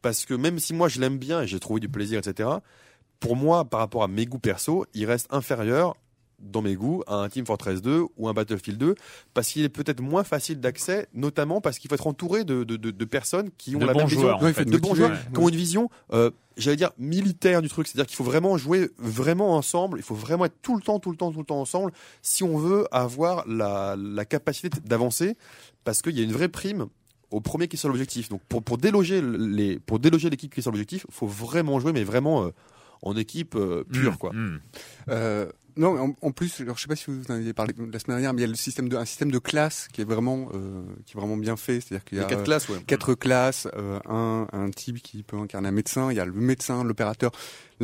parce 0.02 0.26
que 0.26 0.34
même 0.34 0.58
si 0.60 0.74
moi 0.74 0.88
je 0.88 1.00
l'aime 1.00 1.18
bien 1.20 1.42
et 1.44 1.48
j'ai 1.48 1.60
trouvé 1.60 1.80
du 1.80 1.90
plaisir 1.90 2.20
etc. 2.20 2.50
Pour 3.20 3.36
moi 3.36 3.66
par 3.66 3.80
rapport 3.82 4.04
à 4.04 4.08
mes 4.08 4.26
goûts 4.26 4.40
perso 4.40 4.86
il 4.96 5.06
reste 5.06 5.28
inférieur 5.32 5.96
dans 6.42 6.62
mes 6.62 6.76
goûts 6.76 7.04
à 7.08 7.16
un 7.16 7.30
Team 7.30 7.46
Fortress 7.46 7.82
2 7.82 8.04
ou 8.18 8.28
un 8.28 8.34
Battlefield 8.34 8.78
2 8.80 8.96
parce 9.34 9.50
qu'il 9.50 9.64
est 9.64 9.70
peut-être 9.70 10.02
moins 10.02 10.24
facile 10.24 10.60
d'accès 10.60 11.08
notamment 11.14 11.62
parce 11.62 11.78
qu'il 11.80 11.90
faut 11.90 11.96
être 11.96 12.08
entouré 12.08 12.44
de, 12.44 12.64
de, 12.64 12.76
de, 12.78 12.92
de 12.92 13.06
personnes 13.06 13.50
qui 13.58 13.76
ont 13.76 13.80
la 13.80 13.94
même 13.94 14.08
vision 14.08 14.30
en 14.34 14.40
fait. 14.54 14.66
de 14.66 14.78
bons 14.78 14.96
joueurs 14.96 15.12
qui 15.34 15.40
ont 15.40 15.50
une 15.50 15.56
vision, 15.56 15.90
euh, 16.14 16.32
j'allais 16.58 16.78
dire 16.78 16.92
militaire 16.98 17.62
du 17.62 17.70
truc, 17.70 17.88
c'est-à-dire 17.88 18.08
qu'il 18.08 18.16
faut 18.16 18.24
vraiment 18.24 18.58
jouer 18.58 18.90
vraiment 18.98 19.56
ensemble, 19.56 19.98
il 20.00 20.04
faut 20.04 20.16
vraiment 20.16 20.46
être 20.46 20.56
tout 20.62 20.76
le 20.76 20.82
temps, 20.82 21.00
tout 21.00 21.12
le 21.12 21.18
temps, 21.18 21.32
tout 21.32 21.40
le 21.40 21.46
temps 21.46 21.62
ensemble, 21.62 21.92
si 22.22 22.44
on 22.44 22.58
veut 22.58 22.86
avoir 22.92 23.48
la, 23.48 23.96
la 23.98 24.26
capacité 24.26 24.70
d'avancer, 24.86 25.36
parce 25.84 26.02
qu'il 26.02 26.18
y 26.18 26.22
a 26.22 26.24
une 26.24 26.32
vraie 26.34 26.50
prime 26.50 26.88
au 27.32 27.40
premier 27.40 27.68
qui 27.68 27.76
est 27.78 27.80
sur 27.80 27.88
l'objectif. 27.90 28.28
Donc 28.30 28.42
pour, 28.50 28.62
pour 28.62 28.78
déloger 28.78 29.22
les, 29.22 29.80
pour 29.80 30.00
déloger 30.00 30.30
l'équipe 30.30 30.54
qui 30.54 30.60
est 30.60 30.64
sur 30.64 30.72
l'objectif, 30.72 31.06
il 31.08 31.14
faut 31.14 31.28
vraiment 31.28 31.80
jouer, 31.80 31.94
mais 31.94 32.04
vraiment 32.04 32.44
euh, 32.44 32.50
en 33.04 33.16
équipe 33.16 33.56
euh, 33.56 33.84
pure, 33.92 34.14
Mm, 34.14 34.18
quoi. 34.18 34.32
mm. 34.34 34.60
Euh, 35.10 35.50
non, 35.78 36.00
en, 36.00 36.16
en 36.22 36.32
plus, 36.32 36.62
alors, 36.62 36.78
je 36.78 36.82
sais 36.84 36.88
pas 36.88 36.96
si 36.96 37.06
vous 37.10 37.24
en 37.30 37.36
aviez 37.36 37.54
parlé 37.54 37.74
la 37.78 38.00
semaine 38.00 38.18
dernière, 38.18 38.34
mais 38.34 38.40
il 38.42 38.46
y 38.46 38.48
a 38.48 38.50
le 38.50 38.56
système 38.56 38.90
de, 38.90 38.98
un 38.98 39.06
système 39.06 39.32
de 39.32 39.40
classe 39.40 39.88
qui 39.92 40.02
est 40.02 40.06
vraiment, 40.06 40.50
euh, 40.54 40.84
qui 41.06 41.16
est 41.16 41.20
vraiment 41.20 41.38
bien 41.38 41.58
fait. 41.58 41.82
C'est-à-dire 41.82 42.04
qu'il 42.06 42.18
Il 42.18 42.22
y 42.22 42.24
a 42.24 42.28
a 42.28 42.30
quatre 42.30 42.42
euh, 42.42 42.44
classes, 42.44 42.70
ouais. 42.70 42.84
quatre 42.86 43.14
classes, 43.14 43.68
euh, 43.76 44.00
un, 44.08 44.48
un 44.52 44.70
type 44.70 45.02
qui 45.02 45.24
peut 45.24 45.38
incarner 45.38 45.70
un 45.70 45.72
médecin, 45.72 46.12
il 46.12 46.18
y 46.18 46.20
a 46.20 46.26
le 46.26 46.34
médecin, 46.34 46.84
l'opérateur, 46.84 47.32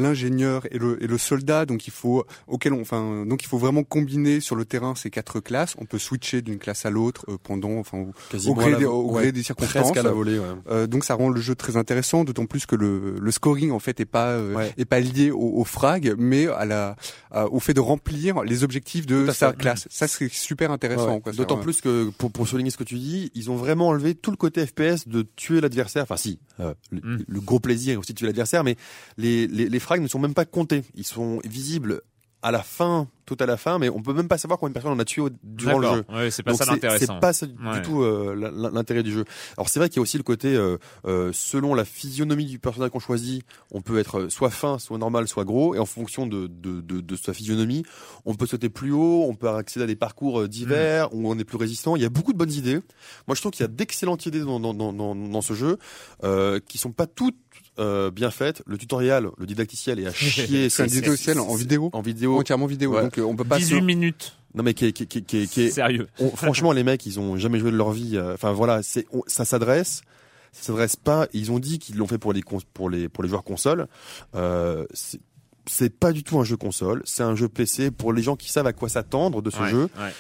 l'ingénieur 0.01 0.65
et 0.71 0.77
le, 0.77 1.01
et 1.03 1.07
le 1.07 1.17
soldat. 1.17 1.65
Donc 1.65 1.87
il 1.87 1.91
faut, 1.91 2.25
auquel 2.47 2.73
on, 2.73 2.81
enfin, 2.81 3.25
donc 3.25 3.43
il 3.43 3.47
faut 3.47 3.57
vraiment 3.57 3.83
combiner 3.83 4.39
sur 4.39 4.55
le 4.55 4.65
terrain 4.65 4.95
ces 4.95 5.09
quatre 5.09 5.39
classes. 5.39 5.75
On 5.79 5.85
peut 5.85 5.97
switcher 5.99 6.41
d'une 6.41 6.59
classe 6.59 6.85
à 6.85 6.89
l'autre 6.89 7.25
euh, 7.29 7.37
pendant, 7.41 7.71
enfin, 7.77 7.97
au- 7.99 8.13
Quasiment 8.29 8.53
au 8.53 8.55
gré, 8.55 8.75
des, 8.75 8.85
au 8.85 9.07
gré 9.11 9.25
ouais, 9.25 9.31
des 9.31 9.41
presque 9.43 9.57
circonstances. 9.71 9.97
à 9.97 10.03
la 10.03 10.11
volée, 10.11 10.39
ouais. 10.39 10.45
Euh, 10.69 10.87
donc 10.87 11.03
ça 11.03 11.15
rend 11.15 11.29
le 11.29 11.41
jeu 11.41 11.55
très 11.55 11.75
intéressant, 11.77 12.23
d'autant 12.23 12.45
plus 12.45 12.65
que 12.65 12.75
le, 12.75 13.15
le 13.19 13.31
scoring 13.31 13.71
en 13.71 13.79
fait 13.79 13.99
est 13.99 14.05
pas 14.05 14.29
euh, 14.29 14.53
Ouais. 14.55 14.71
est 14.77 14.85
pas 14.85 14.99
lié 14.99 15.31
au, 15.31 15.39
au 15.59 15.63
frag, 15.63 16.15
mais 16.17 16.47
à 16.47 16.65
la 16.65 16.95
à- 17.31 17.47
au 17.47 17.59
fait 17.59 17.73
de 17.73 17.79
remplir 17.81 18.43
les 18.43 18.63
objectifs 18.63 19.05
de 19.05 19.29
sa 19.31 19.51
fait. 19.51 19.57
classe. 19.57 19.87
Ça 19.89 20.07
c'est 20.07 20.31
super 20.31 20.71
intéressant. 20.71 21.19
D'autant 21.35 21.57
plus 21.57 21.81
que 21.81 22.09
pour, 22.17 22.31
pour 22.31 22.47
souligner 22.47 22.69
ce 22.71 22.77
que 22.77 22.83
tu 22.83 22.95
dis, 22.95 23.31
ils 23.35 23.49
ont 23.51 23.55
vraiment 23.55 23.89
enlevé 23.89 24.15
tout 24.15 24.31
le 24.31 24.37
côté 24.37 24.65
FPS 24.65 25.07
de 25.07 25.25
tuer 25.35 25.61
l'adversaire. 25.61 26.03
Enfin 26.03 26.17
si, 26.17 26.39
euh, 26.59 26.73
le, 26.91 27.01
Mm. 27.07 27.23
le 27.27 27.39
gros 27.41 27.59
plaisir 27.59 27.93
est 27.93 27.97
aussi 27.97 28.13
de 28.13 28.17
tuer 28.17 28.27
l'adversaire, 28.27 28.63
mais 28.63 28.75
les, 29.17 29.47
les, 29.47 29.69
les 29.69 29.79
frags 29.87 30.01
ne 30.01 30.07
sont 30.07 30.19
même 30.19 30.33
pas 30.33 30.43
comptés. 30.43 30.83
Ils 30.95 31.05
sont 31.05 31.39
visibles 31.45 32.01
à 32.41 32.51
la 32.51 32.61
fin, 32.61 33.07
tout 33.27 33.37
à 33.39 33.45
la 33.45 33.57
fin, 33.57 33.77
mais 33.77 33.89
on 33.89 34.01
peut 34.01 34.13
même 34.13 34.27
pas 34.27 34.39
savoir 34.39 34.57
combien 34.57 34.69
de 34.71 34.73
personnes 34.73 34.93
on 34.93 34.99
a 34.99 35.05
tué 35.05 35.21
au- 35.21 35.29
durant 35.43 35.77
le 35.77 35.87
jeu. 35.87 36.05
Ouais, 36.11 36.31
c'est 36.31 36.41
pas 36.41 36.51
Donc 36.51 36.59
ça 36.63 36.65
l'intéressant. 36.71 37.13
C'est 37.15 37.19
pas 37.19 37.33
ça 37.33 37.45
du 37.45 37.53
Ouais. 37.63 37.81
tout 37.83 38.01
euh, 38.01 38.33
l'in- 38.35 38.71
l'intérêt 38.71 39.03
du 39.03 39.11
jeu. 39.11 39.25
Alors 39.57 39.69
c'est 39.69 39.77
vrai 39.79 39.89
qu'il 39.89 39.97
y 39.97 39.99
a 39.99 40.01
aussi 40.01 40.17
le 40.17 40.23
côté, 40.23 40.55
euh, 40.55 40.77
euh, 41.05 41.29
selon 41.33 41.75
la 41.75 41.85
physionomie 41.85 42.45
du 42.45 42.57
personnage 42.57 42.89
qu'on 42.89 42.99
choisit, 42.99 43.43
on 43.71 43.81
peut 43.81 43.99
être 43.99 44.21
euh, 44.21 44.29
soit 44.29 44.49
fin, 44.49 44.79
soit 44.79 44.97
normal, 44.97 45.27
soit 45.27 45.43
gros, 45.43 45.75
et 45.75 45.79
en 45.79 45.85
fonction 45.85 46.25
de, 46.25 46.47
de, 46.47 46.81
de, 46.81 47.01
de 47.01 47.15
sa 47.15 47.33
physionomie, 47.33 47.83
on 48.25 48.33
peut 48.33 48.47
sauter 48.47 48.69
plus 48.69 48.91
haut, 48.93 49.25
on 49.27 49.35
peut 49.35 49.49
accéder 49.49 49.83
à 49.83 49.87
des 49.87 49.95
parcours 49.97 50.47
divers, 50.47 51.13
où 51.13 51.29
on 51.29 51.37
est 51.37 51.43
plus 51.43 51.57
résistant. 51.57 51.95
Il 51.97 52.01
y 52.01 52.05
a 52.05 52.09
beaucoup 52.09 52.31
de 52.33 52.37
bonnes 52.37 52.53
idées. 52.53 52.79
Moi 53.27 53.35
je 53.35 53.41
trouve 53.41 53.51
qu'il 53.51 53.61
y 53.63 53.65
a 53.65 53.67
d'excellentes 53.67 54.25
idées 54.25 54.39
dans, 54.39 54.59
dans, 54.59 54.73
dans, 54.73 54.93
dans, 54.93 55.13
dans 55.15 55.41
ce 55.41 55.53
jeu, 55.53 55.77
euh, 56.23 56.59
qui 56.65 56.77
sont 56.77 56.91
pas 56.91 57.07
toutes 57.07 57.35
euh, 57.79 58.09
bien 58.09 58.31
faites. 58.31 58.63
Le 58.65 58.75
tutoriel, 58.77 59.27
le 59.37 59.45
didacticiel 59.45 59.99
est 59.99 60.07
à 60.07 60.11
chier. 60.13 60.69
C'est 60.69 60.83
un 60.83 60.87
tutoriel 60.87 61.39
en 61.39 61.55
vidéo, 61.55 61.89
En 61.93 62.01
vidéo. 62.01 62.39
entièrement 62.39 62.65
vidéo. 62.65 62.93
Ouais. 62.95 63.03
Donc 63.03 63.16
peut 63.35 63.43
pas. 63.43 63.57
18 63.57 63.81
minutes. 63.81 64.33
Non 64.55 64.63
mais 64.63 64.73
qui 64.73 64.85
est, 64.85 64.91
qui, 64.91 65.03
est- 65.03 65.05
qui, 65.07 65.17
est- 65.19 65.47
qui, 65.47 65.61
est- 65.61 65.69
Sérieux. 65.71 66.07
on- 66.19 66.29
franchement, 66.31 66.71
les 66.71 66.83
mecs, 66.83 67.05
ils 67.05 67.19
ont 67.19 67.37
jamais 67.37 67.59
joué 67.59 67.69
de 67.71 67.75
leur 67.77 67.91
vie. 67.91 68.17
euh, 68.17 68.33
Enfin 68.33 68.51
voilà, 68.53 68.81
c'est 68.81 69.05
on- 69.11 69.21
ça 69.27 69.45
s'adresse, 69.45 70.01
ça 70.51 70.63
s'adresse 70.63 70.95
pas. 70.95 71.27
Ils 71.33 71.51
ont 71.51 71.59
dit 71.59 71.77
qu'ils 71.79 71.97
l'ont 71.97 72.07
fait 72.07 72.17
pour 72.17 72.33
les 72.33 72.41
cons- 72.41 72.59
pour 72.73 72.89
les 72.89 73.07
pour 73.09 73.23
les 73.23 73.29
joueurs 73.29 73.43
console. 73.43 73.87
Euh, 74.35 74.85
c'est- 74.93 75.19
c'est 75.67 75.89
pas 75.95 76.11
du 76.13 76.23
tout 76.23 76.39
un 76.39 76.43
jeu 76.43 76.57
console, 76.57 77.01
c'est 77.05 77.23
un 77.23 77.35
jeu 77.35 77.49
PC 77.49 77.91
pour 77.91 78.13
les 78.13 78.23
gens 78.23 78.35
qui 78.35 78.49
savent 78.51 78.67
à 78.67 78.73
quoi 78.73 78.89
s'attendre 78.89 79.41
de 79.41 79.49
ce 79.51 79.59
Ouais, 79.61 79.69
jeu. 79.69 79.83
ouais. 79.99 80.11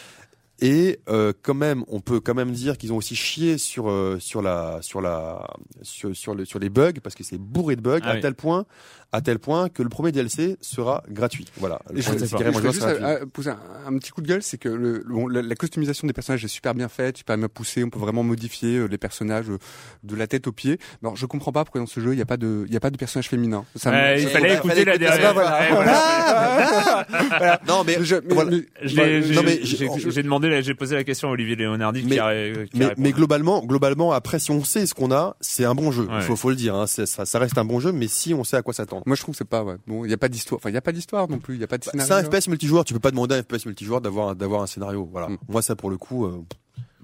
Et 0.59 0.99
euh, 1.07 1.33
quand 1.43 1.53
même, 1.53 1.83
on 1.87 1.99
peut 2.01 2.19
quand 2.19 2.33
même 2.33 2.51
dire 2.51 2.79
qu'ils 2.79 2.91
ont 2.91 2.97
aussi 2.97 3.15
chié 3.15 3.59
sur 3.59 3.89
euh, 3.91 4.17
sur 4.19 4.41
la 4.41 4.79
sur 4.81 5.01
la 5.01 5.45
sur 5.83 6.15
sur, 6.15 6.33
le, 6.33 6.45
sur 6.45 6.57
les 6.57 6.69
bugs 6.69 6.93
parce 7.03 7.13
que 7.15 7.23
c'est 7.23 7.37
bourré 7.37 7.75
de 7.75 7.81
bugs 7.81 7.99
Ah 8.01 8.09
à 8.09 8.15
oui. 8.15 8.21
tel 8.21 8.33
point 8.33 8.65
à 9.11 9.21
tel 9.21 9.39
point 9.39 9.69
que 9.69 9.81
le 9.83 9.89
premier 9.89 10.11
DLC 10.11 10.57
sera 10.61 11.03
gratuit. 11.09 11.45
Voilà. 11.57 11.79
Le 11.93 12.01
je, 12.01 12.07
je 12.07 12.11
DLC 12.11 12.35
carrément 12.35 12.59
joueur 12.59 12.73
juste 12.73 12.85
gratuit. 12.85 13.03
euh, 13.05 13.25
poser 13.25 13.49
un, 13.51 13.59
un 13.87 13.97
petit 13.97 14.11
coup 14.11 14.21
de 14.21 14.27
gueule, 14.27 14.43
c'est 14.43 14.57
que 14.57 14.69
le, 14.69 14.93
le- 14.93 15.03
bon, 15.07 15.27
la, 15.27 15.41
la 15.41 15.55
customisation 15.55 16.07
des 16.07 16.13
personnages 16.13 16.43
est 16.43 16.49
super 16.49 16.73
bien 16.75 16.89
faite, 16.89 17.17
super 17.17 17.37
bien 17.37 17.47
poussée, 17.47 17.83
on 17.83 17.89
peut 17.89 17.99
vraiment 17.99 18.23
modifier 18.23 18.75
euh, 18.77 18.85
les 18.87 18.97
personnages 18.97 19.49
euh, 19.49 19.57
de 20.03 20.15
la 20.15 20.27
tête 20.27 20.47
aux 20.47 20.51
pieds. 20.51 20.77
Alors 21.01 21.15
je 21.15 21.25
comprends 21.25 21.51
pas 21.51 21.63
pourquoi 21.63 21.79
dans 21.81 21.87
ce 21.87 21.99
jeu 21.99 22.13
il 22.13 22.19
y 22.19 22.21
a 22.21 22.25
pas 22.25 22.37
de 22.37 22.65
il 22.67 22.73
y 22.73 22.77
a 22.77 22.79
pas 22.79 22.89
de 22.89 22.97
personnage 22.97 23.29
féminin. 23.29 23.63
Ça 23.75 23.91
Ouais, 23.91 24.21
il 24.21 24.25
ça- 24.27 24.29
fallait 24.31 24.55
écouter 24.55 24.73
fallait 24.75 24.85
la 24.85 24.97
dernière. 24.97 25.33
voilà. 25.71 27.05
Voilà. 27.29 27.61
Non 27.67 27.83
mais, 27.85 27.97
Je- 28.01 28.15
mais- 28.15 28.33
voilà. 28.33 28.51
mais- 28.51 28.63
Je 28.83 28.87
j'ai- 28.87 29.41
mais 29.43 29.59
j'ai 29.63 29.87
je- 29.99 30.09
j'ai 30.09 30.23
demandé, 30.23 30.61
j'ai 30.63 30.73
posé 30.73 30.95
la 30.95 31.03
question 31.03 31.29
à 31.29 31.31
Olivier 31.31 31.55
Léonardi 31.55 32.01
qui 32.01 32.07
Mais- 32.07 32.19
a, 32.19 32.23
qui 32.23 32.27
a 32.27 32.31
mais, 32.73 32.85
répondu. 32.87 32.93
mais 33.01 33.11
globalement, 33.11 33.63
globalement, 33.65 34.11
après, 34.11 34.39
si 34.39 34.51
on 34.51 34.63
sait 34.63 34.85
ce 34.85 34.93
qu'on 34.93 35.11
a, 35.11 35.35
c'est 35.41 35.65
un 35.65 35.75
bon 35.75 35.91
jeu. 35.91 36.03
Ouais. 36.03 36.15
Il 36.17 36.21
faut, 36.23 36.35
faut 36.35 36.49
le 36.49 36.55
dire. 36.55 36.75
Hein, 36.75 36.87
ça, 36.87 37.05
ça 37.05 37.39
reste 37.39 37.57
un 37.57 37.65
bon 37.65 37.79
jeu, 37.79 37.91
mais 37.91 38.07
si 38.07 38.33
on 38.33 38.43
sait 38.43 38.57
à 38.57 38.61
quoi 38.61 38.73
s'attendre. 38.73 38.96
Moi 39.05 39.15
je 39.15 39.21
trouve 39.21 39.33
que 39.33 39.37
c'est 39.37 39.45
pas 39.45 39.63
ouais. 39.63 39.75
Bon, 39.87 40.05
il 40.05 40.11
y 40.11 40.13
a 40.13 40.17
pas 40.17 40.29
d'histoire. 40.29 40.59
Enfin, 40.59 40.69
il 40.69 40.73
y 40.73 40.77
a 40.77 40.81
pas 40.81 40.91
d'histoire 40.91 41.27
non 41.29 41.39
plus, 41.39 41.55
il 41.55 41.61
y 41.61 41.63
a 41.63 41.67
pas 41.67 41.77
de 41.77 41.85
Bah, 41.85 41.91
scénario. 41.91 42.07
C'est 42.07 42.35
un 42.35 42.41
FPS 42.41 42.47
multijoueur. 42.47 42.85
Tu 42.85 42.93
peux 42.93 42.99
pas 42.99 43.11
demander 43.11 43.35
à 43.35 43.37
un 43.39 43.43
FPS 43.43 43.65
multijoueur 43.65 44.01
d'avoir 44.01 44.35
d'avoir 44.35 44.61
un 44.61 44.67
scénario. 44.67 45.07
Voilà. 45.11 45.29
Mm. 45.29 45.37
Moi, 45.49 45.61
ça 45.61 45.75
pour 45.75 45.89
le 45.89 45.97
coup, 45.97 46.25
euh, 46.25 46.43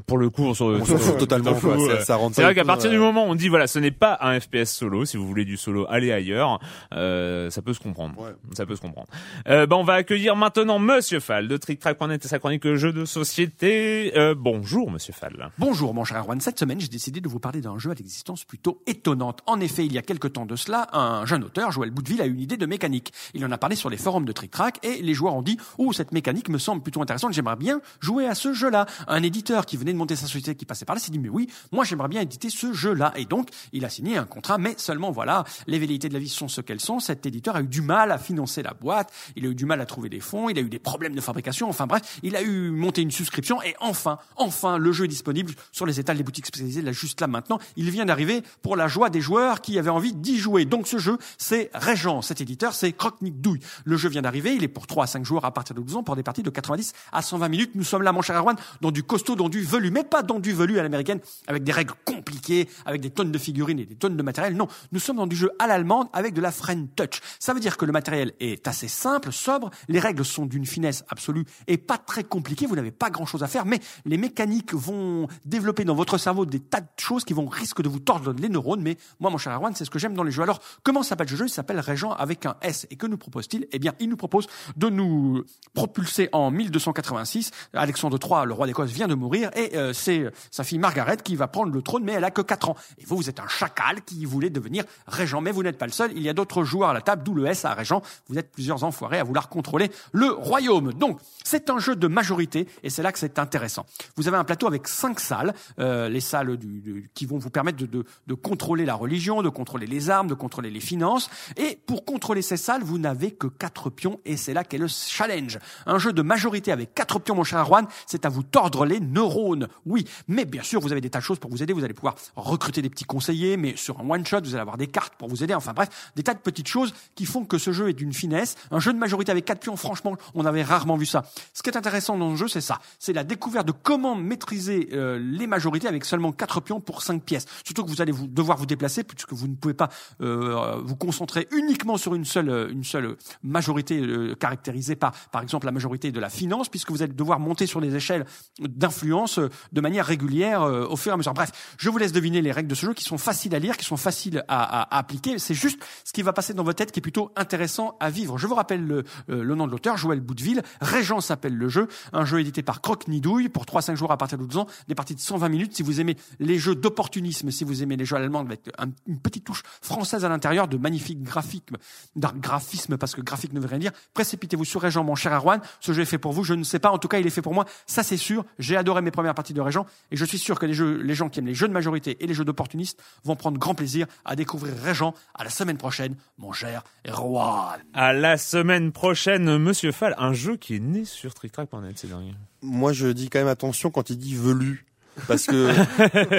pour 0.08 0.18
le 0.18 0.30
coup, 0.30 0.44
on 0.44 0.54
s'en 0.54 0.80
fout 0.80 1.18
totalement. 1.18 1.54
quoi. 1.54 1.78
fout, 1.78 1.92
Ça, 1.92 2.02
ça 2.02 2.16
rentre 2.16 2.36
C'est 2.36 2.44
vrai 2.44 2.56
qu'à 2.56 2.66
partir 2.66 2.90
du 2.90 2.98
moment 2.98 3.28
où 3.28 3.30
on 3.30 3.36
dit 3.36 3.48
voilà, 3.48 3.68
ce 3.68 3.80
n'est 3.80 3.92
pas 3.92 4.18
un 4.22 4.40
FPS 4.40 4.66
solo. 4.66 5.06
Si 5.06 5.18
vous 5.18 5.28
voulez 5.28 5.46
du 5.46 5.56
solo, 5.56 5.86
allez 5.90 6.12
ailleurs. 6.12 6.60
Euh, 6.94 7.50
ça 7.50 7.62
peut 7.62 7.74
se 7.74 7.80
comprendre. 7.80 8.20
Ouais. 8.20 8.32
Ça 8.54 8.66
peut 8.66 8.76
se 8.76 8.82
comprendre. 8.82 9.08
Euh, 9.48 9.66
bah, 9.66 9.76
on 9.76 9.84
va 9.84 9.94
accueillir 9.94 10.36
maintenant 10.36 10.80
Monsieur 10.80 11.20
Fall 11.20 11.48
de 11.48 11.58
TrickTrack.net 11.58 12.26
et 12.26 12.28
sa 12.28 12.40
chronique 12.40 12.74
jeux 12.74 12.92
de 12.92 13.06
société. 13.06 14.18
Euh, 14.18 14.34
bonjour 14.38 14.90
Monsieur 14.90 15.14
Fall. 15.14 15.50
Bonjour 15.60 15.94
mon 15.94 16.04
cher 16.04 16.18
Erwan, 16.18 16.40
cette 16.42 16.60
semaine 16.60 16.80
j'ai 16.80 16.88
décidé 16.88 17.22
de 17.22 17.30
vous 17.30 17.40
parler 17.40 17.62
d'un 17.62 17.78
jeu 17.78 17.92
à 17.92 17.94
l'existence 17.94 18.44
plutôt 18.46 18.82
étonnante. 18.88 19.42
En 19.46 19.60
effet, 19.60 19.86
il 19.86 19.94
y 19.94 19.98
a 19.98 20.02
quelque 20.02 20.28
temps 20.28 20.46
de 20.46 20.56
cela, 20.56 20.88
un 20.94 21.26
jeune 21.26 21.44
auteur, 21.44 21.72
Joël 21.72 21.92
Boudeville, 21.92 22.22
a 22.22 22.26
eu 22.26 22.34
une 22.34 22.42
idée 22.42 22.58
de 22.58 22.66
mécanique. 22.66 23.14
Il 23.34 23.46
en 23.46 23.52
a 23.52 23.58
parlé 23.58 23.76
sur 23.76 23.90
les 23.90 23.98
forums 23.98 24.26
de 24.26 24.32
Trick 24.32 24.52
Track 24.52 24.80
et 24.84 25.02
les 25.02 25.14
joueurs 25.14 25.36
ont 25.36 25.42
dit 25.42 25.58
«Oh, 25.78 25.94
cette 25.94 26.12
mécanique 26.12 26.50
me 26.50 26.58
semble 26.58 26.82
plutôt 26.82 27.02
intéressante, 27.02 27.34
j'aimerais 27.34 27.56
bien 27.56 27.80
jouer 28.00 28.28
à 28.28 28.36
ce 28.36 28.54
jeu-là». 28.54 28.86
Un 29.08 29.22
éditeur 29.24 29.66
qui 29.66 29.78
venait 29.84 29.94
de 29.94 29.98
monter 29.98 30.16
sa 30.16 30.26
société, 30.26 30.56
qui 30.56 30.66
passait 30.66 30.86
par 30.86 30.96
là, 30.96 31.02
s'est 31.02 31.12
dit 31.12 31.20
«Mais 31.20 31.30
oui, 31.30 31.50
moi 31.72 31.84
j'aimerais 31.84 32.08
bien 32.08 32.22
éditer 32.22 32.50
ce 32.50 32.74
jeu-là». 32.74 33.14
Et 33.16 33.26
donc, 33.26 33.50
il 33.72 33.86
a 33.86 33.90
signé 33.90 34.18
un 34.18 34.26
contrat, 34.26 34.58
mais 34.58 34.76
seulement 34.78 35.12
voilà, 35.12 35.44
les 35.68 35.80
velléités 35.80 36.10
de 36.10 36.14
la 36.14 36.20
vie 36.20 36.30
sont 36.30 36.48
ce 36.48 36.62
qu'elles 36.62 36.80
sont. 36.80 37.00
Cet 37.00 37.26
éditeur 37.26 37.56
a 37.56 37.62
eu 37.62 37.68
du 37.68 37.82
mal 37.82 38.12
à 38.12 38.18
financer 38.18 38.64
la 38.64 38.74
boîte, 38.74 39.12
il 39.36 39.46
a 39.46 39.50
eu 39.50 39.56
du 39.56 39.66
mal 39.66 39.82
à 39.82 39.86
trouver 39.86 40.10
des 40.10 40.20
fonds, 40.20 40.50
il 40.50 40.58
a 40.58 40.62
eu 40.62 40.70
des 40.70 40.80
problèmes 40.80 41.16
de 41.16 41.22
fabrication, 41.22 41.70
enfin 41.70 41.88
bref, 41.88 42.20
il 42.24 42.36
a 42.36 42.42
eu 42.42 42.72
monté 42.72 43.02
une 43.02 43.12
souscription 43.12 43.62
et 43.62 43.76
enfin, 43.80 44.18
enfin, 44.36 44.78
le 44.78 44.92
jeu 44.92 45.06
est 45.06 45.10
disponible 45.10 45.54
sur 45.72 45.86
les 45.86 46.00
étals 46.00 46.18
des 46.18 46.24
boutiques 46.24 46.48
spécialisées, 46.48 46.82
là 46.82 46.92
juste 46.92 47.22
là 47.22 47.28
maintenant. 47.28 47.60
Il 47.76 47.90
vient 47.92 48.06
d'arriver 48.06 48.44
pour 48.62 48.76
la 48.76 48.88
joie 48.88 49.10
des 49.10 49.22
joueurs 49.22 49.62
qui 49.62 49.78
avaient 49.80 49.90
envie 49.90 50.14
d'y 50.14 50.38
jouer. 50.38 50.66
Donc 50.66 50.88
ce 50.88 50.98
jeu, 50.98 51.18
c'est 51.38 51.70
Régent. 51.74 52.22
Cet 52.22 52.42
éditeur, 52.42 52.74
c'est 52.74 52.92
Croque-Nick 52.94 53.42
Douille. 53.42 53.60
Le 53.86 53.98
jeu 53.98 54.10
vient 54.10 54.22
d'arriver, 54.22 54.56
il 54.56 54.64
est 54.64 54.68
pour 54.68 54.88
3 54.88 55.04
à 55.04 55.08
5 55.08 55.26
joueurs 55.26 55.46
à 55.46 55.54
partir 55.54 55.76
de 55.76 55.82
12 55.82 55.98
ans 55.98 56.04
pour 56.04 56.16
des 56.16 56.24
parties 56.24 56.44
de 56.44 56.50
90 56.50 56.94
à 57.12 57.22
120 57.22 57.50
minutes. 57.50 57.72
Nous 57.76 57.84
sommes 57.84 58.04
là, 58.04 58.12
mon 58.12 58.22
cher 58.22 58.38
Erwan, 58.38 58.56
dans 58.82 58.92
du 58.92 59.04
costaud, 59.04 59.36
dans 59.36 59.50
du 59.50 59.62
mais 59.80 60.04
pas 60.04 60.24
dans 60.24 60.40
du 60.40 60.54
velu 60.54 60.80
à 60.80 60.84
l'américaine, 60.84 61.20
avec 61.48 61.64
des 61.64 61.72
règles 61.72 61.94
compliqué 62.06 62.70
avec 62.86 63.02
des 63.02 63.10
tonnes 63.10 63.32
de 63.32 63.38
figurines 63.38 63.80
et 63.80 63.86
des 63.86 63.96
tonnes 63.96 64.18
de 64.18 64.24
matériel. 64.24 64.56
Non, 64.56 64.68
nous 64.92 65.00
sommes 65.00 65.18
dans 65.18 65.28
du 65.28 65.36
jeu 65.36 65.52
à 65.60 65.68
l'allemande 65.68 66.08
avec 66.14 66.34
de 66.34 66.42
la 66.42 66.52
French 66.52 66.90
touch. 66.96 67.22
Ça 67.40 67.54
veut 67.54 67.60
dire 67.60 67.78
que 67.78 67.86
le 67.86 67.92
matériel 67.92 68.34
est 68.40 68.68
assez 68.68 68.88
simple, 68.88 69.32
sobre, 69.32 69.70
les 69.88 70.00
règles 70.00 70.26
sont 70.26 70.46
d'une 70.46 70.66
finesse 70.66 71.04
absolue 71.10 71.46
et 71.68 71.78
pas 71.78 71.98
très 71.98 72.24
compliquées, 72.24 72.66
vous 72.66 72.76
n'avez 72.76 72.92
pas 72.92 73.10
grand 73.10 73.26
chose 73.26 73.44
à 73.44 73.48
faire, 73.48 73.66
mais 73.66 73.80
les 74.06 74.18
mécaniques 74.18 74.74
vont 74.74 75.28
développer 75.46 75.86
dans 75.86 75.96
votre 75.96 76.18
cerveau 76.18 76.46
des 76.46 76.60
tas 76.60 76.82
de 76.82 76.88
choses 76.98 77.24
qui 77.24 77.34
vont 77.34 77.48
risquer 77.48 77.84
de 77.84 77.90
vous 77.90 78.00
tordre 78.00 78.34
les 78.34 78.50
neurones, 78.50 78.82
mais 78.82 78.98
moi 79.20 79.30
mon 79.30 79.38
cher 79.38 79.54
Erwan, 79.54 79.74
c'est 79.76 79.86
ce 79.86 79.90
que 79.90 80.00
j'aime 80.00 80.14
dans 80.14 80.24
les 80.24 80.32
jeux. 80.32 80.44
Alors, 80.44 80.60
comment 80.84 81.04
s'appelle 81.04 81.30
ce 81.30 81.36
jeu? 81.36 81.46
Il 81.46 81.50
s'appelle 81.50 81.80
Régent 81.80 82.12
avec 82.12 82.46
un 82.46 82.56
S. 82.62 82.88
Et 82.92 82.96
que 82.96 83.08
nous 83.08 83.18
propose-t-il? 83.18 83.68
Eh 83.72 83.80
bien, 83.80 83.94
il 84.00 84.10
nous 84.10 84.18
propose 84.18 84.48
de 84.76 84.90
nous 84.90 85.44
propulser 85.74 86.30
en 86.32 86.52
1286. 86.52 87.52
Alexandre 87.74 88.18
III, 88.22 88.46
le 88.46 88.54
roi 88.54 88.68
d'Écosse, 88.68 88.92
vient 88.92 89.08
de 89.08 89.16
mourir 89.16 89.50
euh, 89.76 89.94
c'est 89.94 90.26
sa 90.52 90.64
fille 90.64 90.80
Margaret 90.80 91.18
qui 91.24 91.36
va 91.36 91.48
prendre 91.48 91.72
le 91.72 91.82
trône, 91.82 92.04
mais 92.04 92.14
elle 92.14 92.24
a 92.24 92.32
que 92.32 92.42
4 92.42 92.70
ans. 92.70 92.76
Et 92.98 93.06
vous, 93.06 93.16
vous 93.18 93.30
êtes 93.30 93.40
un 93.40 93.48
chacal 93.48 94.02
qui 94.04 94.26
voulait 94.26 94.50
devenir 94.50 94.84
régent, 95.08 95.42
mais 95.42 95.52
vous 95.52 95.64
n'êtes 95.64 95.78
pas 95.78 95.86
le 95.86 95.92
seul. 95.92 96.12
Il 96.16 96.22
y 96.22 96.30
a 96.30 96.34
d'autres 96.34 96.64
joueurs 96.64 96.90
à 96.90 96.94
la 96.94 97.02
table, 97.02 97.24
d'où 97.24 97.34
le 97.34 97.46
S 97.46 97.66
à 97.66 97.74
régent. 97.74 98.02
Vous 98.28 98.38
êtes 98.38 98.52
plusieurs 98.52 98.84
enfoirés 98.84 99.20
à 99.20 99.24
vouloir 99.24 99.50
contrôler 99.50 99.92
le 100.12 100.32
royaume. 100.32 100.94
Donc, 100.94 101.20
c'est 101.44 101.70
un 101.70 101.80
jeu 101.80 101.96
de 101.96 102.08
majorité 102.08 102.68
et 102.84 102.90
c'est 102.90 103.04
là 103.04 103.12
que 103.12 103.20
c'est 103.20 103.40
intéressant. 103.40 103.86
Vous 104.16 104.28
avez 104.28 104.38
un 104.38 104.44
plateau 104.44 104.68
avec 104.68 104.88
cinq 104.88 105.20
salles, 105.20 105.54
euh, 105.80 106.10
les 106.10 106.22
salles 106.22 106.58
du, 106.58 106.82
du- 106.82 107.10
qui 107.14 107.26
vont 107.26 107.38
vous 107.38 107.50
permettre 107.50 107.78
de, 107.78 107.86
de, 107.86 108.06
de 108.28 108.34
contrôler 108.34 108.86
la 108.86 108.96
religion, 108.96 109.42
de 109.42 109.50
contrôler 109.50 109.86
les 109.88 110.10
armes, 110.10 110.28
de 110.28 110.34
contrôler 110.34 110.72
les 110.72 110.80
finances. 110.80 111.30
Et 111.58 111.78
pour 111.86 112.06
contrôler 112.06 112.42
ces 112.42 112.58
salles, 112.58 112.82
vous 112.84 112.98
n'avez 112.98 113.32
que 113.32 113.48
quatre 113.48 113.90
pions 113.90 114.20
et 114.26 114.38
c'est 114.38 114.54
là 114.54 114.64
qu'est 114.64 114.78
le 114.78 114.88
challenge. 114.88 115.60
Un 115.86 116.00
jeu 116.00 116.14
de 116.14 116.22
majorité 116.22 116.72
avec 116.72 116.94
quatre 116.94 117.20
pions, 117.20 117.36
mon 117.36 117.44
cher 117.44 117.60
Erwan, 117.60 117.86
c'est 118.08 118.26
à 118.26 118.30
vous 118.30 118.44
tordre 118.44 118.86
les 118.86 119.00
neurones. 119.00 119.53
Oui, 119.86 120.06
mais 120.28 120.46
bien 120.46 120.64
sûr, 120.64 120.80
vous 120.80 120.92
avez 120.92 121.02
des 121.02 121.10
tas 121.10 121.20
de 121.20 121.24
choses 121.24 121.40
pour 121.40 121.52
vous 121.52 121.64
aider. 121.64 121.74
Vous 121.74 121.84
allez 121.84 121.94
pouvoir 121.94 122.16
recruter 122.36 122.82
des 122.82 122.90
petits 122.90 123.06
conseillers, 123.06 123.58
mais 123.58 123.76
sur 123.76 124.00
un 124.00 124.10
one 124.10 124.26
shot, 124.26 124.42
vous 124.42 124.54
allez 124.54 124.62
avoir 124.62 124.78
des 124.78 124.88
cartes 124.88 125.16
pour 125.16 125.28
vous 125.28 125.44
aider. 125.44 125.54
Enfin 125.54 125.74
bref, 125.74 126.12
des 126.16 126.24
tas 126.24 126.34
de 126.34 126.40
petites 126.40 126.68
choses 126.68 126.94
qui 127.16 127.26
font 127.26 127.46
que 127.46 127.58
ce 127.58 127.72
jeu 127.72 127.90
est 127.90 127.94
d'une 127.94 128.14
finesse. 128.14 128.56
Un 128.72 128.80
jeu 128.80 128.94
de 128.94 128.98
majorité 128.98 129.32
avec 129.32 129.46
quatre 129.46 129.60
pions, 129.60 129.76
franchement, 129.76 130.16
on 130.34 130.46
avait 130.46 130.64
rarement 130.64 130.96
vu 130.96 131.06
ça. 131.06 131.26
Ce 131.54 131.62
qui 131.62 131.70
est 131.70 131.78
intéressant 131.78 132.18
dans 132.18 132.30
le 132.32 132.36
jeu, 132.36 132.48
c'est 132.48 132.62
ça. 132.62 132.80
C'est 133.00 133.14
la 133.14 133.24
découverte 133.24 133.68
de 133.68 133.72
comment 133.72 134.16
maîtriser 134.16 134.90
euh, 134.94 135.20
les 135.20 135.48
majorités 135.48 135.88
avec 135.88 136.06
seulement 136.06 136.32
quatre 136.32 136.62
pions 136.62 136.80
pour 136.80 137.02
cinq 137.02 137.24
pièces. 137.24 137.46
Surtout 137.64 137.84
que 137.84 137.90
vous 137.90 138.02
allez 138.02 138.14
devoir 138.14 138.58
vous 138.58 138.66
déplacer 138.66 139.04
puisque 139.04 139.34
vous 139.34 139.48
ne 139.48 139.56
pouvez 139.56 139.74
pas 139.74 139.90
euh, 140.22 140.78
vous 140.84 140.96
concentrer 140.96 141.48
uniquement 141.52 141.98
sur 141.98 142.16
une 142.16 142.26
seule, 142.26 142.50
euh, 142.50 142.70
une 142.70 142.84
seule 142.84 143.16
majorité 143.44 144.02
caractérisée 144.40 144.96
par, 144.96 145.14
par 145.32 145.42
exemple, 145.42 145.66
la 145.66 145.72
majorité 145.72 146.12
de 146.12 146.20
la 146.20 146.30
finance, 146.30 146.70
puisque 146.70 146.92
vous 146.92 147.02
allez 147.02 147.14
devoir 147.14 147.40
monter 147.40 147.68
sur 147.68 147.80
les 147.80 147.96
échelles 147.96 148.26
d'influence 148.60 149.40
de 149.72 149.82
manière 149.82 150.06
régulière 150.06 150.62
euh, 150.64 150.86
au 150.88 150.96
fur 150.96 151.12
et 151.12 151.14
à 151.14 151.18
mesure. 151.18 151.34
Bref, 151.34 151.52
je 151.78 151.90
vous 151.90 151.98
laisse 151.98 152.12
deviner 152.12 152.42
les 152.42 152.52
règles 152.52 152.70
de 152.70 152.76
ce 152.76 152.86
jeu 152.86 152.94
qui 152.94 153.04
sont 153.04 153.18
faciles 153.18 153.54
à 153.56 153.60
lire, 153.60 153.78
qui 153.78 153.86
sont 153.86 153.98
faciles 153.98 154.44
à, 154.48 154.64
à- 154.64 154.96
à 154.96 154.98
appliquer. 155.00 155.40
C'est 155.40 155.54
juste 155.54 155.82
ce 156.04 156.14
qui 156.14 156.22
va 156.22 156.34
passer 156.34 156.54
dans 156.54 156.64
votre 156.64 156.78
tête 156.78 156.92
qui 156.92 157.00
est 157.00 157.02
plutôt 157.02 157.32
intéressant 157.36 157.98
à 158.00 158.10
vivre. 158.10 158.38
Je 158.38 158.48
vous 158.48 158.56
rappelle 158.56 158.86
le, 158.86 159.04
euh, 159.30 159.44
le 159.44 159.56
nom 159.56 159.68
de 159.68 159.72
l'auteur, 159.72 159.98
Joël 159.98 160.20
Boudeville. 160.22 160.62
Régent 160.82 161.22
s'appelle 161.22 161.56
le 161.56 161.70
jeu. 161.70 161.88
Un 162.14 162.26
jeu 162.26 162.40
édité 162.40 162.64
par 162.64 162.82
Croque 162.82 163.08
Nidouille 163.08 163.50
pour 163.50 163.66
3-5 163.66 163.96
jours 163.96 164.12
à 164.12 164.18
partir 164.18 164.38
de 164.38 164.46
12 164.46 164.58
ans. 164.58 164.68
Des 164.88 164.96
parties 164.96 165.16
de 165.16 165.20
120 165.20 165.50
minutes. 165.50 165.76
Si 165.76 165.84
vous 165.84 166.00
aimez 166.02 166.18
les 166.40 166.58
jeux 166.60 166.76
d'opportunisme, 166.76 167.52
si 167.52 167.64
vous 167.64 167.84
aimez 167.84 167.96
les 167.98 168.06
jeux 168.06 168.16
allemands 168.16 168.40
avec 168.42 168.62
un- 168.78 168.88
une 169.08 169.20
petite 169.20 169.44
touche 169.46 169.64
française 169.82 170.26
à 170.26 170.30
l'intérieur, 170.30 170.68
de 170.68 170.78
magnifiques 170.78 171.22
graphiques, 171.24 171.70
graphisme 172.18 172.98
parce 172.98 173.16
que 173.16 173.22
graphique 173.22 173.54
ne 173.54 173.60
veut 173.60 173.68
rien 173.68 173.80
dire, 173.80 173.92
précipitez-vous 174.14 174.66
sur 174.66 174.82
Régent, 174.82 175.04
mon 175.04 175.16
cher 175.16 175.34
Erwan. 175.34 175.60
Ce 175.80 175.92
jeu 175.94 176.02
est 176.02 176.06
fait 176.06 176.18
pour 176.18 176.34
vous. 176.34 176.44
Je 176.44 176.54
ne 176.54 176.64
sais 176.64 176.80
pas. 176.80 176.92
En 176.92 176.98
tout 176.98 177.08
cas, 177.08 177.20
il 177.20 177.28
est 177.28 177.32
fait 177.32 177.42
pour 177.42 177.54
moi. 177.54 177.66
Ça, 177.88 178.04
c'est 178.04 178.18
sûr. 178.18 178.46
J'ai 178.60 178.78
adoré 178.78 179.02
mes 179.02 179.12
premières 179.12 179.33
parties 179.34 179.54
de 179.54 179.62
Régent 179.62 179.86
et 180.12 180.18
je 180.18 180.26
suis 180.26 180.38
sûr 180.38 180.60
que 180.60 180.66
les 180.66 180.74
jeux, 180.74 181.02
les 181.02 181.16
gens 181.16 181.30
qui 181.30 181.40
aiment 181.40 181.48
les 181.48 181.54
jeux 181.54 181.68
de 181.68 181.74
majorité 181.74 182.18
et 182.20 182.28
les 182.28 182.34
jeux 182.34 182.46
d'opportunistes 182.46 183.02
vont 183.24 183.36
prendre 183.36 183.58
grand 183.58 183.76
plaisir 183.76 184.08
à 184.26 184.36
découvrir 184.36 184.74
Régent 184.84 185.14
à 185.34 185.44
la 185.44 185.50
semaine 185.50 185.78
prochaine, 185.78 186.16
mon 186.38 186.52
cher 186.52 186.84
Erwan. 187.08 187.80
À 187.94 188.14
la 188.14 188.38
semaine 188.38 188.92
prochaine, 188.92 189.58
Monsieur 189.58 189.92
Fall, 189.92 190.16
un 190.18 190.34
jeu 190.34 190.58
qui 190.58 190.76
est 190.76 190.80
né 190.80 191.06
sur 191.06 191.34
TrickTrack.net, 191.34 191.98
c'est 191.98 192.10
dingue. 192.10 192.34
Moi, 192.62 192.94
je 192.94 193.08
dis 193.08 193.30
quand 193.30 193.40
même 193.40 193.48
attention 193.48 193.92
quand 193.92 194.10
il 194.10 194.18
dit 194.18 194.36
velu. 194.36 194.86
Parce 195.28 195.46
que 195.46 195.70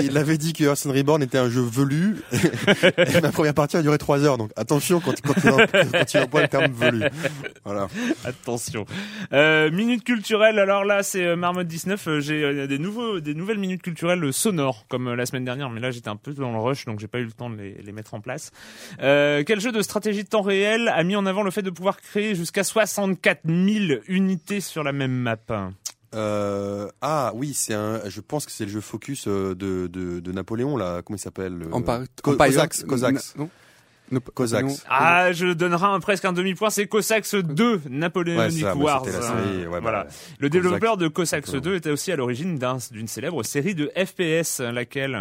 il 0.03 0.17
avait 0.17 0.39
dit 0.39 0.53
que 0.53 0.65
Hearthstone 0.65 0.93
Reborn 0.97 1.23
était 1.23 1.39
un 1.39 1.49
jeu 1.49 1.63
velu. 1.63 2.17
Et 2.99 3.21
ma 3.21 3.31
première 3.31 3.55
partie 3.55 3.77
a 3.77 3.83
duré 3.83 3.99
trois 3.99 4.25
heures. 4.25 4.39
Donc 4.39 4.51
attention 4.57 5.01
quand, 5.01 5.15
quand, 5.23 5.37
em- 5.47 5.67
quand 5.93 6.17
emploie 6.21 6.43
le 6.43 6.49
terme 6.49 6.73
velu. 6.73 7.05
Voilà. 7.65 7.89
Attention. 8.25 8.85
Euh, 9.33 9.71
minute 9.71 10.05
culturelle, 10.05 10.59
alors 10.59 10.85
là 10.85 11.03
c'est 11.03 11.25
euh, 11.25 11.37
Marmotte 11.37 11.67
19, 11.67 12.09
euh, 12.09 12.21
j'ai 12.21 12.43
euh, 12.43 12.67
des 12.67 12.79
nouveaux 12.79 13.21
des 13.21 13.35
nouvelles 13.35 13.59
minutes 13.59 13.83
culturelles 13.83 14.33
sonores 14.33 14.87
comme 14.89 15.13
la 15.15 15.27
semaine 15.27 15.45
dernière, 15.45 15.71
mais 15.71 15.81
là 15.81 15.91
j'étais 15.91 16.09
un 16.09 16.17
peu 16.17 16.33
dans 16.33 16.53
le 16.53 16.59
rush 16.59 16.85
donc 16.85 17.01
j'ai 17.01 17.09
pas 17.09 17.19
eu 17.19 17.25
le 17.25 17.33
temps 17.33 17.51
de 17.51 17.57
les, 17.57 17.75
les 17.83 17.93
mettre 17.93 18.15
en 18.15 18.21
place. 18.21 18.51
Euh, 19.01 19.43
quel 19.47 19.61
jeu 19.61 19.73
de 19.73 19.83
stratégie 19.83 20.25
de 20.25 20.29
temps 20.29 20.43
réel 20.43 20.89
a 20.89 21.03
mis 21.05 21.17
en 21.17 21.27
avant 21.27 21.43
le 21.43 21.51
fait 21.51 21.63
de 21.63 21.71
pouvoir 21.71 22.01
créer 22.01 22.35
jusqu'à 22.35 22.65
64 22.65 23.41
000 23.47 24.01
unités 24.09 24.61
sur 24.61 24.83
la 24.83 24.93
même 24.93 25.13
map? 25.13 25.37
Euh, 26.15 26.89
ah 27.03 27.33
oui, 27.35 27.53
c'est 27.55 27.75
un. 27.75 28.01
Je 28.09 28.21
pense 28.21 28.47
que 28.47 28.53
c'est 28.53 28.65
le 28.65 28.71
jeu 28.71 28.81
Focus 28.81 29.27
euh, 29.29 29.55
de, 29.55 29.87
de, 29.89 30.21
de 30.21 30.33
Napoléon 30.33 30.77
là. 30.77 31.03
Comment 31.03 31.17
il 31.17 31.21
s'appelle 31.21 31.59
Cossacks. 32.23 32.85
Cossacks. 32.87 33.35
Cossacks. 34.35 34.67
Ah, 34.89 35.33
je 35.33 35.53
donnerai 35.55 35.87
un, 35.87 35.99
presque 35.99 36.25
un 36.27 36.33
demi-point, 36.35 36.71
c'est 36.71 36.87
Cossacks 36.87 37.35
2, 37.35 37.81
Napoleonic 37.89 38.39
Ouais, 38.57 38.61
ça, 38.63 38.75
bah, 38.75 38.81
Wars. 38.81 39.05
série, 39.07 39.67
ouais, 39.67 39.67
bah, 39.71 39.81
voilà. 39.81 40.03
ouais. 40.05 40.11
Le 40.41 40.51
développeur 40.51 40.93
Cossacks. 40.93 40.99
de 41.01 41.09
Cossacks 41.09 41.47
D'accord. 41.47 41.61
2 41.63 41.75
était 41.77 41.91
aussi 41.91 42.13
à 42.13 42.17
l'origine 42.17 42.59
d'un- 42.59 42.77
d'une 42.91 43.09
célèbre 43.09 43.43
série 43.43 43.75
de 43.75 43.91
FPS, 43.97 44.61
laquelle 44.61 45.19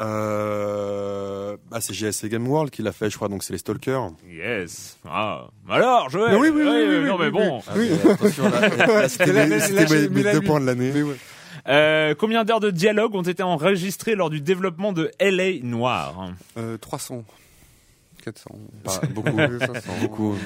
Euh, 0.00 1.56
bah, 1.70 1.78
c'est 1.80 1.94
GSC 1.94 2.28
Game 2.28 2.46
World 2.48 2.70
qui 2.70 2.82
l'a 2.82 2.92
fait, 2.92 3.10
je 3.10 3.16
crois. 3.16 3.28
Donc 3.28 3.42
c'est 3.42 3.52
les 3.52 3.58
Stalkers. 3.58 4.10
Yes. 4.30 4.98
Ah. 5.08 5.46
Alors, 5.68 6.08
Joël. 6.10 6.36
Oui, 6.36 6.48
oui, 6.48 6.62
oui, 6.62 6.68
oui, 6.68 6.68
euh, 6.68 7.02
oui, 7.02 7.08
non, 7.08 7.18
mais 7.18 7.30
bon. 7.30 7.62
Ah, 7.68 7.72
mais 7.76 8.10
attention, 8.10 8.48
là, 8.48 8.68
là, 8.86 9.08
c'était 9.08 9.32
mes, 9.32 10.08
mes- 10.08 10.32
deux 10.32 10.40
points 10.40 10.60
de 10.60 10.66
l'année. 10.66 11.02
Ouais. 11.02 11.16
Euh, 11.68 12.14
combien 12.18 12.44
d'heures 12.44 12.60
de 12.60 12.70
dialogue 12.70 13.14
ont 13.14 13.22
été 13.22 13.42
enregistrées 13.42 14.14
lors 14.14 14.30
du 14.30 14.40
développement 14.40 14.92
de 14.92 15.10
LA 15.20 15.60
Noir 15.62 16.30
Euh, 16.56 16.78
300. 16.78 17.24
400. 18.20 18.50
Pas 18.84 19.00
beaucoup. 19.14 19.36
500, 19.58 19.92
Beaucoup. 20.02 20.36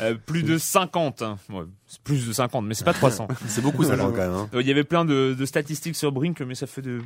euh, 0.00 0.14
Plus 0.26 0.42
de 0.42 0.58
50. 0.58 1.22
hein. 1.22 1.38
Ouais, 1.50 1.62
c'est 1.86 2.00
plus 2.02 2.26
de 2.26 2.32
50, 2.32 2.64
mais 2.66 2.74
c'est 2.74 2.84
pas 2.84 2.92
300. 2.94 3.28
C'est 3.46 3.60
beaucoup 3.62 3.84
ça 3.84 3.96
quand 3.96 4.10
même. 4.12 4.32
Hein. 4.32 4.48
Euh, 4.54 4.60
Il 4.62 4.68
y 4.68 4.70
avait 4.70 4.84
plein 4.84 5.04
de, 5.04 5.34
de 5.38 5.46
statistiques 5.46 5.96
sur 5.96 6.12
Brink, 6.12 6.40
mais 6.40 6.54
ça 6.54 6.66
fait 6.66 6.82
de... 6.82 7.00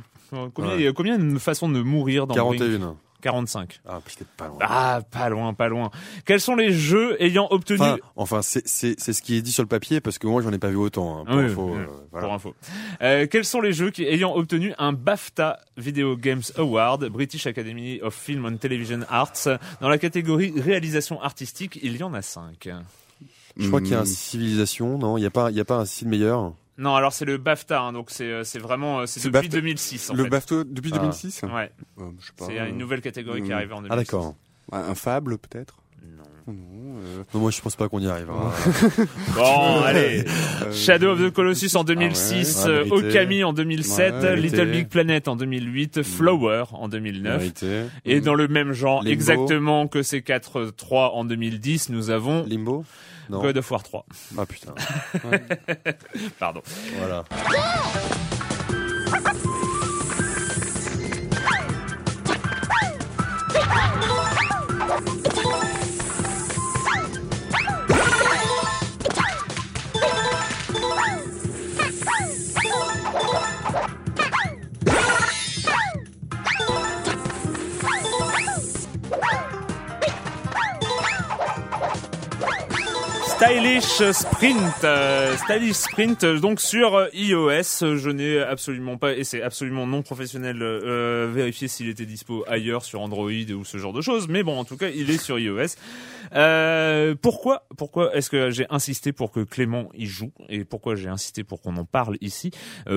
Combien, 0.53 0.75
Ouais. 0.77 0.91
combien 0.95 1.17
de 1.17 1.37
façons 1.39 1.69
de 1.69 1.81
mourir 1.81 2.27
dans 2.27 2.35
Brink? 2.35 2.59
41. 2.59 2.95
45. 3.25 3.81
Ah, 3.87 3.99
pas 4.37 4.47
loin. 4.47 4.57
Ah, 4.61 5.01
pas 5.09 5.29
loin, 5.29 5.53
pas 5.55 5.67
loin. 5.67 5.89
Quels 6.25 6.39
sont 6.39 6.55
les 6.55 6.71
jeux 6.71 7.21
ayant 7.21 7.47
obtenu... 7.49 7.79
Enfin, 7.81 7.97
enfin 8.15 8.41
c'est 8.43 8.67
c'est 8.67 8.93
c'est 8.99 9.13
ce 9.13 9.21
qui 9.23 9.35
est 9.35 9.41
dit 9.41 9.51
sur 9.51 9.63
le 9.63 9.67
papier 9.67 9.99
parce 9.99 10.19
que 10.19 10.27
moi 10.27 10.43
j'en 10.43 10.51
ai 10.53 10.59
pas 10.59 10.69
vu 10.69 10.75
autant. 10.77 11.19
Hein, 11.19 11.25
pour 11.25 11.35
Oui, 11.37 11.43
info, 11.45 11.69
oui, 11.73 11.79
euh, 11.79 11.85
voilà. 12.11 12.27
pour 12.27 12.33
info. 12.35 12.55
Euh, 13.01 13.25
quels 13.25 13.45
sont 13.45 13.61
les 13.61 13.73
jeux 13.73 13.89
qui, 13.89 14.03
ayant 14.03 14.35
obtenu 14.35 14.73
un 14.77 14.93
BAFTA 14.93 15.59
Video 15.75 16.15
Games 16.15 16.43
Award, 16.57 17.05
British 17.09 17.47
Academy 17.47 17.99
of 18.01 18.13
Film 18.13 18.45
and 18.45 18.57
Television 18.57 18.99
Arts, 19.09 19.47
dans 19.81 19.89
la 19.89 19.97
catégorie 19.97 20.53
réalisation 20.55 21.19
artistique, 21.21 21.79
il 21.81 21.97
y 21.97 22.03
en 22.03 22.13
a 22.13 22.21
cinq. 22.21 22.69
Je 23.57 23.67
crois 23.67 23.81
qu'il 23.81 23.91
y 23.91 23.95
a 23.95 23.99
un 23.99 24.03
Hmm. 24.03 24.05
civilisation, 24.05 24.97
non 24.99 25.17
Il 25.17 25.23
y 25.23 25.25
a 25.25 25.31
pas 25.31 25.49
il 25.49 25.57
y 25.57 25.61
a 25.61 25.65
pas 25.65 25.77
un 25.77 25.85
style 25.85 26.09
meilleur? 26.09 26.53
Non, 26.77 26.95
alors 26.95 27.13
c'est 27.13 27.25
le 27.25 27.37
BAFTA, 27.37 27.79
hein, 27.79 27.93
donc 27.93 28.07
c'est 28.11 28.25
euh, 28.25 28.43
c'est 28.43 28.59
vraiment 28.59 28.99
euh, 28.99 29.05
c'est 29.05 29.21
depuis 29.21 29.47
BAFTA 29.47 29.57
2006 29.57 30.09
en 30.09 30.13
Le 30.13 30.23
fait. 30.25 30.29
BAFTA 30.29 30.55
depuis 30.65 30.91
Ah. 30.93 30.99
2006 30.99 31.41
Ouais, 31.43 31.71
Euh, 31.99 32.03
c'est 32.37 32.59
euh, 32.59 32.67
une 32.69 32.77
nouvelle 32.77 33.01
catégorie 33.01 33.41
qui 33.43 33.51
est 33.51 33.53
arrivée 33.53 33.73
en 33.73 33.81
2006. 33.81 33.93
Ah 33.93 33.95
d'accord. 33.95 34.35
Un 34.71 34.95
fable 34.95 35.37
peut-être? 35.37 35.77
Non. 36.03 36.23
Non. 36.53 36.53
euh, 36.99 37.23
Non, 37.33 37.39
moi 37.39 37.51
je 37.51 37.61
pense 37.61 37.75
pas 37.77 37.87
qu'on 37.87 37.99
y 37.99 38.07
arrivera. 38.07 38.51
Bon, 39.35 39.81
allez. 39.85 40.25
euh, 40.63 40.71
Shadow 40.73 41.11
of 41.11 41.19
the 41.21 41.31
Colossus 41.31 41.75
en 41.77 41.83
2006, 41.85 42.63
Ah 42.65 42.67
ouais, 42.67 42.73
ouais, 42.73 42.85
mérité. 42.89 43.07
Okami 43.09 43.43
en 43.45 43.53
2007, 43.53 44.13
Ouais, 44.15 44.35
Little. 44.35 44.71
Big 44.71 44.87
Planet 44.89 45.27
en 45.29 45.35
2008, 45.37 46.03
Flower 46.03 46.65
en 46.73 46.87
2009. 46.89 47.37
Vérité. 47.39 47.83
Et 48.05 48.19
dans 48.21 48.35
le 48.35 48.47
même 48.49 48.73
genre, 48.73 48.99
Limbo. 49.01 49.11
exactement 49.13 49.87
que 49.87 50.03
ces 50.03 50.19
4-3 50.21 51.11
en 51.13 51.23
2010, 51.25 51.89
nous 51.89 52.09
avons 52.09 52.43
Limbo 52.45 52.83
Non. 53.29 53.41
God 53.41 53.57
of 53.57 53.69
War 53.71 53.81
3. 53.81 54.03
Ah 54.37 54.45
putain. 54.45 54.73
Pardon. 56.39 56.61
Voilà. 56.99 57.25
Stylish 83.35 84.11
Sprint, 84.13 84.83
euh, 84.85 85.35
Stylish 85.35 85.75
Sprint, 85.75 86.23
euh, 86.23 86.39
donc 86.39 86.61
sur 86.61 86.95
euh, 86.95 87.07
iOS. 87.13 87.97
Je 87.97 88.09
n'ai 88.09 88.39
absolument 88.39 88.97
pas, 88.97 89.11
et 89.11 89.25
c'est 89.25 89.41
absolument 89.41 89.85
non 89.85 90.03
professionnel, 90.03 90.61
euh, 90.61 91.29
vérifié 91.33 91.67
s'il 91.67 91.89
était 91.89 92.05
dispo 92.05 92.45
ailleurs 92.47 92.85
sur 92.85 93.01
Android 93.01 93.29
ou 93.29 93.65
ce 93.65 93.77
genre 93.77 93.91
de 93.91 94.01
choses. 94.01 94.29
Mais 94.29 94.41
bon, 94.41 94.57
en 94.57 94.63
tout 94.63 94.77
cas, 94.77 94.87
il 94.87 95.09
est 95.09 95.21
sur 95.21 95.37
iOS. 95.37 95.75
Euh, 96.33 97.13
pourquoi, 97.21 97.65
pourquoi 97.77 98.15
est-ce 98.15 98.29
que 98.29 98.51
j'ai 98.51 98.65
insisté 98.69 99.11
pour 99.11 99.31
que 99.31 99.41
Clément 99.41 99.89
y 99.93 100.05
joue 100.05 100.31
et 100.49 100.63
pourquoi 100.63 100.95
j'ai 100.95 101.09
insisté 101.09 101.43
pour 101.43 101.61
qu'on 101.61 101.75
en 101.75 101.85
parle 101.85 102.17
ici? 102.21 102.51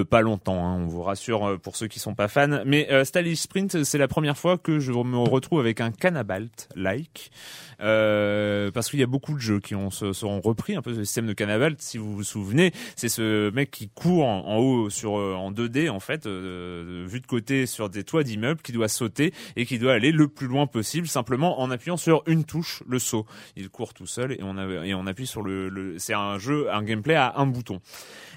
Pas 0.08 0.20
longtemps, 0.22 0.64
hein, 0.64 0.78
on 0.80 0.86
vous 0.86 1.02
rassure 1.02 1.58
pour 1.60 1.76
ceux 1.76 1.88
qui 1.88 1.98
sont 1.98 2.14
pas 2.14 2.28
fans. 2.28 2.62
Mais 2.64 2.88
Stylish 3.04 3.40
Sprint, 3.40 3.82
c'est 3.84 3.98
la 3.98 4.08
première 4.08 4.38
fois 4.38 4.56
que 4.56 4.78
je 4.78 4.92
me 4.92 5.18
retrouve 5.18 5.60
avec 5.60 5.80
un 5.80 5.90
Canabalt 5.90 6.68
like 6.76 7.30
parce 7.78 8.88
qu'il 8.88 9.00
y 9.00 9.02
a 9.02 9.06
beaucoup 9.06 9.34
de 9.34 9.40
jeux 9.40 9.60
qui 9.60 9.74
ont 9.74 9.90
ce, 9.90 10.12
ce 10.12 10.24
sont 10.28 10.40
repris 10.40 10.76
un 10.76 10.82
peu 10.82 10.92
le 10.92 11.04
système 11.04 11.26
de 11.26 11.32
Canabalt. 11.32 11.80
Si 11.80 11.98
vous 11.98 12.14
vous 12.14 12.22
souvenez, 12.22 12.72
c'est 12.96 13.08
ce 13.08 13.50
mec 13.50 13.70
qui 13.70 13.88
court 13.88 14.26
en, 14.26 14.46
en 14.46 14.56
haut 14.58 14.90
sur 14.90 15.18
euh, 15.18 15.34
en 15.34 15.52
2D 15.52 15.90
en 15.90 16.00
fait, 16.00 16.26
euh, 16.26 17.06
vu 17.08 17.20
de 17.20 17.26
côté 17.26 17.66
sur 17.66 17.88
des 17.88 18.04
toits 18.04 18.22
d'immeubles, 18.22 18.60
qui 18.62 18.72
doit 18.72 18.88
sauter 18.88 19.32
et 19.56 19.66
qui 19.66 19.78
doit 19.78 19.92
aller 19.92 20.12
le 20.12 20.28
plus 20.28 20.46
loin 20.46 20.66
possible 20.66 21.08
simplement 21.08 21.60
en 21.60 21.70
appuyant 21.70 21.96
sur 21.96 22.22
une 22.26 22.44
touche, 22.44 22.82
le 22.86 22.98
saut. 22.98 23.26
Il 23.56 23.70
court 23.70 23.94
tout 23.94 24.06
seul 24.06 24.32
et 24.32 24.40
on 24.42 24.56
a, 24.58 24.86
et 24.86 24.94
on 24.94 25.06
appuie 25.06 25.26
sur 25.26 25.42
le. 25.42 25.68
le 25.68 25.98
c'est 25.98 26.14
un 26.14 26.38
jeu, 26.38 26.70
un 26.72 26.82
gameplay 26.82 27.14
à 27.14 27.34
un 27.36 27.46
bouton. 27.46 27.80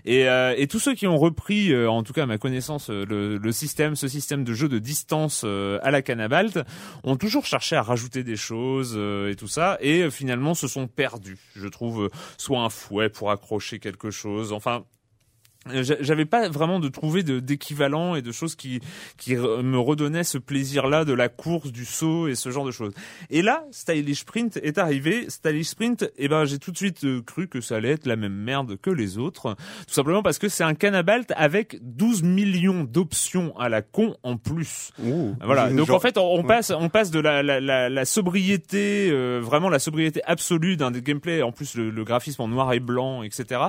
Et, 0.05 0.27
euh, 0.27 0.55
et 0.57 0.67
tous 0.67 0.79
ceux 0.79 0.95
qui 0.95 1.07
ont 1.07 1.17
repris, 1.17 1.71
euh, 1.71 1.89
en 1.89 2.03
tout 2.03 2.13
cas 2.13 2.23
à 2.23 2.25
ma 2.25 2.37
connaissance, 2.37 2.89
euh, 2.89 3.05
le, 3.07 3.37
le 3.37 3.51
système, 3.51 3.95
ce 3.95 4.07
système 4.07 4.43
de 4.43 4.53
jeu 4.53 4.67
de 4.67 4.79
distance 4.79 5.43
euh, 5.45 5.79
à 5.83 5.91
la 5.91 6.01
Canabalt, 6.01 6.59
ont 7.03 7.15
toujours 7.15 7.45
cherché 7.45 7.75
à 7.75 7.83
rajouter 7.83 8.23
des 8.23 8.35
choses 8.35 8.97
et 9.29 9.35
tout 9.35 9.47
ça, 9.47 9.77
et 9.81 10.09
finalement 10.09 10.53
se 10.53 10.67
sont 10.67 10.87
perdus. 10.87 11.37
Je 11.55 11.67
trouve 11.67 11.80
euh, 11.85 12.09
soit 12.37 12.61
un 12.61 12.69
fouet 12.69 13.09
pour 13.09 13.31
accrocher 13.31 13.79
quelque 13.79 14.11
chose, 14.11 14.53
enfin. 14.53 14.85
Euh, 15.69 15.83
j'a- 15.83 16.01
J'avais 16.01 16.25
pas 16.25 16.49
vraiment 16.49 16.79
de 16.79 16.87
trouver 16.87 17.23
d'équivalent 17.23 18.15
et 18.15 18.21
de 18.21 18.31
choses 18.31 18.55
qui 18.55 18.79
qui 19.17 19.35
me 19.35 19.77
redonnaient 19.77 20.23
ce 20.23 20.37
plaisir-là 20.37 21.05
de 21.05 21.13
la 21.13 21.29
course, 21.29 21.71
du 21.71 21.85
saut 21.85 22.27
et 22.27 22.35
ce 22.35 22.49
genre 22.49 22.65
de 22.65 22.71
choses. 22.71 22.93
Et 23.29 23.41
là, 23.41 23.63
Stylish 23.71 24.21
Sprint 24.21 24.57
est 24.63 24.77
arrivé. 24.77 25.25
Stylish 25.29 25.67
Sprint, 25.67 26.09
eh 26.17 26.27
ben 26.27 26.45
j'ai 26.45 26.57
tout 26.57 26.71
de 26.71 26.77
suite 26.77 27.03
euh, 27.03 27.21
cru 27.21 27.47
que 27.47 27.61
ça 27.61 27.75
allait 27.75 27.91
être 27.91 28.07
la 28.07 28.15
même 28.15 28.33
merde 28.33 28.77
que 28.81 28.89
les 28.89 29.17
autres, 29.17 29.55
tout 29.87 29.93
simplement 29.93 30.23
parce 30.23 30.39
que 30.39 30.49
c'est 30.49 30.63
un 30.63 30.73
Canabalt 30.73 31.31
avec 31.35 31.77
12 31.81 32.23
millions 32.23 32.83
d'options 32.83 33.55
à 33.59 33.69
la 33.69 33.81
con 33.81 34.15
en 34.23 34.37
plus. 34.37 34.91
Voilà. 35.43 35.69
Donc 35.69 35.87
Genre- 35.87 35.97
en 35.97 35.99
fait, 35.99 36.17
on, 36.17 36.43
passe, 36.43 36.71
on 36.75 36.89
passe 36.89 37.11
de 37.11 37.19
la, 37.19 37.43
la, 37.43 37.59
la, 37.59 37.89
la 37.89 38.05
sobriété, 38.05 39.09
euh, 39.11 39.39
vraiment 39.43 39.69
la 39.69 39.79
sobriété 39.79 40.21
absolue 40.25 40.77
d'un 40.77 40.89
des 40.91 41.01
gameplays, 41.01 41.41
en 41.43 41.51
plus 41.51 41.75
le, 41.75 41.89
le 41.91 42.03
graphisme 42.03 42.41
en 42.41 42.47
noir 42.47 42.73
et 42.73 42.79
blanc, 42.79 43.21
etc. 43.23 43.61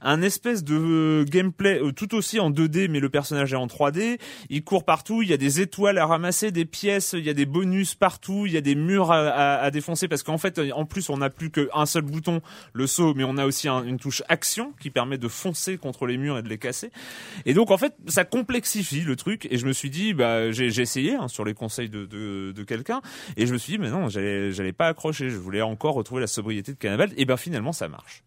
Un 0.00 0.22
espèce 0.22 0.64
de 0.64 0.74
euh, 0.76 1.24
gameplay 1.34 1.80
euh, 1.82 1.92
tout 1.92 2.14
aussi 2.14 2.38
en 2.40 2.50
2D, 2.50 2.88
mais 2.88 3.00
le 3.00 3.08
personnage 3.08 3.52
est 3.52 3.56
en 3.56 3.66
3D. 3.66 4.18
Il 4.50 4.62
court 4.64 4.84
partout. 4.84 5.22
Il 5.22 5.28
y 5.28 5.32
a 5.32 5.36
des 5.36 5.60
étoiles 5.60 5.98
à 5.98 6.06
ramasser, 6.06 6.50
des 6.50 6.64
pièces. 6.64 7.14
Il 7.16 7.24
y 7.24 7.30
a 7.30 7.34
des 7.34 7.46
bonus 7.46 7.94
partout. 7.94 8.46
Il 8.46 8.52
y 8.52 8.56
a 8.56 8.60
des 8.60 8.74
murs 8.74 9.10
à, 9.12 9.28
à, 9.28 9.62
à 9.62 9.70
défoncer 9.70 10.08
parce 10.08 10.22
qu'en 10.22 10.38
fait, 10.38 10.58
euh, 10.58 10.70
en 10.72 10.84
plus, 10.86 11.10
on 11.10 11.18
n'a 11.18 11.30
plus 11.30 11.50
qu'un 11.50 11.86
seul 11.86 12.02
bouton, 12.02 12.40
le 12.72 12.86
saut, 12.86 13.14
mais 13.14 13.24
on 13.24 13.36
a 13.36 13.44
aussi 13.46 13.68
un- 13.68 13.82
une 13.84 13.98
touche 13.98 14.22
action 14.28 14.72
qui 14.80 14.90
permet 14.90 15.18
de 15.18 15.28
foncer 15.28 15.76
contre 15.78 16.06
les 16.06 16.16
murs 16.16 16.38
et 16.38 16.42
de 16.42 16.48
les 16.48 16.58
casser. 16.58 16.90
Et 17.46 17.54
donc 17.54 17.70
en 17.70 17.76
fait, 17.78 17.94
ça 18.06 18.24
complexifie 18.24 19.00
le 19.02 19.16
truc. 19.16 19.46
Et 19.50 19.58
je 19.58 19.66
me 19.66 19.72
suis 19.72 19.90
dit, 19.90 20.14
bah 20.14 20.50
j'ai 20.52 20.66
essayé 20.80 21.14
hein, 21.14 21.28
sur 21.28 21.44
les 21.44 21.54
conseils 21.54 21.88
de, 21.88 22.04
de, 22.06 22.52
de 22.52 22.62
quelqu'un, 22.64 23.00
et 23.36 23.46
je 23.46 23.52
me 23.52 23.58
suis 23.58 23.72
dit, 23.72 23.78
mais 23.78 23.90
non, 23.90 24.08
j'allais 24.08 24.52
j'allais 24.52 24.72
pas 24.72 24.88
accrocher. 24.88 25.30
Je 25.30 25.36
voulais 25.36 25.62
encore 25.62 25.94
retrouver 25.94 26.20
la 26.20 26.26
sobriété 26.26 26.72
de 26.72 26.78
Cannibal. 26.78 27.10
Et 27.16 27.24
ben 27.24 27.36
finalement, 27.36 27.72
ça 27.72 27.88
marche. 27.88 28.22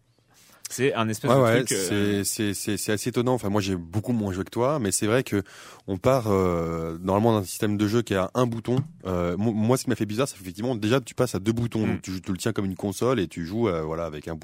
C'est 0.68 0.92
un 0.94 1.08
espèce 1.08 1.30
Ouais, 1.30 1.36
de 1.36 1.42
ouais, 1.42 1.64
truc. 1.64 1.72
euh, 1.72 2.22
c'est 2.22 2.24
c'est 2.24 2.54
c'est 2.54 2.76
c'est 2.76 2.92
assez 2.92 3.08
étonnant. 3.08 3.34
Enfin, 3.34 3.48
moi, 3.48 3.60
j'ai 3.60 3.74
beaucoup 3.76 4.12
moins 4.12 4.32
joué 4.32 4.44
que 4.44 4.50
toi, 4.50 4.78
mais 4.78 4.92
c'est 4.92 5.06
vrai 5.06 5.22
que 5.24 5.42
on 5.86 5.96
part 5.96 6.26
euh, 6.28 6.98
normalement 7.00 7.38
d'un 7.40 7.44
système 7.46 7.76
de 7.78 7.88
jeu 7.88 8.02
qui 8.02 8.14
a 8.14 8.30
un 8.34 8.46
bouton. 8.46 8.76
Euh, 9.06 9.36
mo- 9.38 9.52
moi, 9.52 9.76
ce 9.78 9.84
qui 9.84 9.90
m'a 9.90 9.96
fait 9.96 10.04
bizarre, 10.04 10.28
c'est 10.28 10.36
qu'effectivement, 10.36 10.76
déjà, 10.76 11.00
tu 11.00 11.14
passes 11.14 11.34
à 11.34 11.38
deux 11.38 11.52
boutons. 11.52 11.86
Mm. 11.86 11.90
Donc, 11.92 12.02
tu, 12.02 12.20
tu 12.20 12.30
le 12.32 12.36
tiens 12.38 12.52
comme 12.52 12.66
une 12.66 12.76
console 12.76 13.18
et 13.20 13.28
tu 13.28 13.46
joues, 13.46 13.68
euh, 13.68 13.82
voilà, 13.82 14.04
avec 14.04 14.28
un 14.28 14.36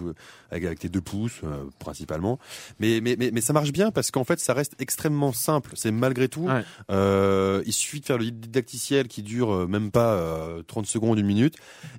avec, 0.51 0.64
avec 0.64 0.79
tes 0.79 0.89
deux 0.89 1.03
pouces 1.03 1.41
euh, 1.45 1.64
principalement. 1.79 2.39
Mais, 2.81 3.01
mais 3.03 3.16
mais 3.18 3.31
mais 3.33 3.41
ça 3.43 3.53
marche 3.53 3.72
bien 3.72 3.91
parce 3.91 4.11
qu'en 4.11 4.25
fait, 4.25 4.41
ça 4.41 4.55
reste 4.55 4.75
extrêmement 4.79 5.33
simple. 5.35 5.72
C'est 5.75 5.91
malgré 5.91 6.29
tout. 6.29 6.47
Ouais. 6.47 6.62
Euh, 6.91 7.62
il 7.66 7.72
suffit 7.75 8.01
de 8.01 8.07
faire 8.07 8.18
le 8.18 8.31
didacticiel 8.31 9.09
qui 9.09 9.22
dure 9.22 9.53
euh, 9.53 9.66
même 9.66 9.91
pas 9.91 10.14
euh, 10.14 10.62
30 10.66 10.87
secondes, 10.87 11.18
une 11.18 11.27
minute, 11.27 11.57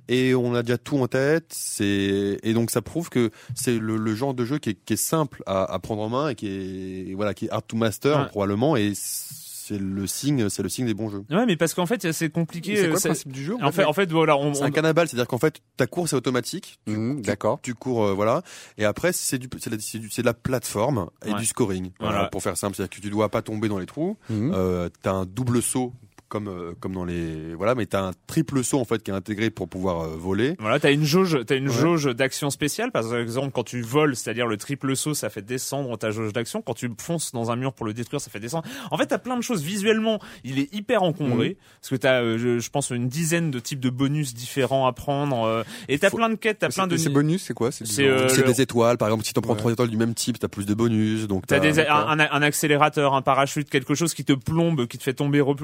et 0.08 0.34
on 0.34 0.54
a 0.54 0.62
déjà 0.62 0.78
tout 0.78 0.98
en 0.98 1.06
tête. 1.06 1.46
C'est 1.50 2.38
et 2.42 2.52
donc 2.54 2.70
ça 2.72 2.82
prouve 2.82 3.08
que 3.08 3.30
c'est 3.54 3.78
le, 3.78 3.96
le 3.96 4.14
genre 4.16 4.34
de 4.34 4.44
jeu 4.44 4.58
qui 4.58 4.70
est, 4.70 4.78
qui 4.84 4.94
est 4.94 4.96
simple 4.96 5.42
à, 5.46 5.64
à 5.72 5.78
prendre 5.78 6.02
en 6.02 6.08
main 6.08 6.28
et 6.30 6.34
qui 6.34 6.48
est 6.48 7.14
voilà 7.14 7.34
qui 7.34 7.46
est 7.46 7.50
hard 7.50 7.66
to 7.66 7.76
master 7.76 8.18
Ouais. 8.20 8.26
probablement 8.28 8.76
et 8.76 8.92
c'est 8.94 9.78
le 9.80 10.06
signe 10.06 10.48
c'est 10.48 10.62
le 10.62 10.68
signe 10.68 10.86
des 10.86 10.94
bons 10.94 11.08
jeux. 11.08 11.24
Ouais, 11.28 11.44
mais 11.44 11.56
parce 11.56 11.74
qu'en 11.74 11.86
fait, 11.86 12.12
c'est 12.12 12.30
compliqué. 12.30 12.76
C'est 12.76 12.82
quoi 12.82 12.90
euh, 12.90 12.94
le 12.94 13.00
principe 13.00 13.32
du 13.32 13.42
jeu 13.44 13.56
En 13.60 13.72
fait, 13.72 13.84
en 13.84 13.92
fait, 13.92 14.10
voilà, 14.12 14.36
on, 14.36 14.54
C'est 14.54 14.62
on- 14.62 14.66
un 14.66 14.70
cannibale, 14.70 15.08
c'est-à-dire 15.08 15.26
qu'en 15.26 15.38
fait 15.38 15.60
ta 15.76 15.88
course 15.88 16.12
est 16.12 16.16
automatique. 16.16 16.78
Mhm, 16.86 17.20
D'accord. 17.22 17.58
Tu 17.62 17.74
cours, 17.74 18.04
euh, 18.04 18.12
voilà, 18.14 18.42
et 18.78 18.84
après 18.84 19.12
c'est 19.12 19.38
du, 19.38 19.48
c'est 19.58 19.70
de, 19.70 19.74
la- 19.76 19.82
c'est 19.82 19.98
du- 19.98 20.08
c'est 20.10 20.22
de 20.22 20.26
la 20.26 20.34
plateforme 20.34 21.08
et 21.24 21.32
Ouais. 21.32 21.38
du 21.40 21.46
scoring. 21.46 21.90
Voilà, 21.98 22.14
Voilà. 22.14 22.28
pour 22.30 22.42
faire 22.44 22.56
simple, 22.56 22.76
c'est-à-dire 22.76 22.96
que 22.96 23.00
tu 23.02 23.10
dois 23.10 23.28
pas 23.28 23.42
tomber 23.42 23.68
dans 23.68 23.78
les 23.80 23.86
trous. 23.86 24.16
Mhm. 24.30 24.52
Euh, 24.54 24.88
t'as 25.02 25.12
un 25.12 25.26
double 25.26 25.60
saut 25.60 25.92
comme 26.28 26.48
euh, 26.48 26.72
comme 26.80 26.92
dans 26.92 27.04
les 27.04 27.54
voilà, 27.54 27.74
mais 27.74 27.86
t'as 27.86 28.02
un 28.02 28.12
triple 28.26 28.64
saut 28.64 28.78
en 28.80 28.84
fait 28.84 29.02
qui 29.02 29.10
est 29.10 29.14
intégré 29.14 29.50
pour 29.50 29.68
pouvoir 29.68 30.00
euh, 30.02 30.16
voler. 30.16 30.56
Voilà, 30.58 30.80
t'as 30.80 30.92
une 30.92 31.04
jauge, 31.04 31.38
t'as 31.46 31.56
une 31.56 31.68
Ouais. 31.68 31.74
jauge 31.74 32.04
d'action 32.14 32.50
spéciale. 32.50 32.90
Par 32.92 33.14
exemple, 33.16 33.50
quand 33.52 33.62
tu 33.64 33.80
voles, 33.82 34.16
c'est-à-dire 34.16 34.46
le 34.46 34.56
triple 34.56 34.96
saut, 34.96 35.14
ça 35.14 35.30
fait 35.30 35.42
descendre 35.42 35.96
ta 35.98 36.10
jauge 36.10 36.32
d'action. 36.32 36.62
Quand 36.62 36.74
tu 36.74 36.90
fonces 37.00 37.32
dans 37.32 37.50
un 37.50 37.56
mur 37.56 37.72
pour 37.72 37.86
le 37.86 37.92
détruire, 37.94 38.20
ça 38.20 38.30
fait 38.30 38.40
descendre. 38.40 38.64
En 38.90 38.98
fait, 38.98 39.06
t'as 39.06 39.18
plein 39.18 39.36
de 39.36 39.42
choses. 39.42 39.62
Visuellement, 39.62 40.18
il 40.44 40.58
est 40.58 40.72
hyper 40.74 41.02
encombré 41.02 41.50
Mhm. 41.50 41.54
parce 41.80 41.90
que 41.90 41.96
t'as, 41.96 42.22
euh, 42.22 42.38
je, 42.38 42.58
je 42.58 42.70
pense, 42.70 42.90
une 42.90 43.08
dizaine 43.08 43.50
de 43.50 43.58
types 43.58 43.80
de 43.80 43.90
bonus 43.90 44.34
différents 44.34 44.86
à 44.86 44.92
prendre. 44.92 45.44
euh, 45.44 45.62
et 45.88 45.98
t'as 45.98 46.10
Faut- 46.10 46.16
plein 46.16 46.28
de 46.30 46.34
quêtes, 46.34 46.58
t'as 46.60 46.68
plein 46.70 46.86
de. 46.86 46.96
C'est 46.96 47.10
bonus, 47.10 47.42
c'est 47.42 47.54
quoi? 47.54 47.70
C'est 47.72 47.84
euh, 48.06 48.26
le- 48.28 48.42
des 48.44 48.60
étoiles, 48.60 48.98
par 48.98 49.08
exemple, 49.08 49.24
si 49.24 49.32
t'en 49.32 49.40
prends 49.42 49.52
Ouais. 49.52 49.58
trois 49.58 49.72
étoiles 49.72 49.90
du 49.90 49.96
même 49.96 50.14
type, 50.14 50.38
t'as 50.38 50.48
plus 50.48 50.66
de 50.66 50.74
bonus. 50.74 51.26
Donc 51.26 51.46
T'as 51.46 51.60
des, 51.60 51.78
un, 51.80 52.42
accélérateur, 52.42 53.14
un 53.14 53.22
parachute, 53.22 53.68
quelque 53.70 53.94
chose 53.94 54.14
qui 54.14 54.24
te 54.24 54.32
plombe, 54.32 54.86
qui 54.86 54.98
te 54.98 55.02
fait 55.02 55.14
tomber, 55.14 55.40
re- 55.40 55.56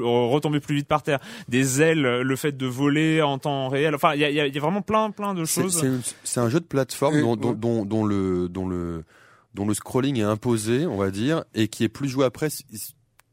plus 0.60 0.76
vite 0.76 0.88
par 0.88 1.02
terre. 1.02 1.18
Des 1.48 1.82
ailes, 1.82 2.00
le 2.02 2.36
fait 2.36 2.52
de 2.56 2.66
voler 2.66 3.22
en 3.22 3.38
temps 3.38 3.68
réel. 3.68 3.94
Enfin, 3.94 4.14
il 4.14 4.20
y 4.20 4.24
a, 4.24 4.30
il 4.30 4.36
y 4.36 4.40
a- 4.40 4.46
il 4.46 4.54
y 4.54 4.58
a 4.58 4.60
vraiment 4.60 4.82
plein, 4.82 5.10
plein 5.10 5.34
de 5.34 5.44
choses. 5.44 5.80
C'est 6.24 6.40
un 6.40 6.48
jeu 6.48 6.60
de 6.60 6.64
plateforme 6.66 7.16
dont, 7.54 7.84
dont 7.84 8.04
le 8.04 8.48
dont 8.48 8.68
le 8.68 9.04
dont 9.54 9.66
le 9.66 9.74
scrolling 9.74 10.18
est 10.18 10.22
imposé, 10.22 10.86
on 10.86 10.96
va 10.96 11.10
dire, 11.10 11.44
et 11.54 11.68
qui 11.68 11.84
est 11.84 11.88
plus 11.88 12.08
joué 12.08 12.24
après. 12.24 12.48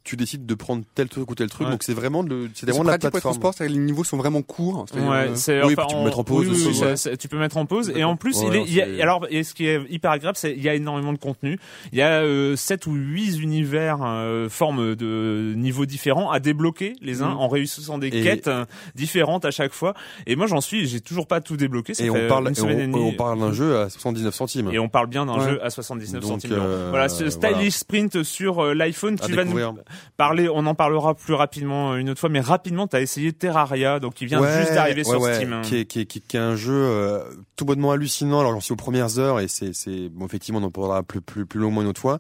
Tu 0.10 0.16
décides 0.16 0.48
de 0.48 0.56
prendre 0.56 0.84
tel 0.96 1.08
truc 1.08 1.30
ou 1.30 1.36
tel 1.36 1.50
truc, 1.52 1.68
Ouais. 1.68 1.72
donc 1.74 1.84
c'est 1.84 1.94
vraiment 1.94 2.24
de, 2.24 2.50
c'est 2.56 2.66
vraiment 2.68 2.84
la 2.84 2.98
pour 2.98 3.12
plateforme. 3.12 3.36
sport, 3.36 3.54
c'est-à-dire 3.54 3.76
que 3.76 3.80
les 3.80 3.86
niveaux 3.86 4.04
sont 4.04 4.18
vraiment 4.18 4.42
courts. 4.42 4.86
Ouais, 4.96 5.00
euh, 5.02 5.36
c'est 5.36 5.62
oui, 5.64 5.76
enfin, 5.78 5.86
tu 5.88 5.96
peux 5.96 6.04
mettre 6.04 6.18
en 6.20 6.24
pause 6.24 6.48
oui, 6.50 6.56
oui, 6.58 6.68
aussi, 6.68 6.80
ça- 6.80 6.86
ouais. 6.88 6.96
ça- 6.98 7.16
tu 7.16 7.28
peux 7.28 7.38
mettre 7.38 7.58
en 7.58 7.68
pause 7.68 7.92
et 7.96 8.04
en 8.04 8.16
plus 8.16 8.36
Ouais, 8.40 8.48
il 8.48 8.56
est 8.56 8.60
non, 8.60 8.66
il 8.68 8.74
y 8.74 8.82
a- 8.82 9.04
alors 9.04 9.28
et 9.30 9.44
ce 9.44 9.54
qui 9.54 9.68
est 9.68 9.80
hyper 9.88 10.10
agréable 10.10 10.36
c'est 10.36 10.52
il 10.56 10.64
y 10.64 10.68
a 10.68 10.74
énormément 10.74 11.14
de 11.14 11.20
contenu. 11.20 11.60
Il 11.92 12.00
y 12.00 12.02
a 12.02 12.22
euh, 12.24 12.56
7 12.56 12.88
ou 12.88 12.94
8 12.94 13.38
univers 13.40 14.00
euh, 14.04 14.50
formes 14.50 14.96
de 14.96 15.54
niveaux 15.56 15.86
différents 15.86 16.32
à 16.32 16.40
débloquer 16.40 16.96
les 17.04 17.22
uns 17.22 17.30
Mhm. 17.36 17.38
en 17.38 17.48
réussissant 17.48 18.00
des 18.00 18.08
Et- 18.08 18.24
quêtes 18.24 18.48
euh, 18.48 18.66
différentes 18.96 19.46
à 19.46 19.52
chaque 19.52 19.74
fois 19.74 19.94
et 20.26 20.36
moi 20.36 20.48
j'en 20.48 20.62
suis 20.62 20.88
j'ai 20.88 21.02
toujours 21.02 21.28
pas 21.28 21.40
tout 21.40 21.56
débloqué 21.56 21.94
ça 21.94 22.04
Et 22.04 22.10
fait 22.10 22.26
on 22.26 22.28
parle, 22.28 22.46
une 22.48 22.56
et 22.56 22.60
on, 22.60 22.64
semaine 22.64 22.80
et 22.80 22.88
demie. 22.88 23.00
on 23.00 23.14
parle 23.14 23.40
d'un 23.40 23.54
jeu 23.54 23.78
à 23.78 23.90
79 23.92 24.34
centimes. 24.34 24.72
et 24.72 24.80
on 24.80 24.90
parle 24.90 25.06
bien 25.08 25.28
d'un 25.28 25.38
Ouais. 25.38 25.52
jeu 25.52 25.64
à 25.64 25.70
79 25.70 26.22
Donc, 26.24 26.32
centimes. 26.42 26.54
euh, 26.54 26.88
voilà, 26.90 27.10
ce 27.10 27.30
Stylish 27.30 27.54
voilà. 27.54 27.70
Sprint 27.70 28.24
sur 28.24 28.64
euh, 28.64 28.74
l'iPhone, 28.74 29.16
À 29.22 29.26
tu 29.28 29.34
vas 29.34 29.44
nous 29.44 29.54
découvrir. 29.54 29.74
Parler, 30.18 30.50
on 30.50 30.66
en 30.66 30.76
parlera 30.76 31.16
plus 31.16 31.34
rapidement 31.34 31.96
une 31.96 32.10
autre 32.10 32.20
fois, 32.20 32.30
mais 32.30 32.40
rapidement, 32.40 32.88
tu 32.88 32.96
as 32.96 33.02
essayé 33.02 33.34
Terraria, 33.34 34.00
donc 34.00 34.20
il 34.22 34.28
vient 34.28 34.42
Ouais, 34.42 34.60
juste 34.62 34.74
d'arriver 34.74 35.04
ouais, 35.04 35.10
sur 35.10 35.22
ouais, 35.22 35.36
Steam. 35.36 35.54
hein. 35.54 35.62
Qui 35.64 35.78
est, 35.78 35.86
qui 35.86 36.02
est, 36.02 36.06
qui 36.06 36.18
est- 36.20 36.28
qui 36.28 36.38
est 36.38 36.40
un 36.40 36.56
jeu 36.56 36.74
euh, 36.74 37.24
tout 37.56 37.66
bonnement 37.66 37.92
hallucinant. 37.92 38.40
Alors 38.40 38.52
j'en 38.54 38.60
suis 38.62 38.74
aux 38.74 38.78
premières 38.78 39.20
heures 39.20 39.40
et 39.40 39.48
c'est, 39.48 39.74
c'est 39.74 40.10
bon, 40.10 40.26
effectivement 40.26 40.60
on 40.60 40.64
en 40.64 40.72
parlera 40.72 41.04
plus, 41.04 41.22
plus, 41.22 41.46
plus 41.46 41.60
longuement 41.60 41.82
une 41.82 41.88
autre 41.88 42.02
fois. 42.02 42.18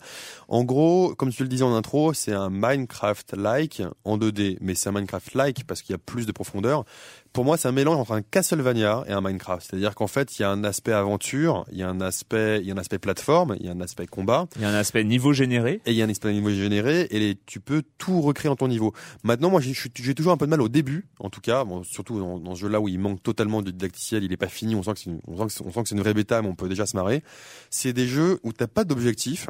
En 0.47 0.63
gros, 0.63 1.13
comme 1.15 1.29
tu 1.31 1.43
le 1.43 1.49
disais 1.49 1.63
en 1.63 1.75
intro, 1.75 2.13
c'est 2.13 2.33
un 2.33 2.49
Minecraft-like 2.49 3.83
en 4.05 4.17
2D, 4.17 4.57
mais 4.61 4.75
c'est 4.75 4.89
un 4.89 4.91
Minecraft-like 4.93 5.65
parce 5.67 5.81
qu'il 5.81 5.93
y 5.93 5.95
a 5.95 5.99
plus 5.99 6.25
de 6.25 6.31
profondeur. 6.31 6.85
Pour 7.31 7.45
moi, 7.45 7.57
c'est 7.57 7.67
un 7.67 7.71
mélange 7.71 7.97
entre 7.97 8.13
un 8.13 8.21
Castlevania 8.23 9.03
et 9.07 9.11
un 9.11 9.21
Minecraft. 9.21 9.65
C'est-à-dire 9.69 9.93
qu'en 9.93 10.07
fait, 10.07 10.37
il 10.37 10.41
y 10.41 10.45
a 10.45 10.49
un 10.49 10.63
aspect 10.63 10.93
aventure, 10.93 11.65
il 11.71 11.77
y 11.77 11.83
a 11.83 11.89
un 11.89 12.01
aspect, 12.01 12.59
il 12.59 12.67
y 12.67 12.71
a 12.71 12.73
un 12.73 12.77
aspect 12.77 12.97
plateforme, 12.97 13.55
il 13.59 13.65
y 13.67 13.69
a 13.69 13.71
un 13.71 13.81
aspect 13.81 14.07
combat. 14.07 14.47
Il 14.55 14.63
y 14.63 14.65
a 14.65 14.69
un 14.69 14.73
aspect 14.73 15.03
niveau 15.03 15.31
généré. 15.31 15.79
Et 15.85 15.91
il 15.91 15.97
y 15.97 16.01
a 16.01 16.05
un 16.05 16.09
espace 16.09 16.31
niveau 16.33 16.49
généré 16.49 17.07
et 17.11 17.19
les- 17.19 17.37
tu 17.45 17.59
peux 17.59 17.83
tout 17.99 18.21
recréer 18.21 18.49
en 18.51 18.55
ton 18.55 18.67
niveau. 18.67 18.93
Maintenant, 19.23 19.49
moi, 19.51 19.61
j'ai 19.61 19.73
toujours 20.15 20.31
un 20.33 20.37
peu 20.37 20.45
de 20.47 20.49
mal 20.49 20.61
au 20.61 20.69
début, 20.69 21.07
en 21.19 21.29
tout 21.29 21.39
cas, 21.41 21.63
bon, 21.65 21.83
surtout 21.83 22.19
dans, 22.19 22.39
dans 22.39 22.55
ce 22.55 22.61
jeu-là 22.61 22.79
où 22.81 22.87
il 22.87 22.99
manque 22.99 23.21
totalement 23.21 23.61
de 23.61 23.69
didacticiel, 23.71 24.23
il 24.23 24.33
est 24.33 24.37
pas 24.37 24.47
fini, 24.47 24.73
on 24.75 24.81
sent 24.83 24.93
que 24.93 24.99
c'est 24.99 25.09
une, 25.11 25.19
on 25.27 25.37
sent 25.37 25.45
que 25.45 25.51
c'est- 25.51 25.63
on 25.63 25.71
sent 25.71 25.83
que 25.83 25.89
c'est 25.89 25.95
une 25.95 26.01
vraie 26.01 26.13
bêta, 26.15 26.41
mais 26.41 26.47
on 26.49 26.55
peut 26.55 26.67
déjà 26.67 26.85
se 26.87 26.95
marrer. 26.97 27.23
C'est 27.69 27.93
des 27.93 28.07
jeux 28.07 28.39
où 28.43 28.53
t'as 28.53 28.67
pas 28.67 28.83
d'objectif 28.83 29.47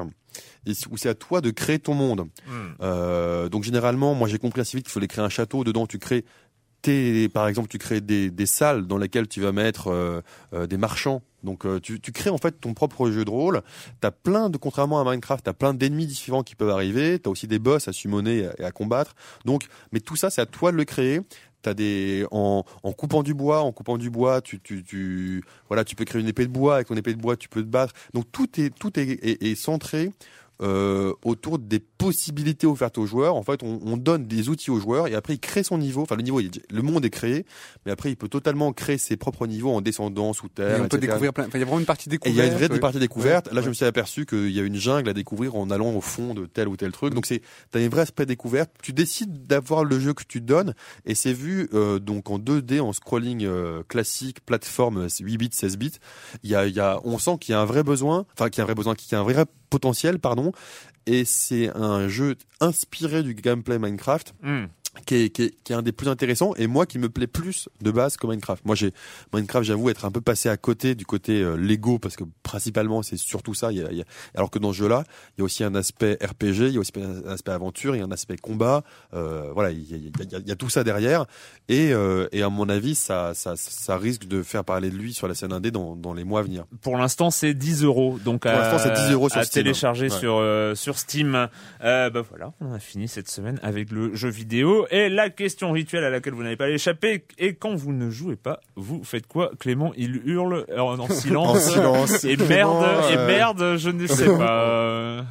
et 0.66 0.72
où 0.90 0.96
c'est 0.96 1.08
à 1.08 1.14
toi 1.14 1.40
de 1.40 1.50
créer 1.50 1.78
ton 1.78 1.94
monde. 1.94 2.28
Hmm. 2.46 2.50
Euh, 2.82 3.48
donc 3.48 3.64
généralement, 3.64 4.14
moi 4.14 4.28
j'ai 4.28 4.38
compris 4.38 4.60
assez 4.60 4.76
vite 4.76 4.86
qu'il 4.86 4.92
fallait 4.92 5.08
créer 5.08 5.24
un 5.24 5.28
château. 5.30 5.64
Dedans, 5.64 5.86
tu 5.86 5.98
crées 5.98 6.24
par 7.32 7.48
exemple, 7.48 7.68
tu 7.68 7.78
crées 7.78 8.00
des, 8.00 8.30
des 8.30 8.46
salles 8.46 8.86
dans 8.86 8.98
lesquelles 8.98 9.28
tu 9.28 9.40
vas 9.40 9.52
mettre 9.52 9.88
euh, 9.88 10.20
euh, 10.54 10.66
des 10.66 10.76
marchands. 10.76 11.22
Donc 11.42 11.64
euh, 11.64 11.80
tu, 11.80 12.00
tu 12.00 12.12
crées 12.12 12.30
en 12.30 12.38
fait 12.38 12.60
ton 12.60 12.74
propre 12.74 13.10
jeu 13.10 13.24
de 13.24 13.30
rôle. 13.30 13.62
T'as 14.00 14.10
plein 14.10 14.50
de, 14.50 14.58
contrairement 14.58 15.00
à 15.00 15.04
Minecraft, 15.04 15.44
t'as 15.44 15.52
plein 15.52 15.74
d'ennemis 15.74 16.06
différents 16.06 16.42
qui 16.42 16.54
peuvent 16.54 16.70
arriver. 16.70 17.18
T'as 17.18 17.30
aussi 17.30 17.46
des 17.46 17.58
boss 17.58 17.88
à 17.88 17.92
summoner 17.92 18.48
et 18.58 18.64
à, 18.64 18.70
combattre. 18.72 19.14
Donc, 19.44 19.66
mais 19.92 20.00
tout 20.00 20.16
ça, 20.16 20.30
c'est 20.30 20.40
à 20.40 20.46
toi 20.46 20.72
de 20.72 20.76
le 20.76 20.84
créer. 20.84 21.20
T'as 21.62 21.74
des 21.74 22.26
en, 22.30 22.64
en 22.82 22.92
coupant 22.92 23.22
du 23.22 23.34
bois, 23.34 23.60
en 23.60 23.72
coupant 23.72 23.98
du 23.98 24.08
bois, 24.08 24.40
tu, 24.40 24.60
tu, 24.60 24.82
tu 24.82 25.44
voilà, 25.68 25.84
tu 25.84 25.94
peux 25.94 26.06
créer 26.06 26.22
une 26.22 26.28
épée 26.28 26.46
de 26.46 26.52
bois. 26.52 26.76
Avec 26.76 26.88
ton 26.88 26.96
épée 26.96 27.12
de 27.12 27.20
bois, 27.20 27.36
tu 27.36 27.50
peux 27.50 27.62
te 27.62 27.68
battre. 27.68 27.92
Donc 28.14 28.32
tout 28.32 28.48
est 28.58 28.70
tout 28.70 28.98
est, 28.98 29.10
est, 29.22 29.42
est 29.42 29.54
centré 29.54 30.10
euh, 30.62 31.12
autour 31.24 31.58
des 31.58 31.80
possibilités 31.80 32.66
offertes 32.66 32.98
aux 32.98 33.06
joueurs. 33.06 33.36
En 33.36 33.42
fait, 33.42 33.62
on, 33.62 33.80
on, 33.84 33.96
donne 33.96 34.26
des 34.26 34.48
outils 34.48 34.70
aux 34.70 34.80
joueurs 34.80 35.08
et 35.08 35.14
après 35.14 35.34
il 35.34 35.40
crée 35.40 35.62
son 35.62 35.78
niveau. 35.78 36.02
Enfin, 36.02 36.16
le 36.16 36.22
niveau, 36.22 36.40
il, 36.40 36.50
le 36.70 36.82
monde 36.82 37.04
est 37.04 37.10
créé, 37.10 37.46
mais 37.84 37.92
après 37.92 38.10
il 38.10 38.16
peut 38.16 38.28
totalement 38.28 38.72
créer 38.72 38.98
ses 38.98 39.16
propres 39.16 39.46
niveaux 39.46 39.70
en 39.70 39.80
descendant 39.80 40.32
sous 40.32 40.48
terre. 40.48 40.78
Et 40.78 40.80
on 40.80 40.88
peut 40.88 40.98
découvrir 40.98 41.32
plein. 41.32 41.46
Enfin, 41.46 41.58
il 41.58 41.60
y 41.60 41.62
a 41.62 41.66
vraiment 41.66 41.80
une 41.80 41.86
partie 41.86 42.08
découverte. 42.08 42.36
Il 42.36 42.38
y 42.38 42.42
a 42.42 42.46
une 42.46 42.54
vraie 42.54 42.70
ouais. 42.70 42.78
partie 42.78 42.98
découverte. 42.98 43.48
Ouais, 43.48 43.54
Là, 43.54 43.62
je 43.62 43.68
me 43.68 43.74
suis 43.74 43.84
aperçu 43.84 44.26
qu'il 44.26 44.50
y 44.50 44.60
a 44.60 44.62
une 44.62 44.76
jungle 44.76 45.08
à 45.08 45.12
découvrir 45.12 45.56
en 45.56 45.70
allant 45.70 45.92
au 45.92 46.00
fond 46.00 46.34
de 46.34 46.46
tel 46.46 46.68
ou 46.68 46.76
tel 46.76 46.92
truc. 46.92 47.14
Donc 47.14 47.26
c'est, 47.26 47.42
t'as 47.70 47.80
un 47.80 47.88
vrai 47.88 48.02
aspect 48.02 48.26
découverte. 48.26 48.70
Tu 48.82 48.92
décides 48.92 49.46
d'avoir 49.46 49.84
le 49.84 49.98
jeu 49.98 50.14
que 50.14 50.24
tu 50.26 50.40
donnes 50.40 50.74
et 51.04 51.14
c'est 51.14 51.32
vu 51.32 51.68
euh, 51.74 51.98
donc 51.98 52.30
en 52.30 52.38
2D 52.38 52.80
en 52.80 52.92
scrolling 52.92 53.44
euh, 53.44 53.82
classique, 53.88 54.44
plateforme 54.44 55.06
8 55.20 55.36
bits, 55.38 55.48
16 55.52 55.78
bits. 55.78 55.92
Il 56.42 56.50
y 56.50 56.54
a, 56.54 56.66
il 56.66 56.74
y 56.74 56.80
a, 56.80 57.00
on 57.04 57.18
sent 57.18 57.38
qu'il 57.40 57.52
y 57.52 57.56
a 57.56 57.60
un 57.60 57.64
vrai 57.64 57.82
besoin, 57.82 58.26
enfin 58.34 58.48
qu'il 58.50 58.58
y 58.58 58.60
a 58.60 58.64
un 58.64 58.66
vrai 58.66 58.74
besoin, 58.74 58.94
qu'il 58.94 59.12
y 59.12 59.14
a 59.14 59.20
un 59.20 59.24
vrai 59.24 59.34
potentiel, 59.70 60.18
pardon. 60.18 60.52
Et 61.06 61.24
c'est 61.24 61.70
un 61.74 62.08
jeu 62.08 62.36
inspiré 62.60 63.22
du 63.22 63.34
gameplay 63.34 63.78
Minecraft 63.78 64.34
Hmm. 64.42 64.66
Qui 65.06 65.14
est, 65.14 65.30
qui, 65.30 65.42
est, 65.44 65.54
qui 65.62 65.72
est 65.72 65.76
un 65.76 65.82
des 65.82 65.92
plus 65.92 66.08
intéressants 66.08 66.52
et 66.56 66.66
moi 66.66 66.84
qui 66.84 66.98
me 66.98 67.08
plaît 67.08 67.26
plus 67.28 67.68
de 67.80 67.90
base 67.92 68.16
que 68.16 68.26
Minecraft. 68.26 68.64
Moi 68.66 68.74
j'ai 68.74 68.92
Minecraft 69.32 69.64
j'avoue 69.64 69.88
être 69.88 70.04
un 70.04 70.10
peu 70.10 70.20
passé 70.20 70.48
à 70.48 70.56
côté 70.56 70.94
du 70.96 71.06
côté 71.06 71.40
euh, 71.42 71.54
Lego 71.56 71.98
parce 72.00 72.16
que 72.16 72.24
principalement 72.42 73.02
c'est 73.02 73.16
surtout 73.16 73.54
ça. 73.54 73.70
Il 73.70 73.78
y 73.78 73.82
a, 73.84 73.90
il 73.92 73.98
y 73.98 74.02
a- 74.02 74.04
alors 74.34 74.50
que 74.50 74.58
dans 74.58 74.72
ce 74.72 74.78
jeu-là 74.78 75.04
il 75.36 75.40
y 75.40 75.42
a 75.42 75.44
aussi 75.44 75.62
un 75.62 75.74
aspect 75.76 76.18
RPG, 76.20 76.66
il 76.68 76.72
y 76.72 76.76
a 76.76 76.80
aussi 76.80 76.92
un 76.96 77.28
aspect 77.30 77.52
aventure, 77.52 77.94
il 77.94 78.00
y 78.00 78.02
a 78.02 78.04
un 78.04 78.10
aspect 78.10 78.36
combat. 78.36 78.82
Euh, 79.14 79.50
voilà 79.54 79.70
il 79.70 79.88
y, 79.88 79.94
a, 79.94 79.96
il 79.96 80.04
y 80.04 80.34
a- 80.34 80.38
il 80.40 80.48
y 80.48 80.52
a 80.52 80.56
tout 80.56 80.68
ça 80.70 80.82
derrière 80.82 81.26
et, 81.68 81.92
euh, 81.92 82.26
et 82.32 82.42
à 82.42 82.48
mon 82.48 82.68
avis 82.68 82.94
ça, 82.96 83.32
ça, 83.34 83.54
ça 83.56 83.96
risque 83.96 84.24
de 84.26 84.42
faire 84.42 84.64
parler 84.64 84.90
de 84.90 84.96
lui 84.96 85.14
sur 85.14 85.28
la 85.28 85.34
scène 85.34 85.52
indé 85.52 85.70
dans, 85.70 85.94
dans 85.94 86.14
les 86.14 86.24
mois 86.24 86.40
à 86.40 86.42
venir. 86.42 86.64
Pour 86.82 86.96
l'instant, 86.96 87.30
c'est 87.30 87.54
10 87.54 87.84
euros. 87.84 88.18
Donc 88.24 88.42
Pour 88.42 88.50
à, 88.50 88.58
l'instant, 88.58 88.78
c'est 88.78 89.06
10 89.06 89.12
euros 89.12 89.28
sur 89.28 89.38
à 89.38 89.44
Steam. 89.44 89.62
télécharger 89.62 90.10
Ouais. 90.10 90.18
sur 90.18 90.36
euh, 90.38 90.74
sur 90.74 90.98
Steam. 90.98 91.48
Euh, 91.84 92.10
bah 92.10 92.22
voilà, 92.28 92.52
on 92.60 92.72
a 92.72 92.78
fini 92.78 93.06
cette 93.08 93.28
semaine 93.30 93.60
avec 93.62 93.90
le 93.90 94.14
jeu 94.14 94.28
vidéo 94.30 94.79
et 94.90 95.08
la 95.08 95.30
question 95.30 95.72
rituelle 95.72 96.04
à 96.04 96.10
laquelle 96.10 96.34
vous 96.34 96.42
n'avez 96.42 96.56
pas 96.56 96.68
échappé. 96.70 97.24
Et 97.38 97.54
quand 97.54 97.74
vous 97.74 97.92
ne 97.92 98.10
jouez 98.10 98.36
pas, 98.36 98.60
vous 98.76 99.02
faites 99.04 99.26
quoi 99.26 99.50
Clément, 99.58 99.92
il 99.96 100.20
hurle 100.24 100.66
en, 100.76 100.98
en 100.98 101.08
silence. 101.10 101.56
En 101.56 101.70
silence. 101.70 102.24
Et 102.24 102.36
Clément, 102.36 102.80
merde, 102.80 103.04
et 103.10 103.16
euh, 103.16 103.26
merde, 103.26 103.76
je 103.76 103.90
ne 103.90 104.06
sais 104.06 104.26
pas. 104.38 105.24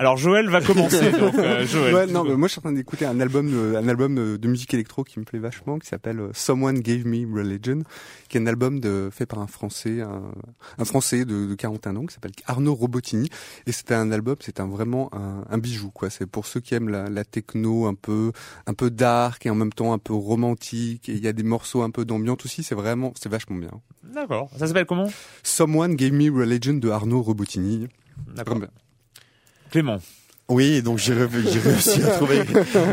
Euh, 0.00 0.02
Alors 0.02 0.16
Joël 0.16 0.48
va 0.48 0.60
commencer. 0.60 1.12
Donc 1.18 1.34
euh, 1.34 1.66
Joël. 1.66 1.94
Ouais, 1.94 2.06
non, 2.06 2.24
mais 2.24 2.34
moi 2.36 2.48
je 2.48 2.52
suis 2.52 2.58
en 2.60 2.62
train 2.62 2.72
d'écouter 2.72 3.04
un 3.04 3.20
album, 3.20 3.50
de, 3.50 3.76
un 3.76 3.86
album 3.88 4.14
de, 4.14 4.36
de 4.36 4.48
musique 4.48 4.72
électro 4.74 5.04
qui 5.04 5.18
me 5.20 5.24
plaît 5.24 5.38
vachement, 5.38 5.78
qui 5.78 5.86
s'appelle 5.86 6.20
euh, 6.20 6.30
Someone 6.32 6.80
Gave 6.80 7.06
Me 7.06 7.26
Religion, 7.26 7.82
qui 8.28 8.38
est 8.38 8.40
un 8.40 8.46
album 8.46 8.80
de, 8.80 9.10
fait 9.12 9.26
par 9.26 9.40
un 9.40 9.46
Français, 9.46 10.00
un, 10.00 10.32
un 10.78 10.84
Français 10.84 11.24
de, 11.24 11.46
de 11.46 11.54
41 11.54 11.96
ans, 11.96 12.06
qui 12.06 12.14
s'appelle 12.14 12.32
Arnaud 12.46 12.74
Robotini. 12.74 13.28
Et 13.66 13.72
c'est 13.72 13.92
un 13.92 14.10
album, 14.10 14.36
c'est 14.40 14.60
un 14.60 14.66
vraiment 14.68 15.10
un, 15.14 15.44
un 15.48 15.58
bijou, 15.58 15.90
quoi. 15.90 16.10
C'est 16.10 16.26
pour 16.26 16.46
ceux 16.46 16.60
qui 16.60 16.74
aiment 16.74 16.88
la, 16.88 17.08
la 17.08 17.24
techno 17.24 17.86
un 17.86 17.94
peu, 17.94 18.32
un 18.66 18.74
peu 18.74 18.90
dark 18.90 19.44
et 19.46 19.50
en 19.50 19.54
même 19.54 19.72
temps 19.72 19.92
un 19.92 19.98
peu 19.98 20.14
romantique. 20.14 21.08
Et 21.08 21.12
il 21.12 21.24
y 21.24 21.28
a 21.28 21.32
des 21.32 21.42
morceaux 21.42 21.82
un 21.82 21.90
peu 21.90 22.04
d'ambiance 22.04 22.44
aussi. 22.44 22.62
C'est 22.62 22.74
vraiment, 22.74 23.12
c'est 23.20 23.28
vachement 23.28 23.56
bien. 23.56 23.70
D'accord. 24.02 24.50
Ça 24.56 24.66
s'appelle 24.66 24.86
comment? 24.86 25.08
Someone 25.42 25.94
Gave 25.94 26.12
Me 26.12 26.30
Religion 26.30 26.74
de 26.74 26.88
Arnaud 26.88 27.22
Robotini. 27.22 27.88
D'accord. 28.34 28.58
Clément. 29.70 29.98
Oui, 30.50 30.82
donc 30.82 30.98
j'ai 30.98 31.14
réussi 31.14 32.02
à 32.02 32.08
trouver, 32.08 32.42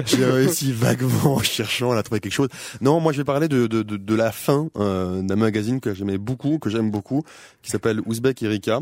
j'ai 0.05 0.25
réussi 0.25 0.71
vaguement 0.71 1.37
en 1.37 1.41
cherchant 1.41 1.91
à 1.91 2.03
trouver 2.03 2.19
quelque 2.19 2.33
chose. 2.33 2.49
Non, 2.81 2.99
moi 2.99 3.11
je 3.13 3.17
vais 3.17 3.23
parler 3.23 3.47
de, 3.47 3.65
de, 3.65 3.81
de, 3.81 3.97
de 3.97 4.15
la 4.15 4.31
fin 4.31 4.69
euh, 4.77 5.23
d'un 5.23 5.35
magazine 5.35 5.79
que 5.79 5.95
j'aimais 5.95 6.19
beaucoup, 6.19 6.59
que 6.59 6.69
j'aime 6.69 6.91
beaucoup, 6.91 7.23
qui 7.63 7.71
s'appelle 7.71 7.99
Ouzbek 8.05 8.43
Erika, 8.43 8.81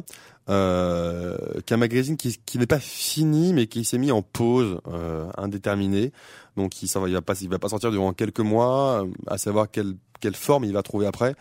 euh, 0.49 1.37
qui 1.65 1.71
est 1.71 1.75
un 1.75 1.79
magazine 1.79 2.17
qui, 2.17 2.37
qui 2.45 2.57
n'est 2.57 2.67
pas 2.67 2.81
fini, 2.81 3.53
mais 3.53 3.67
qui 3.67 3.85
s'est 3.85 3.97
mis 3.97 4.11
en 4.11 4.21
pause 4.21 4.81
euh, 4.87 5.29
indéterminée. 5.37 6.11
Donc 6.57 6.83
il, 6.83 6.89
s'en 6.89 6.99
va, 6.99 7.07
il 7.07 7.13
va 7.13 7.21
pas, 7.21 7.39
il 7.39 7.49
va 7.49 7.59
pas 7.59 7.69
sortir 7.69 7.91
durant 7.91 8.11
quelques 8.11 8.41
mois, 8.41 9.03
euh, 9.03 9.07
à 9.27 9.37
savoir 9.37 9.71
quelle 9.71 9.95
quelle 10.19 10.35
forme 10.35 10.63
il 10.63 10.73
va 10.73 10.81
trouver 10.81 11.05
après. 11.05 11.35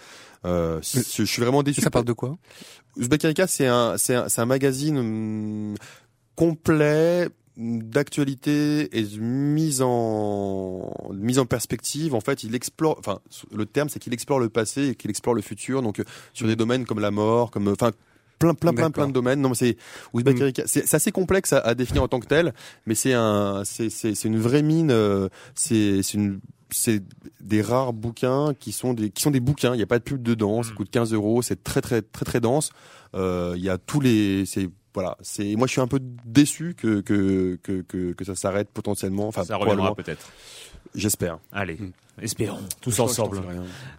Euh, 0.44 0.80
je, 0.82 1.24
suis 1.24 1.42
vraiment 1.42 1.62
déçu. 1.62 1.80
Ça 1.80 1.90
parle 1.90 2.05
de 2.05 2.12
quoi? 2.12 2.36
Uzbek 2.96 3.24
Erika, 3.24 3.46
c'est 3.46 3.66
un, 3.66 3.96
c'est 3.96 4.14
un, 4.14 4.28
c'est 4.28 4.40
un 4.40 4.46
magazine 4.46 4.98
hum, 4.98 5.74
complet 6.37 7.28
d'actualité 7.57 8.99
et 8.99 9.03
de 9.03 9.20
mise 9.20 9.80
en 9.80 10.93
mise 11.12 11.39
en 11.39 11.47
perspective. 11.47 12.14
En 12.14 12.20
fait 12.20 12.43
il 12.43 12.55
explore 12.55 12.97
enfin 12.99 13.20
le 13.53 13.64
terme 13.64 13.89
c'est 13.89 14.01
qu'il 14.01 14.12
explore 14.12 14.41
le 14.41 14.49
passé 14.49 14.89
et 14.89 14.95
qu'il 14.95 15.11
explore 15.11 15.35
le 15.35 15.43
futur. 15.43 15.82
Donc 15.82 16.01
euh, 16.01 16.05
sur 16.32 16.47
des 16.47 16.57
domaines 16.57 16.85
comme 16.85 17.01
la 17.01 17.12
mort 17.12 17.51
comme 17.51 17.68
enfin 17.68 17.93
plein 18.41 18.55
plein 18.55 18.72
plein 18.72 18.91
plein 18.91 19.07
de 19.07 19.12
domaines. 19.12 19.41
Non 19.41 19.55
c'est 19.55 19.76
Mm. 20.14 20.51
C'est 20.66 20.87
c'est 20.87 20.97
assez 20.97 21.12
complexe 21.12 21.53
à, 21.53 21.59
à 21.61 21.74
définir 21.74 22.03
en 22.03 22.09
tant 22.09 22.18
que 22.18 22.26
tel 22.26 22.55
mais 22.87 22.97
c'est 22.97 23.12
un 23.12 23.62
c'est 23.64 23.89
c'est 23.89 24.16
c'est 24.16 24.28
une 24.28 24.39
vraie 24.39 24.62
mine 24.62 24.91
euh, 24.91 25.28
c'est 25.55 26.03
c'est 26.03 26.14
une 26.18 26.41
c'est 26.70 27.03
des 27.41 27.62
rares 27.62 27.93
bouquins 27.93 28.53
qui 28.59 28.72
sont 28.72 28.95
des 28.95 29.11
qui 29.11 29.22
sont 29.22 29.30
des 29.30 29.41
bouquins. 29.41 29.74
Il 29.74 29.76
n'y 29.76 29.82
a 29.82 29.87
pas 29.87 29.99
de 29.99 30.05
pub 30.05 30.22
dedans. 30.22 30.62
Ça 30.62 30.72
coûte 30.74 30.91
15 30.91 31.12
euros. 31.12 31.41
C'est 31.41 31.62
très 31.62 31.80
très 31.80 32.03
très 32.03 32.24
très 32.24 32.41
dense. 32.41 32.70
Euh, 33.14 33.55
il 33.57 33.62
y 33.62 33.68
a 33.68 33.78
tous 33.78 34.01
les 34.01 34.45
c'est 34.45 34.68
voilà 34.95 35.16
c'est 35.20 35.57
moi 35.57 35.66
je 35.66 35.72
suis 35.72 35.80
un 35.80 35.88
peu 35.88 35.99
déçu 36.01 36.74
que 36.74 37.01
que 37.01 37.59
que 37.62 37.82
que, 37.82 38.12
que 38.12 38.24
ça 38.24 38.34
s'arrête 38.34 38.68
potentiellement 38.70 39.26
enfin 39.28 39.45
Ça 39.45 39.57
reviendra 39.57 39.95
peut-être. 39.95 40.28
j'espère. 40.95 41.38
Allez, 41.53 41.78
espérons 42.20 42.58
tous 42.80 43.00
ensemble. 43.00 43.42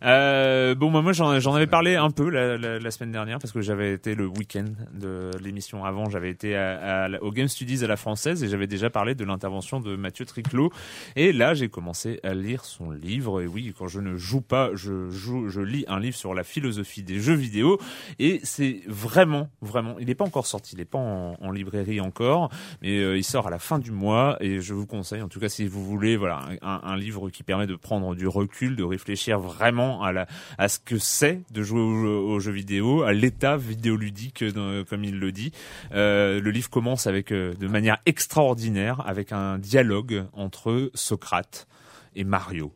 Euh, 0.03 0.75
bon, 0.75 0.91
bah, 0.91 1.01
moi 1.01 1.13
j'en 1.13 1.53
avais 1.53 1.67
parlé 1.67 1.95
un 1.95 2.11
peu 2.11 2.29
la, 2.29 2.57
la, 2.57 2.79
la 2.79 2.91
semaine 2.91 3.11
dernière 3.11 3.39
parce 3.39 3.51
que 3.51 3.61
j'avais 3.61 3.93
été 3.93 4.15
le 4.15 4.27
week-end 4.27 4.65
de 4.93 5.31
l'émission 5.41 5.85
avant, 5.85 6.09
j'avais 6.09 6.29
été 6.29 6.55
à, 6.55 7.05
à 7.05 7.09
au 7.21 7.31
Game 7.31 7.47
Studies 7.47 7.83
à 7.83 7.87
la 7.87 7.97
française 7.97 8.43
et 8.43 8.47
j'avais 8.47 8.67
déjà 8.67 8.89
parlé 8.89 9.15
de 9.15 9.23
l'intervention 9.23 9.79
de 9.79 9.95
Mathieu 9.95 10.25
Triclot. 10.25 10.71
Et 11.15 11.33
là, 11.33 11.53
j'ai 11.53 11.69
commencé 11.69 12.19
à 12.23 12.33
lire 12.33 12.65
son 12.65 12.91
livre. 12.91 13.41
Et 13.41 13.47
oui, 13.47 13.73
quand 13.77 13.87
je 13.87 13.99
ne 13.99 14.15
joue 14.17 14.41
pas, 14.41 14.69
je 14.73 15.09
joue, 15.09 15.49
je 15.49 15.61
lis 15.61 15.85
un 15.87 15.99
livre 15.99 16.15
sur 16.15 16.33
la 16.33 16.43
philosophie 16.43 17.03
des 17.03 17.19
jeux 17.19 17.33
vidéo. 17.33 17.79
Et 18.19 18.39
c'est 18.43 18.81
vraiment, 18.87 19.49
vraiment, 19.61 19.95
il 19.99 20.07
n'est 20.07 20.15
pas 20.15 20.25
encore 20.25 20.47
sorti, 20.47 20.75
il 20.75 20.79
n'est 20.79 20.85
pas 20.85 20.97
en, 20.97 21.35
en 21.39 21.51
librairie 21.51 22.01
encore, 22.01 22.49
mais 22.81 22.99
euh, 22.99 23.17
il 23.17 23.23
sort 23.23 23.47
à 23.47 23.49
la 23.49 23.59
fin 23.59 23.79
du 23.79 23.91
mois. 23.91 24.37
Et 24.39 24.61
je 24.61 24.73
vous 24.73 24.85
conseille, 24.85 25.21
en 25.21 25.27
tout 25.27 25.39
cas, 25.39 25.49
si 25.49 25.67
vous 25.67 25.83
voulez, 25.83 26.17
voilà, 26.17 26.39
un, 26.61 26.81
un 26.83 26.97
livre 26.97 27.29
qui 27.29 27.43
permet 27.43 27.67
de 27.67 27.75
prendre 27.75 28.04
du 28.13 28.27
recul, 28.27 28.75
de 28.75 28.83
réfléchir 28.83 29.39
vraiment 29.39 30.03
à 30.03 30.11
la, 30.11 30.27
à 30.57 30.67
ce 30.69 30.79
que 30.79 30.97
c'est 30.97 31.41
de 31.51 31.63
jouer 31.63 31.79
aux, 31.81 32.29
aux 32.33 32.39
jeux 32.39 32.51
vidéo, 32.51 33.03
à 33.03 33.13
l'état 33.13 33.57
vidéoludique, 33.57 34.41
euh, 34.43 34.83
comme 34.83 35.03
il 35.03 35.19
le 35.19 35.31
dit. 35.31 35.51
Euh, 35.93 36.39
le 36.39 36.51
livre 36.51 36.69
commence 36.69 37.07
avec, 37.07 37.31
euh, 37.31 37.53
de 37.55 37.67
manière 37.67 37.97
extraordinaire, 38.05 39.01
avec 39.07 39.31
un 39.31 39.57
dialogue 39.57 40.25
entre 40.33 40.91
Socrate 40.93 41.67
et 42.15 42.23
Mario. 42.23 42.71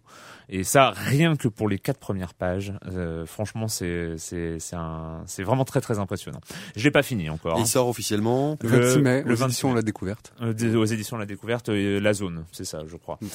Et 0.52 0.64
ça, 0.64 0.92
rien 0.96 1.36
que 1.36 1.48
pour 1.48 1.70
les 1.70 1.78
quatre 1.78 2.00
premières 2.00 2.34
pages, 2.34 2.74
euh, 2.88 3.28
franchement, 3.28 3.68
c'est 3.68 4.16
c'est 4.18 4.58
c'est 4.58 4.76
un 4.76 5.22
c'est 5.28 5.44
vraiment 5.44 5.64
très 5.64 5.80
très 5.80 6.00
impressionnant. 6.00 6.42
Je 6.76 6.84
l'ai 6.84 6.90
pas 6.90 7.04
fini 7.04 7.30
encore. 7.30 7.56
Et 7.58 7.60
hein. 7.60 7.64
il 7.64 7.68
sort 7.68 7.88
officiellement 7.88 8.58
Le 8.62 8.68
26 8.70 9.00
mai, 9.00 9.24
le 9.24 9.34
aux 9.34 9.36
26 9.36 9.44
éditions 9.44 9.74
La 9.76 9.84
Découverte. 9.84 10.34
euh, 10.42 10.76
aux 10.76 10.86
éditions 10.86 11.18
La 11.18 11.28
Découverte, 11.28 11.70
euh, 11.70 12.00
La 12.00 12.14
Zone, 12.14 12.46
c'est 12.52 12.66
ça, 12.66 12.82
je 12.88 12.96
crois. 12.98 13.20
Et 13.22 13.28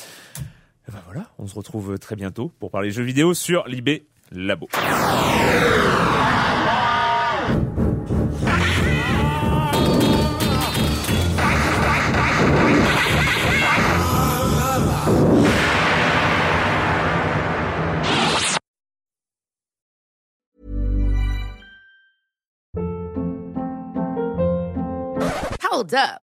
ben 0.93 1.01
voilà, 1.07 1.31
on 1.39 1.47
se 1.47 1.55
retrouve 1.55 1.99
très 1.99 2.17
bientôt 2.17 2.53
pour 2.61 2.71
parler 2.71 2.91
jeux 2.91 3.03
vidéo 3.03 3.35
sur 3.35 3.67
l'IB 3.67 4.03
Labo. 4.33 4.69
Hold 25.75 25.95
up. 25.95 26.24